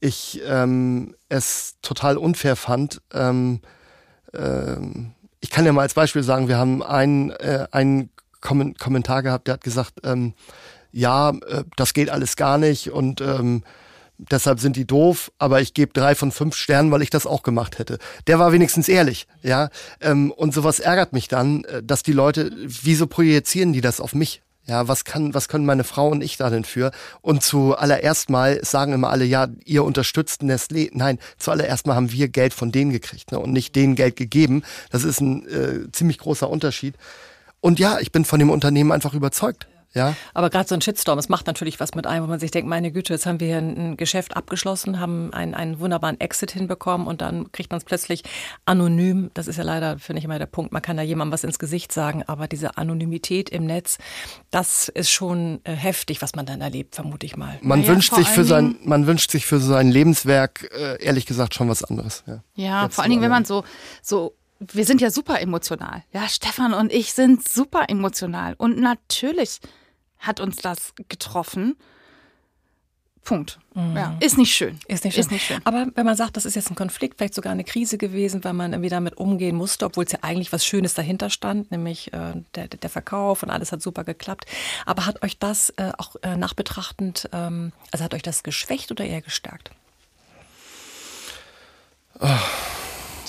ich 0.00 0.40
ähm, 0.46 1.14
es 1.28 1.76
total 1.82 2.16
unfair 2.16 2.56
fand. 2.56 3.00
Ähm, 3.12 3.60
ähm, 4.34 5.12
ich 5.40 5.50
kann 5.50 5.64
ja 5.64 5.72
mal 5.72 5.82
als 5.82 5.94
Beispiel 5.94 6.22
sagen, 6.22 6.48
wir 6.48 6.58
haben 6.58 6.82
einen, 6.82 7.30
äh, 7.30 7.66
einen 7.70 8.10
Kommentar 8.40 9.22
gehabt, 9.22 9.46
der 9.46 9.54
hat 9.54 9.64
gesagt, 9.64 9.94
ähm, 10.04 10.34
ja, 10.92 11.30
äh, 11.30 11.64
das 11.76 11.94
geht 11.94 12.10
alles 12.10 12.36
gar 12.36 12.58
nicht 12.58 12.90
und 12.90 13.20
ähm, 13.20 13.62
deshalb 14.18 14.60
sind 14.60 14.76
die 14.76 14.86
doof, 14.86 15.30
aber 15.38 15.60
ich 15.60 15.74
gebe 15.74 15.92
drei 15.92 16.14
von 16.14 16.32
fünf 16.32 16.56
Sternen, 16.56 16.90
weil 16.90 17.02
ich 17.02 17.10
das 17.10 17.26
auch 17.26 17.42
gemacht 17.42 17.78
hätte. 17.78 17.98
Der 18.26 18.38
war 18.38 18.52
wenigstens 18.52 18.88
ehrlich, 18.88 19.26
ja. 19.42 19.70
Ähm, 20.00 20.30
und 20.32 20.52
sowas 20.52 20.80
ärgert 20.80 21.12
mich 21.12 21.28
dann, 21.28 21.64
äh, 21.64 21.82
dass 21.82 22.02
die 22.02 22.12
Leute, 22.12 22.50
wieso 22.56 23.06
projizieren 23.06 23.72
die 23.72 23.80
das 23.80 24.00
auf 24.00 24.14
mich? 24.14 24.42
Ja, 24.66 24.86
was 24.86 25.04
kann, 25.04 25.32
was 25.32 25.48
können 25.48 25.64
meine 25.64 25.82
Frau 25.82 26.08
und 26.08 26.22
ich 26.22 26.36
da 26.36 26.50
denn 26.50 26.64
für? 26.64 26.90
Und 27.22 27.42
zuallererst 27.42 28.28
mal 28.28 28.62
sagen 28.62 28.92
immer 28.92 29.08
alle, 29.08 29.24
ja, 29.24 29.48
ihr 29.64 29.82
unterstützt 29.82 30.42
Nestlé. 30.42 30.90
Nein, 30.92 31.18
zuallererst 31.38 31.86
mal 31.86 31.94
haben 31.94 32.12
wir 32.12 32.28
Geld 32.28 32.52
von 32.52 32.70
denen 32.70 32.92
gekriegt 32.92 33.32
ne, 33.32 33.38
und 33.38 33.50
nicht 33.50 33.74
denen 33.76 33.94
Geld 33.94 34.16
gegeben. 34.16 34.62
Das 34.90 35.04
ist 35.04 35.20
ein 35.20 35.48
äh, 35.48 35.90
ziemlich 35.92 36.18
großer 36.18 36.50
Unterschied. 36.50 36.96
Und 37.60 37.78
ja, 37.78 37.98
ich 37.98 38.12
bin 38.12 38.26
von 38.26 38.38
dem 38.38 38.50
Unternehmen 38.50 38.92
einfach 38.92 39.14
überzeugt. 39.14 39.66
Ja. 39.94 40.14
Aber 40.34 40.50
gerade 40.50 40.68
so 40.68 40.74
ein 40.74 40.80
Shitstorm, 40.80 41.18
es 41.18 41.28
macht 41.28 41.46
natürlich 41.46 41.80
was 41.80 41.94
mit 41.94 42.06
einem, 42.06 42.24
wo 42.24 42.28
man 42.28 42.40
sich 42.40 42.50
denkt, 42.50 42.68
meine 42.68 42.92
Güte, 42.92 43.14
jetzt 43.14 43.26
haben 43.26 43.40
wir 43.40 43.48
hier 43.48 43.58
ein 43.58 43.96
Geschäft 43.96 44.36
abgeschlossen, 44.36 45.00
haben 45.00 45.32
einen, 45.32 45.54
einen 45.54 45.80
wunderbaren 45.80 46.20
Exit 46.20 46.50
hinbekommen 46.50 47.06
und 47.06 47.20
dann 47.22 47.50
kriegt 47.52 47.70
man 47.70 47.78
es 47.78 47.84
plötzlich 47.84 48.22
anonym. 48.66 49.30
Das 49.34 49.48
ist 49.48 49.56
ja 49.56 49.64
leider, 49.64 49.98
finde 49.98 50.18
ich 50.18 50.24
immer 50.24 50.38
der 50.38 50.46
Punkt. 50.46 50.72
Man 50.72 50.82
kann 50.82 50.96
da 50.96 51.02
jemandem 51.02 51.32
was 51.32 51.44
ins 51.44 51.58
Gesicht 51.58 51.92
sagen, 51.92 52.22
aber 52.26 52.48
diese 52.48 52.76
Anonymität 52.76 53.48
im 53.50 53.66
Netz, 53.66 53.98
das 54.50 54.88
ist 54.88 55.10
schon 55.10 55.60
äh, 55.64 55.72
heftig, 55.72 56.20
was 56.22 56.34
man 56.34 56.46
dann 56.46 56.60
erlebt, 56.60 56.94
vermute 56.94 57.26
ich 57.26 57.36
mal. 57.36 57.58
Man 57.62 57.80
naja, 57.80 57.92
wünscht 57.92 58.14
sich 58.14 58.28
für 58.28 58.44
sein, 58.44 58.76
man 58.84 59.06
wünscht 59.06 59.30
sich 59.30 59.46
für 59.46 59.58
sein 59.58 59.90
Lebenswerk 59.90 60.70
äh, 60.76 61.02
ehrlich 61.02 61.26
gesagt 61.26 61.54
schon 61.54 61.68
was 61.68 61.82
anderes. 61.82 62.24
Ja, 62.26 62.42
ja 62.54 62.88
vor 62.90 63.02
allen 63.02 63.10
Dingen, 63.10 63.22
wenn 63.22 63.30
man 63.30 63.44
so, 63.44 63.64
so 64.02 64.37
wir 64.60 64.84
sind 64.84 65.00
ja 65.00 65.10
super 65.10 65.40
emotional. 65.40 66.02
Ja, 66.12 66.28
Stefan 66.28 66.74
und 66.74 66.92
ich 66.92 67.12
sind 67.12 67.46
super 67.48 67.86
emotional. 67.88 68.54
Und 68.58 68.78
natürlich 68.78 69.60
hat 70.18 70.40
uns 70.40 70.56
das 70.56 70.94
getroffen. 71.08 71.76
Punkt. 73.22 73.58
Mhm. 73.74 73.94
Ja, 73.94 74.16
ist 74.20 74.38
nicht 74.38 74.54
schön. 74.54 74.80
Ist 74.88 75.04
nicht 75.04 75.14
schön. 75.14 75.20
Ist 75.20 75.30
nicht 75.30 75.46
schön. 75.46 75.60
Aber 75.64 75.86
wenn 75.94 76.06
man 76.06 76.16
sagt, 76.16 76.36
das 76.36 76.46
ist 76.46 76.56
jetzt 76.56 76.70
ein 76.70 76.76
Konflikt, 76.76 77.18
vielleicht 77.18 77.34
sogar 77.34 77.52
eine 77.52 77.62
Krise 77.62 77.98
gewesen, 77.98 78.42
weil 78.42 78.54
man 78.54 78.72
irgendwie 78.72 78.88
damit 78.88 79.18
umgehen 79.18 79.54
musste, 79.54 79.84
obwohl 79.84 80.04
es 80.04 80.12
ja 80.12 80.20
eigentlich 80.22 80.50
was 80.50 80.64
Schönes 80.64 80.94
dahinter 80.94 81.28
stand, 81.28 81.70
nämlich 81.70 82.12
äh, 82.14 82.42
der, 82.54 82.68
der 82.68 82.90
Verkauf 82.90 83.42
und 83.42 83.50
alles 83.50 83.70
hat 83.70 83.82
super 83.82 84.04
geklappt. 84.04 84.46
Aber 84.86 85.04
hat 85.04 85.22
euch 85.22 85.38
das 85.38 85.70
äh, 85.76 85.92
auch 85.98 86.16
äh, 86.22 86.36
nachbetrachtend, 86.36 87.28
ähm, 87.32 87.72
also 87.92 88.02
hat 88.02 88.14
euch 88.14 88.22
das 88.22 88.42
geschwächt 88.42 88.90
oder 88.90 89.04
eher 89.04 89.20
gestärkt? 89.20 89.70
Oh. 92.18 92.77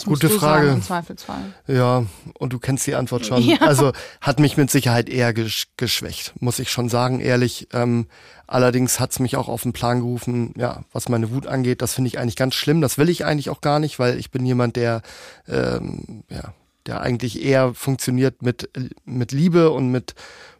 Gute 0.06 0.30
Frage. 0.30 0.68
Sagen, 0.68 0.78
im 0.78 0.84
Zweifelsfall. 0.84 1.54
Ja, 1.68 2.06
und 2.38 2.54
du 2.54 2.60
kennst 2.60 2.88
die 2.88 2.96
Antwort 2.96 3.26
schon. 3.26 3.40
Ja. 3.50 3.62
Also 3.62 3.94
hat 4.22 4.40
mich 4.40 4.58
mit 4.58 4.70
Sicherheit 4.70 5.10
eher 5.10 5.34
geschwächt, 5.34 6.34
muss 6.40 6.60
ich 6.60 6.70
schon 6.70 6.88
sagen, 6.88 7.20
ehrlich. 7.20 7.68
Ähm, 7.74 8.08
allerdings 8.46 9.00
hat 9.00 9.12
es 9.12 9.20
mich 9.20 9.38
auch 9.38 9.48
auf 9.48 9.64
den 9.64 9.74
Plan 9.74 10.00
gerufen, 10.00 10.54
ja, 10.56 10.84
was 10.92 11.10
meine 11.10 11.32
Wut 11.32 11.48
angeht. 11.48 11.82
Das 11.82 11.96
finde 11.96 12.10
ich 12.10 12.20
eigentlich 12.20 12.36
ganz 12.36 12.54
schlimm. 12.54 12.82
Das 12.82 12.98
will 12.98 13.10
ich 13.10 13.26
eigentlich 13.26 13.50
auch 13.50 13.62
gar 13.62 13.80
nicht, 13.80 13.98
weil 13.98 14.20
ich 14.20 14.30
bin 14.30 14.46
jemand, 14.46 14.76
der, 14.76 15.02
ähm, 15.48 16.24
ja, 16.30 16.54
der 16.86 17.02
eigentlich 17.02 17.44
eher 17.44 17.74
funktioniert 17.74 18.42
mit, 18.42 18.70
mit 19.06 19.32
Liebe 19.32 19.72
und 19.72 19.90
mit 19.90 20.14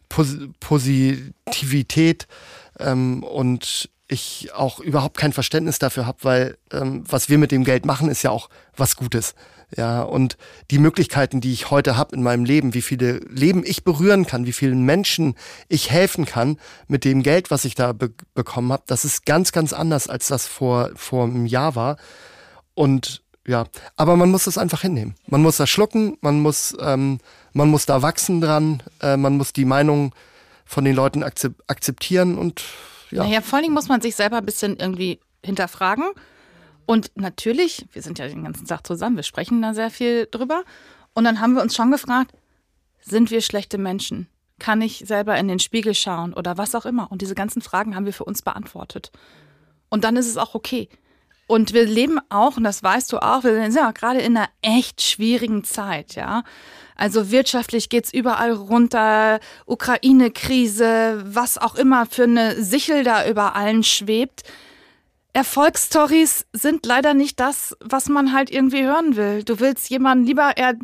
Pos 0.08 0.36
Positivität. 0.58 2.26
Ähm, 2.78 3.22
und 3.22 3.88
ich 4.10 4.52
auch 4.54 4.80
überhaupt 4.80 5.16
kein 5.16 5.32
Verständnis 5.32 5.78
dafür 5.78 6.06
habe, 6.06 6.18
weil 6.22 6.58
ähm, 6.72 7.04
was 7.08 7.28
wir 7.28 7.38
mit 7.38 7.52
dem 7.52 7.64
Geld 7.64 7.86
machen, 7.86 8.10
ist 8.10 8.22
ja 8.22 8.30
auch 8.30 8.48
was 8.76 8.96
Gutes. 8.96 9.34
Ja, 9.76 10.02
und 10.02 10.36
die 10.72 10.78
Möglichkeiten, 10.78 11.40
die 11.40 11.52
ich 11.52 11.70
heute 11.70 11.96
habe 11.96 12.16
in 12.16 12.22
meinem 12.24 12.44
Leben, 12.44 12.74
wie 12.74 12.82
viele 12.82 13.18
Leben 13.28 13.62
ich 13.64 13.84
berühren 13.84 14.26
kann, 14.26 14.44
wie 14.44 14.52
vielen 14.52 14.82
Menschen 14.82 15.36
ich 15.68 15.90
helfen 15.92 16.24
kann 16.24 16.58
mit 16.88 17.04
dem 17.04 17.22
Geld, 17.22 17.52
was 17.52 17.64
ich 17.64 17.76
da 17.76 17.92
be 17.92 18.10
bekommen 18.34 18.72
habe, 18.72 18.82
das 18.86 19.04
ist 19.04 19.26
ganz, 19.26 19.52
ganz 19.52 19.72
anders, 19.72 20.08
als 20.08 20.26
das 20.26 20.46
vor, 20.46 20.90
vor 20.96 21.24
einem 21.24 21.46
Jahr 21.46 21.76
war. 21.76 21.98
Und 22.74 23.22
ja, 23.46 23.64
aber 23.96 24.16
man 24.16 24.30
muss 24.30 24.44
das 24.44 24.58
einfach 24.58 24.82
hinnehmen. 24.82 25.14
Man 25.28 25.42
muss 25.42 25.56
das 25.56 25.70
schlucken, 25.70 26.18
man 26.20 26.40
muss, 26.40 26.76
ähm, 26.80 27.18
man 27.52 27.68
muss 27.68 27.86
da 27.86 28.02
wachsen 28.02 28.40
dran, 28.40 28.82
äh, 29.00 29.16
man 29.16 29.36
muss 29.36 29.52
die 29.52 29.64
Meinung 29.64 30.12
von 30.64 30.84
den 30.84 30.96
Leuten 30.96 31.22
akzeptieren 31.22 32.38
und 32.38 32.62
ja. 33.10 33.24
Naja, 33.24 33.40
vor 33.40 33.60
Dingen 33.60 33.74
muss 33.74 33.88
man 33.88 34.00
sich 34.00 34.16
selber 34.16 34.38
ein 34.38 34.46
bisschen 34.46 34.76
irgendwie 34.76 35.20
hinterfragen. 35.44 36.04
Und 36.86 37.12
natürlich, 37.14 37.86
wir 37.92 38.02
sind 38.02 38.18
ja 38.18 38.26
den 38.26 38.42
ganzen 38.44 38.66
Tag 38.66 38.86
zusammen, 38.86 39.16
wir 39.16 39.22
sprechen 39.22 39.62
da 39.62 39.74
sehr 39.74 39.90
viel 39.90 40.26
drüber. 40.30 40.64
Und 41.14 41.24
dann 41.24 41.40
haben 41.40 41.54
wir 41.54 41.62
uns 41.62 41.74
schon 41.74 41.90
gefragt, 41.90 42.32
sind 43.00 43.30
wir 43.30 43.40
schlechte 43.40 43.78
Menschen? 43.78 44.28
Kann 44.58 44.82
ich 44.82 45.04
selber 45.06 45.38
in 45.38 45.48
den 45.48 45.58
Spiegel 45.58 45.94
schauen 45.94 46.34
oder 46.34 46.58
was 46.58 46.74
auch 46.74 46.84
immer? 46.84 47.10
Und 47.10 47.22
diese 47.22 47.34
ganzen 47.34 47.62
Fragen 47.62 47.94
haben 47.94 48.06
wir 48.06 48.12
für 48.12 48.24
uns 48.24 48.42
beantwortet. 48.42 49.10
Und 49.88 50.04
dann 50.04 50.16
ist 50.16 50.28
es 50.28 50.36
auch 50.36 50.54
okay. 50.54 50.88
Und 51.50 51.72
wir 51.72 51.84
leben 51.84 52.20
auch, 52.28 52.58
und 52.58 52.62
das 52.62 52.80
weißt 52.80 53.12
du 53.12 53.18
auch, 53.18 53.42
wir 53.42 53.54
sind 53.54 53.74
ja 53.74 53.90
gerade 53.90 54.20
in 54.20 54.36
einer 54.36 54.48
echt 54.62 55.02
schwierigen 55.02 55.64
Zeit, 55.64 56.14
ja. 56.14 56.44
Also 56.94 57.32
wirtschaftlich 57.32 57.88
geht's 57.88 58.14
überall 58.14 58.52
runter, 58.52 59.40
Ukraine-Krise, 59.66 61.24
was 61.26 61.58
auch 61.58 61.74
immer 61.74 62.06
für 62.06 62.22
eine 62.22 62.62
Sichel 62.62 63.02
da 63.02 63.28
über 63.28 63.56
allen 63.56 63.82
schwebt. 63.82 64.44
Erfolgsstories 65.32 66.46
sind 66.52 66.86
leider 66.86 67.14
nicht 67.14 67.40
das, 67.40 67.76
was 67.80 68.08
man 68.08 68.32
halt 68.32 68.48
irgendwie 68.48 68.84
hören 68.84 69.16
will. 69.16 69.42
Du 69.42 69.58
willst 69.58 69.90
jemanden 69.90 70.26
lieber 70.26 70.56
eher 70.56 70.74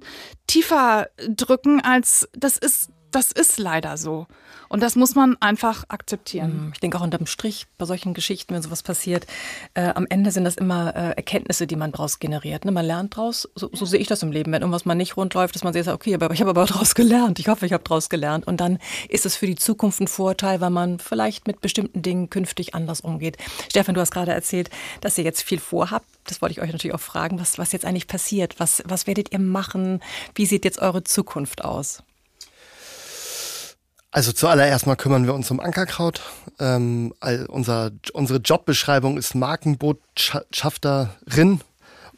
tiefer 0.48 1.07
drücken, 1.29 1.81
als 1.81 2.29
das 2.33 2.59
ist, 2.59 2.90
das 3.12 3.31
ist 3.31 3.61
leider 3.61 3.96
so. 3.96 4.26
Und 4.68 4.83
das 4.83 4.96
muss 4.96 5.14
man 5.14 5.37
einfach 5.40 5.85
akzeptieren. 5.88 6.68
Mm, 6.68 6.72
ich 6.72 6.81
denke 6.81 6.98
auch 6.98 7.02
unterm 7.02 7.26
Strich 7.26 7.66
bei 7.79 7.85
solchen 7.85 8.14
Geschichten, 8.14 8.55
wenn 8.55 8.62
sowas 8.62 8.83
passiert, 8.83 9.26
äh, 9.74 9.88
am 9.88 10.07
Ende 10.09 10.31
sind 10.31 10.44
das 10.44 10.57
immer 10.57 10.94
äh, 10.94 11.16
Erkenntnisse, 11.16 11.66
die 11.66 11.76
man 11.76 11.92
daraus 11.92 12.18
generiert. 12.18 12.64
Ne? 12.64 12.72
Man 12.72 12.85
lernt 12.85 13.16
daraus, 13.16 13.48
so, 13.55 13.70
so, 13.72 13.87
sehe 13.87 14.00
ich 14.00 14.09
das 14.09 14.22
im 14.22 14.33
Leben. 14.33 14.52
Wenn 14.52 14.62
irgendwas 14.62 14.85
mal 14.85 14.94
nicht 14.94 15.16
rund 15.16 15.35
läuft, 15.35 15.55
dass 15.55 15.64
man 15.64 15.72
sagt, 15.72 15.88
okay, 15.88 16.14
aber 16.14 16.31
ich 16.31 16.40
habe 16.40 16.50
aber 16.50 16.64
daraus 16.66 16.94
gelernt. 16.94 17.38
Ich 17.38 17.48
hoffe, 17.48 17.66
ich 17.66 17.72
habe 17.72 17.85
daraus 17.85 18.09
gelernt. 18.09 18.46
Und 18.46 18.61
dann 18.61 18.79
ist 19.09 19.26
es 19.26 19.37
für 19.37 19.46
die 19.46 19.57
Zukunft 19.57 20.00
ein 20.00 20.09
Vorteil, 20.09 20.61
weil 20.61 20.70
man 20.70 20.98
vielleicht 20.98 21.46
mit 21.46 21.61
bestimmten 21.61 22.02
Dingen 22.02 22.31
künftig 22.31 22.74
anders 22.74 23.00
umgeht. 23.00 23.37
Stefan, 23.68 23.94
du 23.94 24.00
hast 24.00 24.11
gerade 24.11 24.33
erzählt, 24.33 24.70
dass 25.00 25.18
ihr 25.18 25.24
jetzt 25.24 25.42
viel 25.42 25.59
vorhabt. 25.59 26.07
Das 26.24 26.42
wollte 26.42 26.52
ich 26.52 26.62
euch 26.62 26.72
natürlich 26.72 26.94
auch 26.94 27.00
fragen, 27.00 27.38
was, 27.38 27.59
was 27.59 27.72
jetzt 27.72 27.85
eigentlich 27.85 28.09
passiert. 28.09 28.59
Was, 28.59 28.83
was 28.87 29.07
werdet 29.07 29.33
ihr 29.33 29.38
machen? 29.38 30.00
Wie 30.35 30.46
sieht 30.46 30.64
jetzt 30.64 30.81
eure 30.81 31.05
Zukunft 31.05 31.64
aus? 31.64 32.02
Also 34.11 34.33
zuallererst 34.33 34.87
mal 34.87 34.97
kümmern 34.97 35.27
wir 35.27 35.35
uns 35.35 35.51
um 35.51 35.61
Ankerkraut. 35.61 36.23
Ähm, 36.59 37.12
unser, 37.49 37.90
unsere 38.12 38.38
Jobbeschreibung 38.38 39.19
ist 39.19 39.35
Markenbotschafterin. 39.35 41.61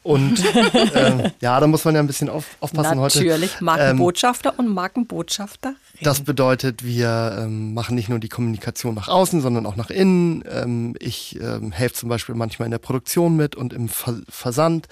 Und 0.01 0.43
äh, 0.95 1.31
ja, 1.41 1.59
da 1.59 1.67
muss 1.67 1.83
man 1.83 1.93
ja 1.93 1.99
ein 1.99 2.07
bisschen 2.07 2.29
auf, 2.29 2.45
aufpassen 2.61 2.97
Natürlich, 2.97 3.15
heute. 3.15 3.27
Natürlich, 3.27 3.61
Markenbotschafter 3.61 4.53
ähm, 4.53 4.59
und 4.59 4.73
Markenbotschafterin. 4.73 5.75
Das 6.01 6.21
bedeutet, 6.21 6.83
wir 6.83 7.37
ähm, 7.39 7.73
machen 7.73 7.95
nicht 7.95 8.07
nur 8.07 8.19
die 8.19 8.29
Kommunikation 8.29 8.95
nach 8.95 9.09
außen, 9.09 9.41
sondern 9.41 9.65
auch 9.65 9.75
nach 9.75 9.89
innen. 9.89 10.43
Ähm, 10.49 10.95
ich 10.99 11.39
ähm, 11.41 11.71
helfe 11.71 11.95
zum 11.95 12.09
Beispiel 12.09 12.35
manchmal 12.35 12.67
in 12.67 12.71
der 12.71 12.79
Produktion 12.79 13.35
mit 13.35 13.55
und 13.55 13.73
im 13.73 13.89
Ver 13.89 14.21
Versand. 14.29 14.87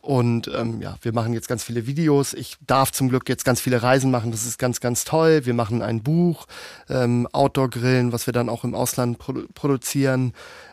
Und 0.00 0.50
ähm, 0.54 0.80
ja, 0.80 0.96
wir 1.02 1.12
machen 1.12 1.34
jetzt 1.34 1.48
ganz 1.48 1.62
viele 1.62 1.86
Videos. 1.86 2.32
Ich 2.32 2.56
darf 2.66 2.90
zum 2.90 3.10
Glück 3.10 3.28
jetzt 3.28 3.44
ganz 3.44 3.60
viele 3.60 3.82
Reisen 3.82 4.10
machen. 4.10 4.30
Das 4.30 4.46
ist 4.46 4.58
ganz, 4.58 4.80
ganz 4.80 5.04
toll. 5.04 5.44
Wir 5.44 5.52
machen 5.52 5.82
ein 5.82 6.02
Buch, 6.02 6.46
ähm, 6.88 7.28
Outdoor-Grillen, 7.32 8.12
was 8.12 8.26
wir 8.26 8.32
dann 8.32 8.48
auch 8.48 8.64
im 8.64 8.74
Ausland 8.74 9.18
produ 9.18 9.46
produzieren. 9.54 10.32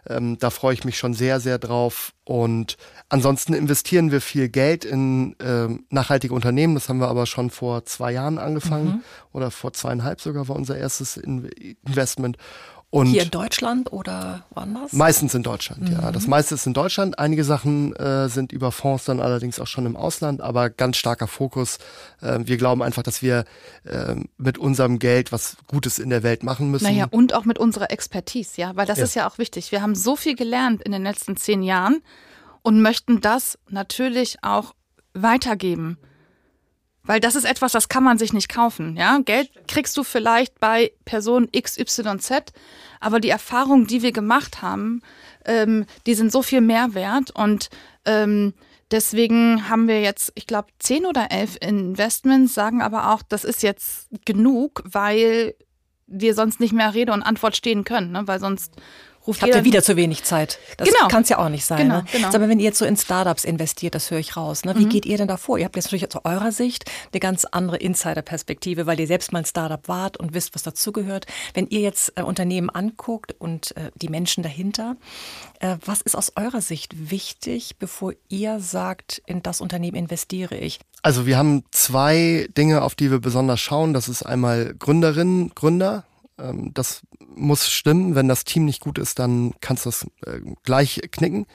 Ähm, 0.10 0.38
da 0.38 0.50
freue 0.50 0.74
ich 0.74 0.86
mich 0.86 0.98
schon 0.98 1.13
sehr, 1.13 1.40
sehr 1.40 1.60
drauf. 1.60 2.13
Und 2.24 2.78
ansonsten 3.10 3.54
investieren 3.54 4.12
wir 4.12 4.22
viel 4.22 4.48
Geld 4.50 4.86
in 4.86 5.36
ähm, 5.42 5.86
nachhaltige 5.90 6.34
Unternehmen. 6.34 6.76
Das 6.76 6.88
haben 6.88 7.00
wir 7.00 7.10
aber 7.10 7.26
schon 7.26 7.50
vor 7.50 7.86
zwei 7.86 8.13
Jahren 8.13 8.38
angefangen 8.38 8.88
mhm. 8.88 9.04
oder 9.34 9.52
vor 9.52 9.74
zweieinhalb 9.74 10.22
sogar 10.22 10.48
war 10.48 10.56
unser 10.56 10.78
erstes 10.78 11.18
in 11.18 11.50
Investment. 11.86 12.38
Und 12.89 13.08
Hier 13.08 13.23
in 13.23 13.32
Deutschland 13.32 13.91
oder 13.91 14.45
woanders? 14.52 14.93
Meistens 14.93 15.36
in 15.36 15.43
Deutschland, 15.43 15.82
mhm. 15.82 15.91
ja. 15.91 16.12
Das 16.13 16.26
meiste 16.26 16.56
ist 16.56 16.65
in 16.65 16.73
Deutschland. 16.73 17.19
Einige 17.19 17.43
Sachen 17.43 17.93
äh, 17.97 18.30
sind 18.30 18.54
über 18.54 18.71
Fonds 18.71 19.04
dann 19.04 19.19
allerdings 19.19 19.60
auch 19.60 19.67
schon 19.67 19.86
im 19.86 19.97
Ausland, 19.97 20.39
aber 20.39 20.69
ganz 20.69 20.95
starker 20.95 21.28
Fokus. 21.28 21.80
Äh, 22.21 22.39
wir 22.43 22.56
glauben 22.56 22.82
einfach, 22.82 23.04
dass 23.04 23.21
wir 23.21 23.43
äh, 23.84 24.15
mit 24.38 24.58
unserem 24.58 25.00
Geld 25.00 25.34
was 25.34 25.58
Gutes 25.67 26.00
in 26.00 26.10
der 26.10 26.23
Welt 26.23 26.43
machen 26.43 26.71
müssen. 26.71 26.86
Naja, 26.86 27.08
und 27.12 27.34
auch 27.34 27.43
mit 27.43 27.60
unserer 27.60 27.91
Expertise, 27.91 28.54
ja, 28.56 28.76
weil 28.78 28.86
das 28.86 29.00
ja. 29.00 29.04
ist 29.04 29.15
ja 29.15 29.30
auch 29.30 29.38
wichtig. 29.38 29.73
Wir 29.73 29.82
haben 29.82 29.93
so 29.93 30.15
viel 30.15 30.36
gelernt 30.36 30.82
in 30.82 30.93
den 30.93 31.04
letzten 31.04 31.36
zehn 31.36 31.63
Jahren 31.63 32.02
und 32.62 32.82
möchten 32.82 33.19
das 33.19 33.60
natürlich 33.69 34.38
auch 34.43 34.73
weitergeben. 35.13 35.97
Weil 37.08 37.20
das 37.20 37.36
ist 37.36 37.46
etwas, 37.46 37.72
das 37.72 37.89
kann 37.89 38.04
man 38.04 38.20
sich 38.20 38.34
nicht 38.34 38.50
kaufen. 38.50 38.96
Ja? 38.96 39.17
Geld 39.20 39.50
kriegst 39.67 39.98
du 39.98 40.04
vielleicht 40.04 40.60
bei 40.60 40.91
Person 41.06 41.50
XYZ, 41.52 42.54
aber 43.00 43.19
die 43.19 43.29
Erfahrungen, 43.29 43.88
die 43.88 44.04
wir 44.04 44.12
gemacht 44.12 44.62
haben, 44.62 45.02
ähm, 45.46 45.86
die 46.06 46.13
sind 46.13 46.31
so 46.31 46.44
viel 46.44 46.62
mehr 46.62 46.94
wert. 46.94 47.31
Und 47.31 47.69
ähm, 48.06 48.54
deswegen 48.92 49.69
haben 49.69 49.88
wir 49.88 50.02
jetzt, 50.02 50.31
ich 50.36 50.46
glaube, 50.46 50.67
zehn 50.79 51.06
oder 51.06 51.31
elf 51.31 51.58
Investments, 51.62 52.54
sagen 52.54 52.81
aber 52.81 53.13
auch, 53.13 53.23
das 53.27 53.44
ist 53.44 53.63
jetzt 53.63 54.10
genug, 54.25 54.84
weil 54.86 55.56
wir 56.08 56.34
sonst 56.34 56.60
nicht 56.60 56.73
mehr 56.73 56.94
Rede 56.94 57.13
und 57.13 57.23
Antwort 57.23 57.56
stehen 57.56 57.84
können, 57.84 58.12
ne? 58.12 58.27
weil 58.27 58.40
sonst 58.40 58.73
ruft 59.28 59.42
Habt 59.42 59.54
ihr 59.54 59.63
wieder 59.63 59.84
zu 59.84 59.96
wenig 59.96 60.23
Zeit? 60.23 60.58
Das 60.78 60.88
Genau. 60.90 61.08
kann 61.10 61.23
es 61.23 61.30
ja 61.30 61.38
auch 61.38 61.50
nicht 61.50 61.65
sein. 61.65 61.80
Genau, 61.80 61.98
ne? 61.98 62.06
genau. 62.12 62.30
Aber 62.30 62.50
wenn 62.50 62.60
ihr 62.60 62.65
jetzt 62.65 62.80
so 62.80 62.86
in 62.86 62.96
Startups 62.98 63.44
investiert, 63.44 63.94
das 63.94 64.10
höre 64.10 64.19
ich 64.19 64.36
raus. 64.38 64.63
Ne? 64.65 64.73
Wie 64.78 64.86
geht 64.86 65.06
ihr 65.06 65.17
denn 65.17 65.28
da 65.28 65.38
vor? 65.38 65.58
Ihr 65.58 65.65
habt 65.65 65.75
jetzt 65.75 65.86
natürlich 65.86 66.08
aus 66.15 66.21
eurer 66.23 66.52
Sicht 66.52 66.86
eine 67.12 67.19
ganz 67.19 67.46
andere 67.46 67.78
Insider-Perspektive, 67.78 68.86
weil 68.86 69.00
ihr 69.00 69.08
selbst 69.08 69.32
mal 69.34 69.40
ein 69.40 69.46
Startup 69.46 69.88
wart 69.88 70.17
und 70.17 70.34
wisst, 70.34 70.56
was 70.56 70.63
dazugehört. 70.63 71.25
Wenn 71.54 71.67
ihr 71.67 71.82
jetzt 71.82 72.13
äh, 72.15 72.21
Unternehmen 72.21 72.69
anguckt 72.69 73.36
und 73.38 73.75
äh, 73.78 73.92
die 73.96 74.10
Menschen 74.10 74.44
dahinter, 74.44 74.96
äh, 75.60 75.78
was 75.86 76.02
ist 76.02 76.15
aus 76.15 76.32
eurer 76.36 76.62
Sicht 76.62 77.10
wichtig, 77.12 77.75
bevor 77.80 78.13
ihr 78.30 78.60
sagt, 78.60 79.21
in 79.25 79.44
das 79.44 79.62
Unternehmen 79.62 79.98
investiere 79.98 80.56
ich? 80.56 80.80
Also 81.02 81.25
wir 81.25 81.38
haben 81.38 81.63
zwei 81.71 82.48
Dinge, 82.58 82.82
auf 82.82 82.96
die 82.96 83.12
wir 83.12 83.19
besonders 83.19 83.60
schauen. 83.60 83.94
Das 83.94 84.08
ist 84.10 84.23
einmal 84.23 84.73
Gründerinnen, 84.78 85.52
Gründer. 85.56 86.04
Ähm, 86.40 86.71
Das 86.73 87.02
muss 87.35 87.69
stimmen. 87.69 88.15
Wenn 88.15 88.27
das 88.27 88.44
Team 88.44 88.65
nicht 88.65 88.81
gut 88.81 88.98
ist, 88.98 89.19
dann 89.19 89.54
kannst 89.62 89.85
du 89.85 89.90
das 89.90 90.04
äh, 90.25 90.42
gleich 90.63 91.02
knicken. 91.12 91.46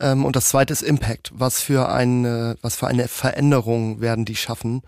Ähm, 0.00 0.24
Und 0.24 0.36
das 0.36 0.48
zweite 0.48 0.72
ist 0.72 0.82
Impact. 0.82 1.32
Was 1.34 1.60
für 1.60 1.88
eine, 1.88 2.56
was 2.62 2.76
für 2.76 2.86
eine 2.86 3.08
Veränderung 3.08 4.00
werden 4.00 4.24
die 4.24 4.36
schaffen? 4.36 4.82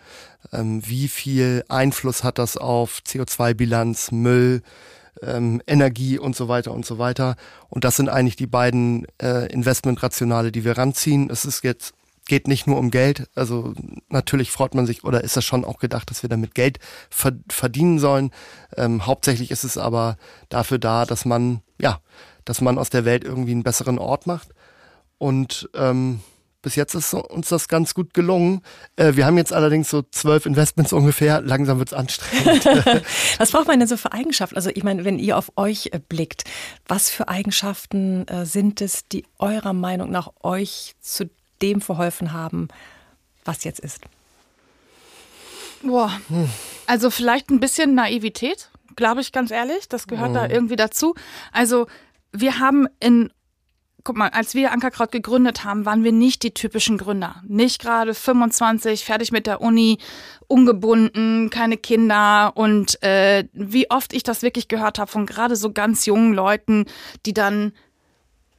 Ähm, 0.52 0.82
Wie 0.86 1.08
viel 1.08 1.64
Einfluss 1.68 2.24
hat 2.24 2.38
das 2.38 2.56
auf 2.56 3.00
CO2-Bilanz, 3.06 4.12
Müll, 4.12 4.62
ähm, 5.22 5.62
Energie 5.66 6.18
und 6.18 6.36
so 6.36 6.48
weiter 6.48 6.72
und 6.72 6.84
so 6.86 6.98
weiter? 6.98 7.36
Und 7.70 7.84
das 7.84 7.96
sind 7.96 8.08
eigentlich 8.08 8.36
die 8.36 8.46
beiden 8.46 9.06
äh, 9.20 9.50
Investmentrationale, 9.52 10.52
die 10.52 10.64
wir 10.64 10.76
ranziehen. 10.76 11.30
Es 11.30 11.44
ist 11.44 11.64
jetzt 11.64 11.94
geht 12.28 12.46
nicht 12.46 12.66
nur 12.66 12.78
um 12.78 12.90
Geld. 12.90 13.28
Also 13.34 13.74
natürlich 14.08 14.52
freut 14.52 14.74
man 14.74 14.86
sich 14.86 15.02
oder 15.02 15.24
ist 15.24 15.36
das 15.36 15.44
schon 15.44 15.64
auch 15.64 15.78
gedacht, 15.78 16.10
dass 16.10 16.22
wir 16.22 16.28
damit 16.30 16.54
Geld 16.54 16.78
ver 17.10 17.32
verdienen 17.48 17.98
sollen. 17.98 18.30
Ähm, 18.78 19.06
hauptsächlich 19.06 19.50
ist 19.50 19.64
es 19.64 19.76
aber 19.76 20.16
dafür 20.48 20.78
da, 20.78 21.04
dass 21.04 21.24
man 21.24 21.62
ja, 21.80 22.00
dass 22.44 22.60
man 22.60 22.78
aus 22.78 22.90
der 22.90 23.04
Welt 23.04 23.24
irgendwie 23.24 23.52
einen 23.52 23.62
besseren 23.62 23.98
Ort 23.98 24.26
macht. 24.26 24.48
Und 25.18 25.68
ähm, 25.74 26.20
bis 26.62 26.76
jetzt 26.76 26.94
ist 26.94 27.14
uns 27.14 27.48
das 27.48 27.68
ganz 27.68 27.94
gut 27.94 28.14
gelungen. 28.14 28.62
Äh, 28.96 29.14
wir 29.14 29.26
haben 29.26 29.36
jetzt 29.36 29.52
allerdings 29.52 29.90
so 29.90 30.02
zwölf 30.02 30.46
Investments 30.46 30.92
ungefähr. 30.92 31.40
Langsam 31.40 31.78
wird's 31.78 31.92
anstrengend. 31.92 32.64
Was 33.38 33.52
braucht 33.52 33.68
man 33.68 33.78
denn 33.78 33.88
so 33.88 33.96
für 33.96 34.12
Eigenschaften? 34.12 34.56
Also 34.56 34.70
ich 34.72 34.82
meine, 34.82 35.04
wenn 35.04 35.18
ihr 35.18 35.36
auf 35.36 35.52
euch 35.56 35.90
äh, 35.92 36.00
blickt, 36.00 36.44
was 36.86 37.10
für 37.10 37.28
Eigenschaften 37.28 38.26
äh, 38.28 38.44
sind 38.44 38.80
es, 38.80 39.06
die 39.08 39.24
eurer 39.38 39.72
Meinung 39.72 40.10
nach 40.10 40.30
euch 40.42 40.94
zu 41.00 41.30
dem 41.62 41.80
verholfen 41.80 42.32
haben, 42.32 42.68
was 43.44 43.64
jetzt 43.64 43.80
ist? 43.80 44.00
Boah. 45.82 46.20
Also 46.86 47.10
vielleicht 47.10 47.50
ein 47.50 47.60
bisschen 47.60 47.94
Naivität, 47.94 48.70
glaube 48.96 49.20
ich 49.20 49.32
ganz 49.32 49.50
ehrlich. 49.50 49.88
Das 49.88 50.06
gehört 50.06 50.34
da 50.34 50.48
irgendwie 50.48 50.76
dazu. 50.76 51.14
Also 51.52 51.86
wir 52.32 52.58
haben 52.58 52.86
in 53.00 53.30
Guck 54.04 54.16
mal, 54.16 54.30
als 54.30 54.54
wir 54.54 54.72
Ankerkraut 54.72 55.12
gegründet 55.12 55.64
haben, 55.64 55.84
waren 55.84 56.02
wir 56.02 56.12
nicht 56.12 56.42
die 56.42 56.54
typischen 56.54 56.96
Gründer. 56.96 57.42
Nicht 57.46 57.78
gerade 57.78 58.14
25, 58.14 59.04
fertig 59.04 59.32
mit 59.32 59.46
der 59.46 59.60
Uni, 59.60 59.98
ungebunden, 60.46 61.50
keine 61.50 61.76
Kinder. 61.76 62.52
Und 62.54 63.02
äh, 63.02 63.44
wie 63.52 63.90
oft 63.90 64.14
ich 64.14 64.22
das 64.22 64.40
wirklich 64.40 64.68
gehört 64.68 64.98
habe 64.98 65.10
von 65.10 65.26
gerade 65.26 65.56
so 65.56 65.72
ganz 65.72 66.06
jungen 66.06 66.32
Leuten, 66.32 66.86
die 67.26 67.34
dann 67.34 67.72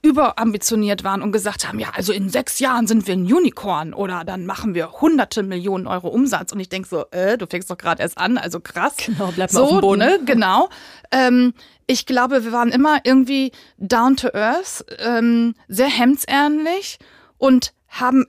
überambitioniert 0.02 1.04
waren 1.04 1.22
und 1.22 1.32
gesagt 1.32 1.68
haben, 1.68 1.78
ja, 1.78 1.90
also 1.94 2.14
in 2.14 2.30
sechs 2.30 2.60
Jahren 2.60 2.88
sind 2.88 3.06
wir 3.08 3.16
ein 3.16 3.32
Unicorn 3.32 3.94
oder 3.94 4.24
dann 4.24 4.46
machen 4.46 4.74
wir 4.74 5.02
hunderte 5.02 5.44
Millionen 5.44 5.88
Euro 5.88 6.08
Umsatz. 6.08 6.54
Und 6.54 6.60
ich 6.62 6.70
denk 6.70 6.88
so, 6.88 7.06
äh, 7.12 7.38
du 7.38 7.48
fängst 7.48 7.70
doch 7.70 7.78
gerade 7.78 8.02
erst 8.02 8.18
an, 8.18 8.38
also 8.38 8.60
krass. 8.62 8.96
Genau, 9.06 9.32
bleib 9.36 9.52
mal 9.52 9.60
so, 9.60 9.64
auf 9.66 9.70
dem 9.72 9.82
Boden. 9.82 10.00
Ne, 10.00 10.20
genau. 10.26 10.70
Ähm, 11.12 11.54
ich 11.86 12.06
glaube, 12.06 12.46
wir 12.46 12.52
waren 12.52 12.70
immer 12.70 13.00
irgendwie 13.04 13.52
down 13.78 14.16
to 14.16 14.30
earth, 14.34 14.86
ähm, 15.00 15.56
sehr 15.68 15.90
hemdsärmlich 15.90 17.00
und 17.38 17.74
haben 17.90 18.26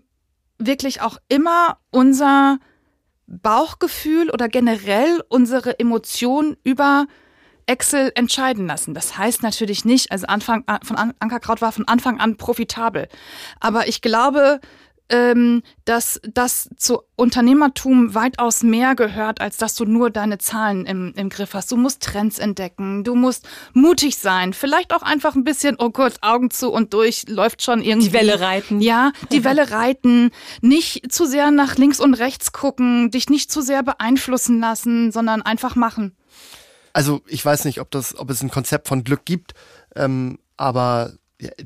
wirklich 0.59 1.03
auch 1.03 1.19
immer 1.29 1.79
unser 1.91 2.59
Bauchgefühl 3.27 4.31
oder 4.31 4.49
generell 4.49 5.23
unsere 5.29 5.79
Emotionen 5.79 6.57
über 6.65 7.07
Excel 7.67 8.13
entscheiden 8.15 8.67
lassen. 8.67 8.95
Das 8.95 9.17
heißt 9.19 9.43
natürlich 9.43 9.85
nicht, 9.85 10.11
also 10.13 10.27
Anfang 10.27 10.65
an- 10.67 10.81
von 10.83 10.97
An- 10.97 11.15
Ankerkraut 11.19 11.61
war 11.63 11.73
von 11.73 11.87
Anfang 11.89 12.21
an 12.21 12.37
profitabel. 12.37 13.09
Aber 13.61 13.89
ich 13.89 14.01
glaube, 14.01 14.61
ähm, 15.13 15.63
dass 15.85 16.21
das 16.23 16.71
zu 16.77 17.01
Unternehmertum 17.17 18.15
weitaus 18.15 18.63
mehr 18.63 18.95
gehört, 18.95 19.41
als 19.41 19.57
dass 19.57 19.75
du 19.75 19.85
nur 19.85 20.09
deine 20.11 20.39
Zahlen 20.39 20.87
im, 20.87 21.13
im 21.17 21.31
Griff 21.31 21.55
hast. 21.55 21.73
Du 21.73 21.77
musst 21.77 22.03
Trends 22.05 22.39
entdecken, 22.39 23.03
du 23.03 23.17
musst 23.17 23.49
mutig 23.73 24.19
sein, 24.19 24.53
vielleicht 24.53 24.95
auch 24.95 25.03
einfach 25.03 25.35
ein 25.35 25.43
bisschen, 25.43 25.75
oh 25.81 25.91
Gott, 25.91 26.15
Augen 26.21 26.51
zu 26.53 26.71
und 26.71 26.95
durch, 26.95 27.25
läuft 27.29 27.63
schon 27.63 27.83
irgendwie. 27.83 28.09
Die 28.11 28.15
Welle 28.15 28.41
reiten. 28.41 28.81
Ja, 28.81 29.11
die 29.33 29.43
Welle 29.43 29.73
reiten, 29.73 30.31
nicht 30.61 31.11
zu 31.13 31.25
sehr 31.27 31.51
nach 31.51 31.77
links 31.77 31.99
und 31.99 32.15
rechts 32.15 32.53
gucken, 32.53 33.11
dich 33.11 33.29
nicht 33.29 33.51
zu 33.51 33.63
sehr 33.63 33.83
beeinflussen 33.83 34.61
lassen, 34.61 35.11
sondern 35.11 35.43
einfach 35.43 35.75
machen. 35.75 36.15
Also 36.93 37.21
ich 37.27 37.45
weiß 37.45 37.65
nicht, 37.65 37.81
ob 37.81 37.91
das, 37.91 38.17
ob 38.19 38.31
es 38.31 38.43
ein 38.43 38.51
Konzept 38.51 38.89
von 38.89 39.05
Glück 39.05 39.25
gibt, 39.25 39.55
ähm, 39.97 40.39
aber 40.57 41.13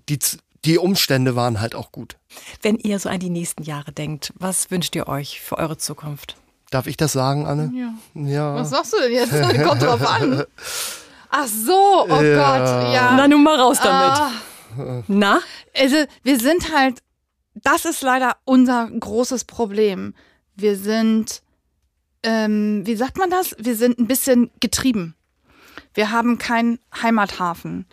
die, 0.08 0.18
die 0.64 0.78
Umstände 0.78 1.36
waren 1.36 1.60
halt 1.60 1.74
auch 1.74 1.92
gut. 1.92 2.16
Wenn 2.62 2.76
ihr 2.78 2.98
so 2.98 3.08
an 3.08 3.20
die 3.20 3.30
nächsten 3.30 3.62
Jahre 3.62 3.92
denkt, 3.92 4.32
was 4.36 4.70
wünscht 4.70 4.94
ihr 4.96 5.08
euch 5.08 5.40
für 5.40 5.58
eure 5.58 5.76
Zukunft? 5.76 6.36
Darf 6.70 6.86
ich 6.86 6.96
das 6.96 7.12
sagen, 7.12 7.46
Anne? 7.46 7.70
Ja. 7.74 7.94
Ja. 8.20 8.54
Was 8.54 8.70
sagst 8.70 8.92
du 8.94 9.00
denn 9.00 9.12
jetzt? 9.12 9.32
Kommt 9.64 9.82
drauf 9.82 10.06
an. 10.06 10.44
Ach 11.30 11.46
so, 11.46 12.06
oh 12.08 12.20
Ja. 12.22 12.58
Gott, 12.58 12.94
ja. 12.94 13.14
Na 13.16 13.28
nun 13.28 13.42
mal 13.42 13.58
raus 13.58 13.78
damit. 13.82 14.18
Ah, 14.18 15.02
Na? 15.08 15.40
also 15.76 15.96
wir 16.22 16.38
sind 16.40 16.72
halt, 16.74 17.02
das 17.54 17.84
ist 17.84 18.02
leider 18.02 18.36
unser 18.44 18.88
großes 18.88 19.44
Problem. 19.44 20.14
Wir 20.56 20.76
sind, 20.76 21.42
ähm, 22.24 22.82
wie 22.84 22.96
sagt 22.96 23.18
man 23.18 23.30
das? 23.30 23.54
Wir 23.58 23.76
sind 23.76 23.98
ein 23.98 24.06
bisschen 24.06 24.50
getrieben. 24.60 25.14
Wir 25.92 26.10
haben 26.10 26.38
keinen 26.38 26.78
Heimathafen. 27.02 27.86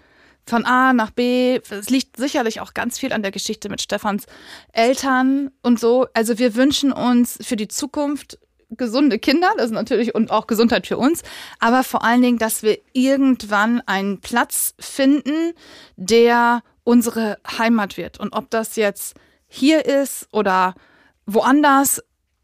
Von 0.47 0.65
A 0.65 0.91
nach 0.93 1.11
B, 1.11 1.59
es 1.69 1.89
liegt 1.89 2.17
sicherlich 2.17 2.61
auch 2.61 2.73
ganz 2.73 2.97
viel 2.97 3.13
an 3.13 3.21
der 3.21 3.31
Geschichte 3.31 3.69
mit 3.69 3.81
Stefans 3.81 4.25
Eltern 4.73 5.51
und 5.61 5.79
so. 5.79 6.07
Also 6.13 6.39
wir 6.39 6.55
wünschen 6.55 6.91
uns 6.91 7.37
für 7.41 7.55
die 7.55 7.67
Zukunft 7.67 8.39
gesunde 8.71 9.19
Kinder, 9.19 9.51
das 9.57 9.65
ist 9.65 9.71
natürlich 9.71 10.15
und 10.15 10.31
auch 10.31 10.47
Gesundheit 10.47 10.87
für 10.87 10.97
uns, 10.97 11.23
aber 11.59 11.83
vor 11.83 12.03
allen 12.03 12.21
Dingen, 12.21 12.37
dass 12.37 12.63
wir 12.63 12.79
irgendwann 12.93 13.81
einen 13.85 14.21
Platz 14.21 14.73
finden, 14.79 15.53
der 15.97 16.63
unsere 16.83 17.37
Heimat 17.57 17.97
wird. 17.97 18.19
Und 18.19 18.33
ob 18.33 18.49
das 18.49 18.77
jetzt 18.77 19.15
hier 19.47 19.85
ist 19.85 20.27
oder 20.31 20.73
woanders. 21.25 22.01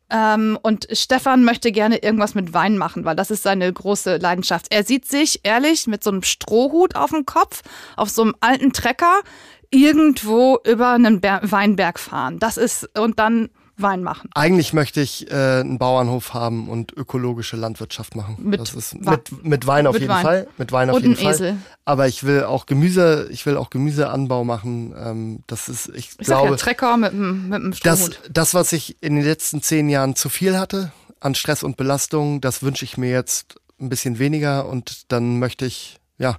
Ähm, 0.10 0.58
und 0.62 0.88
Stefan 0.92 1.44
möchte 1.44 1.72
gerne 1.72 1.98
irgendwas 1.98 2.34
mit 2.36 2.54
Wein 2.54 2.78
machen, 2.78 3.04
weil 3.06 3.16
das 3.16 3.32
ist 3.32 3.44
seine 3.44 3.72
große 3.72 4.18
Leidenschaft. 4.18 4.68
Er 4.70 4.84
sieht 4.84 5.06
sich 5.06 5.42
ehrlich 5.44 5.88
mit 5.88 6.04
so 6.04 6.12
einem 6.12 6.24
Strohhut 6.24 6.96
auf 6.96 7.10
dem 7.12 7.26
Kopf, 7.26 7.62
auf 7.96 8.10
so 8.10 8.22
einem 8.22 8.36
alten 8.40 8.72
Trecker, 8.72 9.22
irgendwo 9.70 10.60
über 10.66 10.92
einen 10.92 11.20
Ber 11.20 11.42
Weinberg 11.44 12.00
fahren. 12.00 12.40
Das 12.40 12.58
ist, 12.58 12.90
und 12.98 13.20
dann 13.20 13.50
Wein 13.78 14.02
machen. 14.04 14.30
Eigentlich 14.34 14.74
möchte 14.74 15.02
ich 15.02 15.30
äh, 15.32 15.60
einen 15.62 15.78
Bauernhof 15.78 16.34
haben 16.34 16.68
und 16.70 16.92
ökologische 16.98 17.58
Landwirtschaft 17.58 18.16
machen. 18.16 18.36
Mit 18.40 18.60
das 18.60 18.74
ist 18.74 18.96
Wa- 19.06 19.12
mit, 19.12 19.44
mit 19.46 19.68
Wein 19.68 19.86
auf 19.88 19.94
mit 19.94 20.02
jeden 20.02 20.14
Wein. 20.14 20.24
Fall. 20.24 20.48
Mit 20.58 20.72
Wein 20.72 20.90
auf 20.90 20.96
Und 20.98 21.04
jeden 21.04 21.16
Fall. 21.16 21.34
Esel. 21.34 21.58
Aber 21.86 22.08
ich 22.08 22.24
will 22.24 22.44
auch 22.44 22.66
Gemüse, 22.66 23.28
ich 23.32 23.46
will 23.46 23.56
auch 23.58 23.70
Gemüseanbau 23.70 24.44
machen. 24.44 24.94
Ähm, 24.98 25.44
das 25.48 25.70
ist, 25.70 25.90
ich, 25.90 26.10
Ich 26.20 26.28
sag 26.28 26.40
glaube, 26.40 26.50
ja, 26.52 26.56
Trecker 26.58 26.98
mit, 26.98 27.12
einem- 27.14 27.50
mit 27.50 27.54
einem 27.62 27.74
das, 27.84 28.10
das, 28.32 28.54
was 28.54 28.74
ich 28.74 28.98
in 29.02 29.16
den 29.16 29.24
letzten 29.26 29.62
zehn 29.62 29.90
Jahren 29.90 30.16
zu 30.16 30.30
viel 30.30 30.58
hatte 30.58 30.92
an 31.20 31.36
Stress 31.36 31.64
und 31.64 31.78
Belastung, 31.78 32.42
das 32.42 32.64
wünsche 32.64 32.86
ich 32.86 32.98
mir 32.98 33.10
jetzt 33.12 33.56
ein 33.80 33.90
bisschen 33.90 34.18
weniger 34.20 34.68
und 34.68 35.12
dann 35.12 35.40
möchte 35.40 35.66
ich 35.66 36.00
ja 36.18 36.38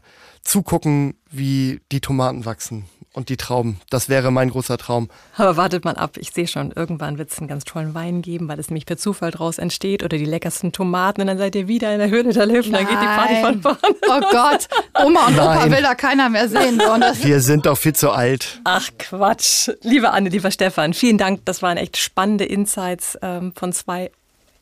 zugucken, 0.49 1.14
wie 1.30 1.80
die 1.92 2.01
Tomaten 2.01 2.46
wachsen 2.46 2.86
und 3.12 3.28
die 3.28 3.36
Trauben. 3.36 3.80
Das 3.90 4.09
wäre 4.09 4.30
mein 4.30 4.51
großer 4.51 4.78
Traum. 4.78 5.11
Aber 5.36 5.57
wartet 5.57 5.84
mal 5.84 5.96
ab, 5.96 6.16
ich 6.18 6.32
sehe 6.32 6.46
schon, 6.46 6.72
irgendwann 6.72 7.18
wird 7.18 7.30
es 7.30 7.38
einen 7.38 7.49
ganz 7.49 7.64
tollen 7.64 7.94
Wein 7.94 8.22
geben, 8.22 8.49
weil 8.49 8.59
es 8.59 8.70
nämlich 8.70 8.86
per 8.86 8.96
Zufall 8.96 9.30
draus 9.30 9.59
entsteht 9.59 10.03
oder 10.03 10.16
die 10.16 10.24
leckersten 10.24 10.72
Tomaten 10.72 11.20
und 11.20 11.26
dann 11.26 11.36
seid 11.36 11.55
ihr 11.55 11.68
wieder 11.68 11.92
in 11.92 11.99
der 11.99 12.09
Höhle 12.09 12.32
der 12.32 12.46
Löwen, 12.46 12.72
dann 12.72 12.86
geht 12.86 13.01
die 13.01 13.07
Party 13.07 13.34
von 13.42 13.62
vorne. 13.62 13.78
Oh 14.09 14.20
Gott, 14.30 14.68
Oma 15.05 15.26
und 15.26 15.34
Opa 15.34 15.55
Nein. 15.57 15.70
will 15.72 15.82
da 15.82 15.94
keiner 15.94 16.28
mehr 16.30 16.49
sehen. 16.49 16.78
Wir 16.78 17.40
sind 17.40 17.66
doch 17.66 17.76
viel 17.76 17.94
zu 17.94 18.11
alt. 18.11 18.61
Ach 18.64 18.88
Quatsch. 18.99 19.70
Liebe 19.82 20.11
Anne, 20.12 20.30
lieber 20.30 20.51
Stefan, 20.51 20.94
vielen 20.94 21.18
Dank. 21.18 21.44
Das 21.44 21.61
waren 21.61 21.76
echt 21.76 21.99
spannende 21.99 22.44
Insights 22.46 23.18
ähm, 23.20 23.53
von 23.55 23.72
zwei 23.72 24.11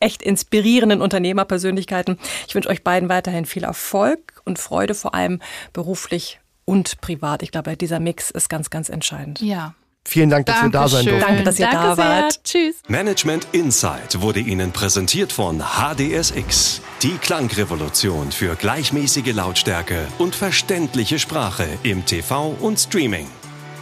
echt 0.01 0.23
inspirierenden 0.23 1.01
Unternehmerpersönlichkeiten. 1.01 2.19
Ich 2.49 2.55
wünsche 2.55 2.69
euch 2.69 2.83
beiden 2.83 3.09
weiterhin 3.09 3.47
viel 3.47 3.65
Erfolg 3.65 4.26
und 4.47 4.59
Freude, 4.59 4.95
vor 4.95 5.15
allem 5.15 5.41
beruflich 5.73 6.41
und 6.65 7.01
privat. 7.01 7.43
Ich 7.43 7.51
glaube, 7.51 7.77
dieser 7.77 8.01
Mix 8.01 8.31
ist 8.31 8.49
ganz, 8.49 8.71
ganz 8.71 8.89
entscheidend. 8.89 9.41
ja, 9.41 9.75
Vielen 10.07 10.31
Dank, 10.31 10.47
dass 10.47 10.63
wir 10.63 10.71
da 10.71 10.87
sein 10.87 11.05
durften. 11.05 11.21
Danke, 11.21 11.43
dass 11.43 11.59
ihr 11.59 11.67
Danke 11.67 11.89
da 11.89 11.99
wart. 11.99 12.33
Sehr. 12.33 12.43
Tschüss. 12.45 12.77
Management 12.87 13.49
Insight 13.51 14.21
wurde 14.21 14.39
Ihnen 14.39 14.71
präsentiert 14.71 15.33
von 15.33 15.61
HDSX, 15.61 16.81
die 17.03 17.19
Klangrevolution 17.19 18.31
für 18.31 18.55
gleichmäßige 18.55 19.35
Lautstärke 19.35 20.07
und 20.19 20.37
verständliche 20.37 21.19
Sprache 21.19 21.67
im 21.83 22.07
TV 22.07 22.57
und 22.61 22.79
Streaming. 22.79 23.27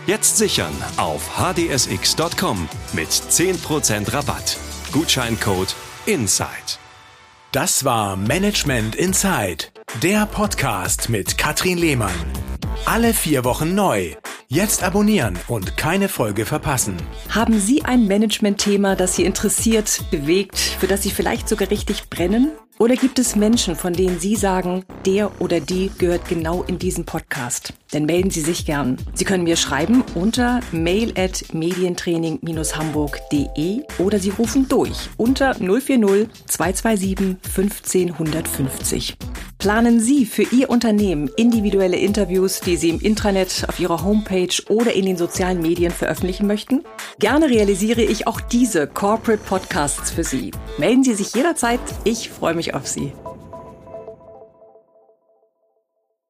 Jetzt 0.06 0.38
sichern 0.38 0.74
auf 0.96 1.38
hdsx.com 1.38 2.68
mit 2.94 3.08
10% 3.08 4.12
Rabatt. 4.12 4.56
Gutscheincode 4.92 5.74
INSIDE. 6.06 6.83
Das 7.54 7.84
war 7.84 8.16
Management 8.16 8.96
Inside, 8.96 9.66
der 10.02 10.26
Podcast 10.26 11.08
mit 11.08 11.38
Katrin 11.38 11.78
Lehmann. 11.78 12.10
Alle 12.84 13.14
vier 13.14 13.44
Wochen 13.44 13.76
neu. 13.76 14.16
Jetzt 14.48 14.82
abonnieren 14.82 15.38
und 15.46 15.76
keine 15.76 16.08
Folge 16.08 16.46
verpassen. 16.46 16.96
Haben 17.28 17.60
Sie 17.60 17.84
ein 17.84 18.08
Management-Thema, 18.08 18.96
das 18.96 19.14
Sie 19.14 19.22
interessiert, 19.22 20.00
bewegt, 20.10 20.58
für 20.58 20.88
das 20.88 21.04
Sie 21.04 21.10
vielleicht 21.10 21.48
sogar 21.48 21.70
richtig 21.70 22.10
brennen? 22.10 22.50
Oder 22.80 22.96
gibt 22.96 23.20
es 23.20 23.36
Menschen, 23.36 23.76
von 23.76 23.92
denen 23.92 24.18
Sie 24.18 24.34
sagen, 24.34 24.84
der 25.06 25.40
oder 25.40 25.60
die 25.60 25.92
gehört 25.96 26.28
genau 26.28 26.64
in 26.64 26.80
diesen 26.80 27.04
Podcast? 27.04 27.72
Dann 27.94 28.04
melden 28.06 28.30
Sie 28.30 28.40
sich 28.40 28.64
gern. 28.66 28.96
Sie 29.14 29.24
können 29.24 29.44
mir 29.44 29.54
schreiben 29.56 30.02
unter 30.16 30.58
mail 30.72 31.12
at 31.16 31.54
medientraining-hamburg.de 31.54 33.82
oder 33.98 34.18
Sie 34.18 34.30
rufen 34.30 34.66
durch 34.68 35.10
unter 35.16 35.54
040 35.54 36.26
227 36.46 37.36
15 37.48 38.10
150. 38.10 39.16
Planen 39.58 40.00
Sie 40.00 40.26
für 40.26 40.42
Ihr 40.42 40.70
Unternehmen 40.70 41.30
individuelle 41.36 41.96
Interviews, 41.96 42.58
die 42.60 42.76
Sie 42.76 42.90
im 42.90 42.98
Intranet, 42.98 43.64
auf 43.68 43.78
Ihrer 43.78 44.02
Homepage 44.02 44.60
oder 44.68 44.92
in 44.92 45.06
den 45.06 45.16
sozialen 45.16 45.62
Medien 45.62 45.92
veröffentlichen 45.92 46.48
möchten? 46.48 46.82
Gerne 47.20 47.48
realisiere 47.48 48.02
ich 48.02 48.26
auch 48.26 48.40
diese 48.40 48.88
Corporate 48.88 49.44
Podcasts 49.44 50.10
für 50.10 50.24
Sie. 50.24 50.50
Melden 50.78 51.04
Sie 51.04 51.14
sich 51.14 51.32
jederzeit. 51.32 51.78
Ich 52.02 52.28
freue 52.28 52.54
mich 52.54 52.74
auf 52.74 52.88
Sie. 52.88 53.12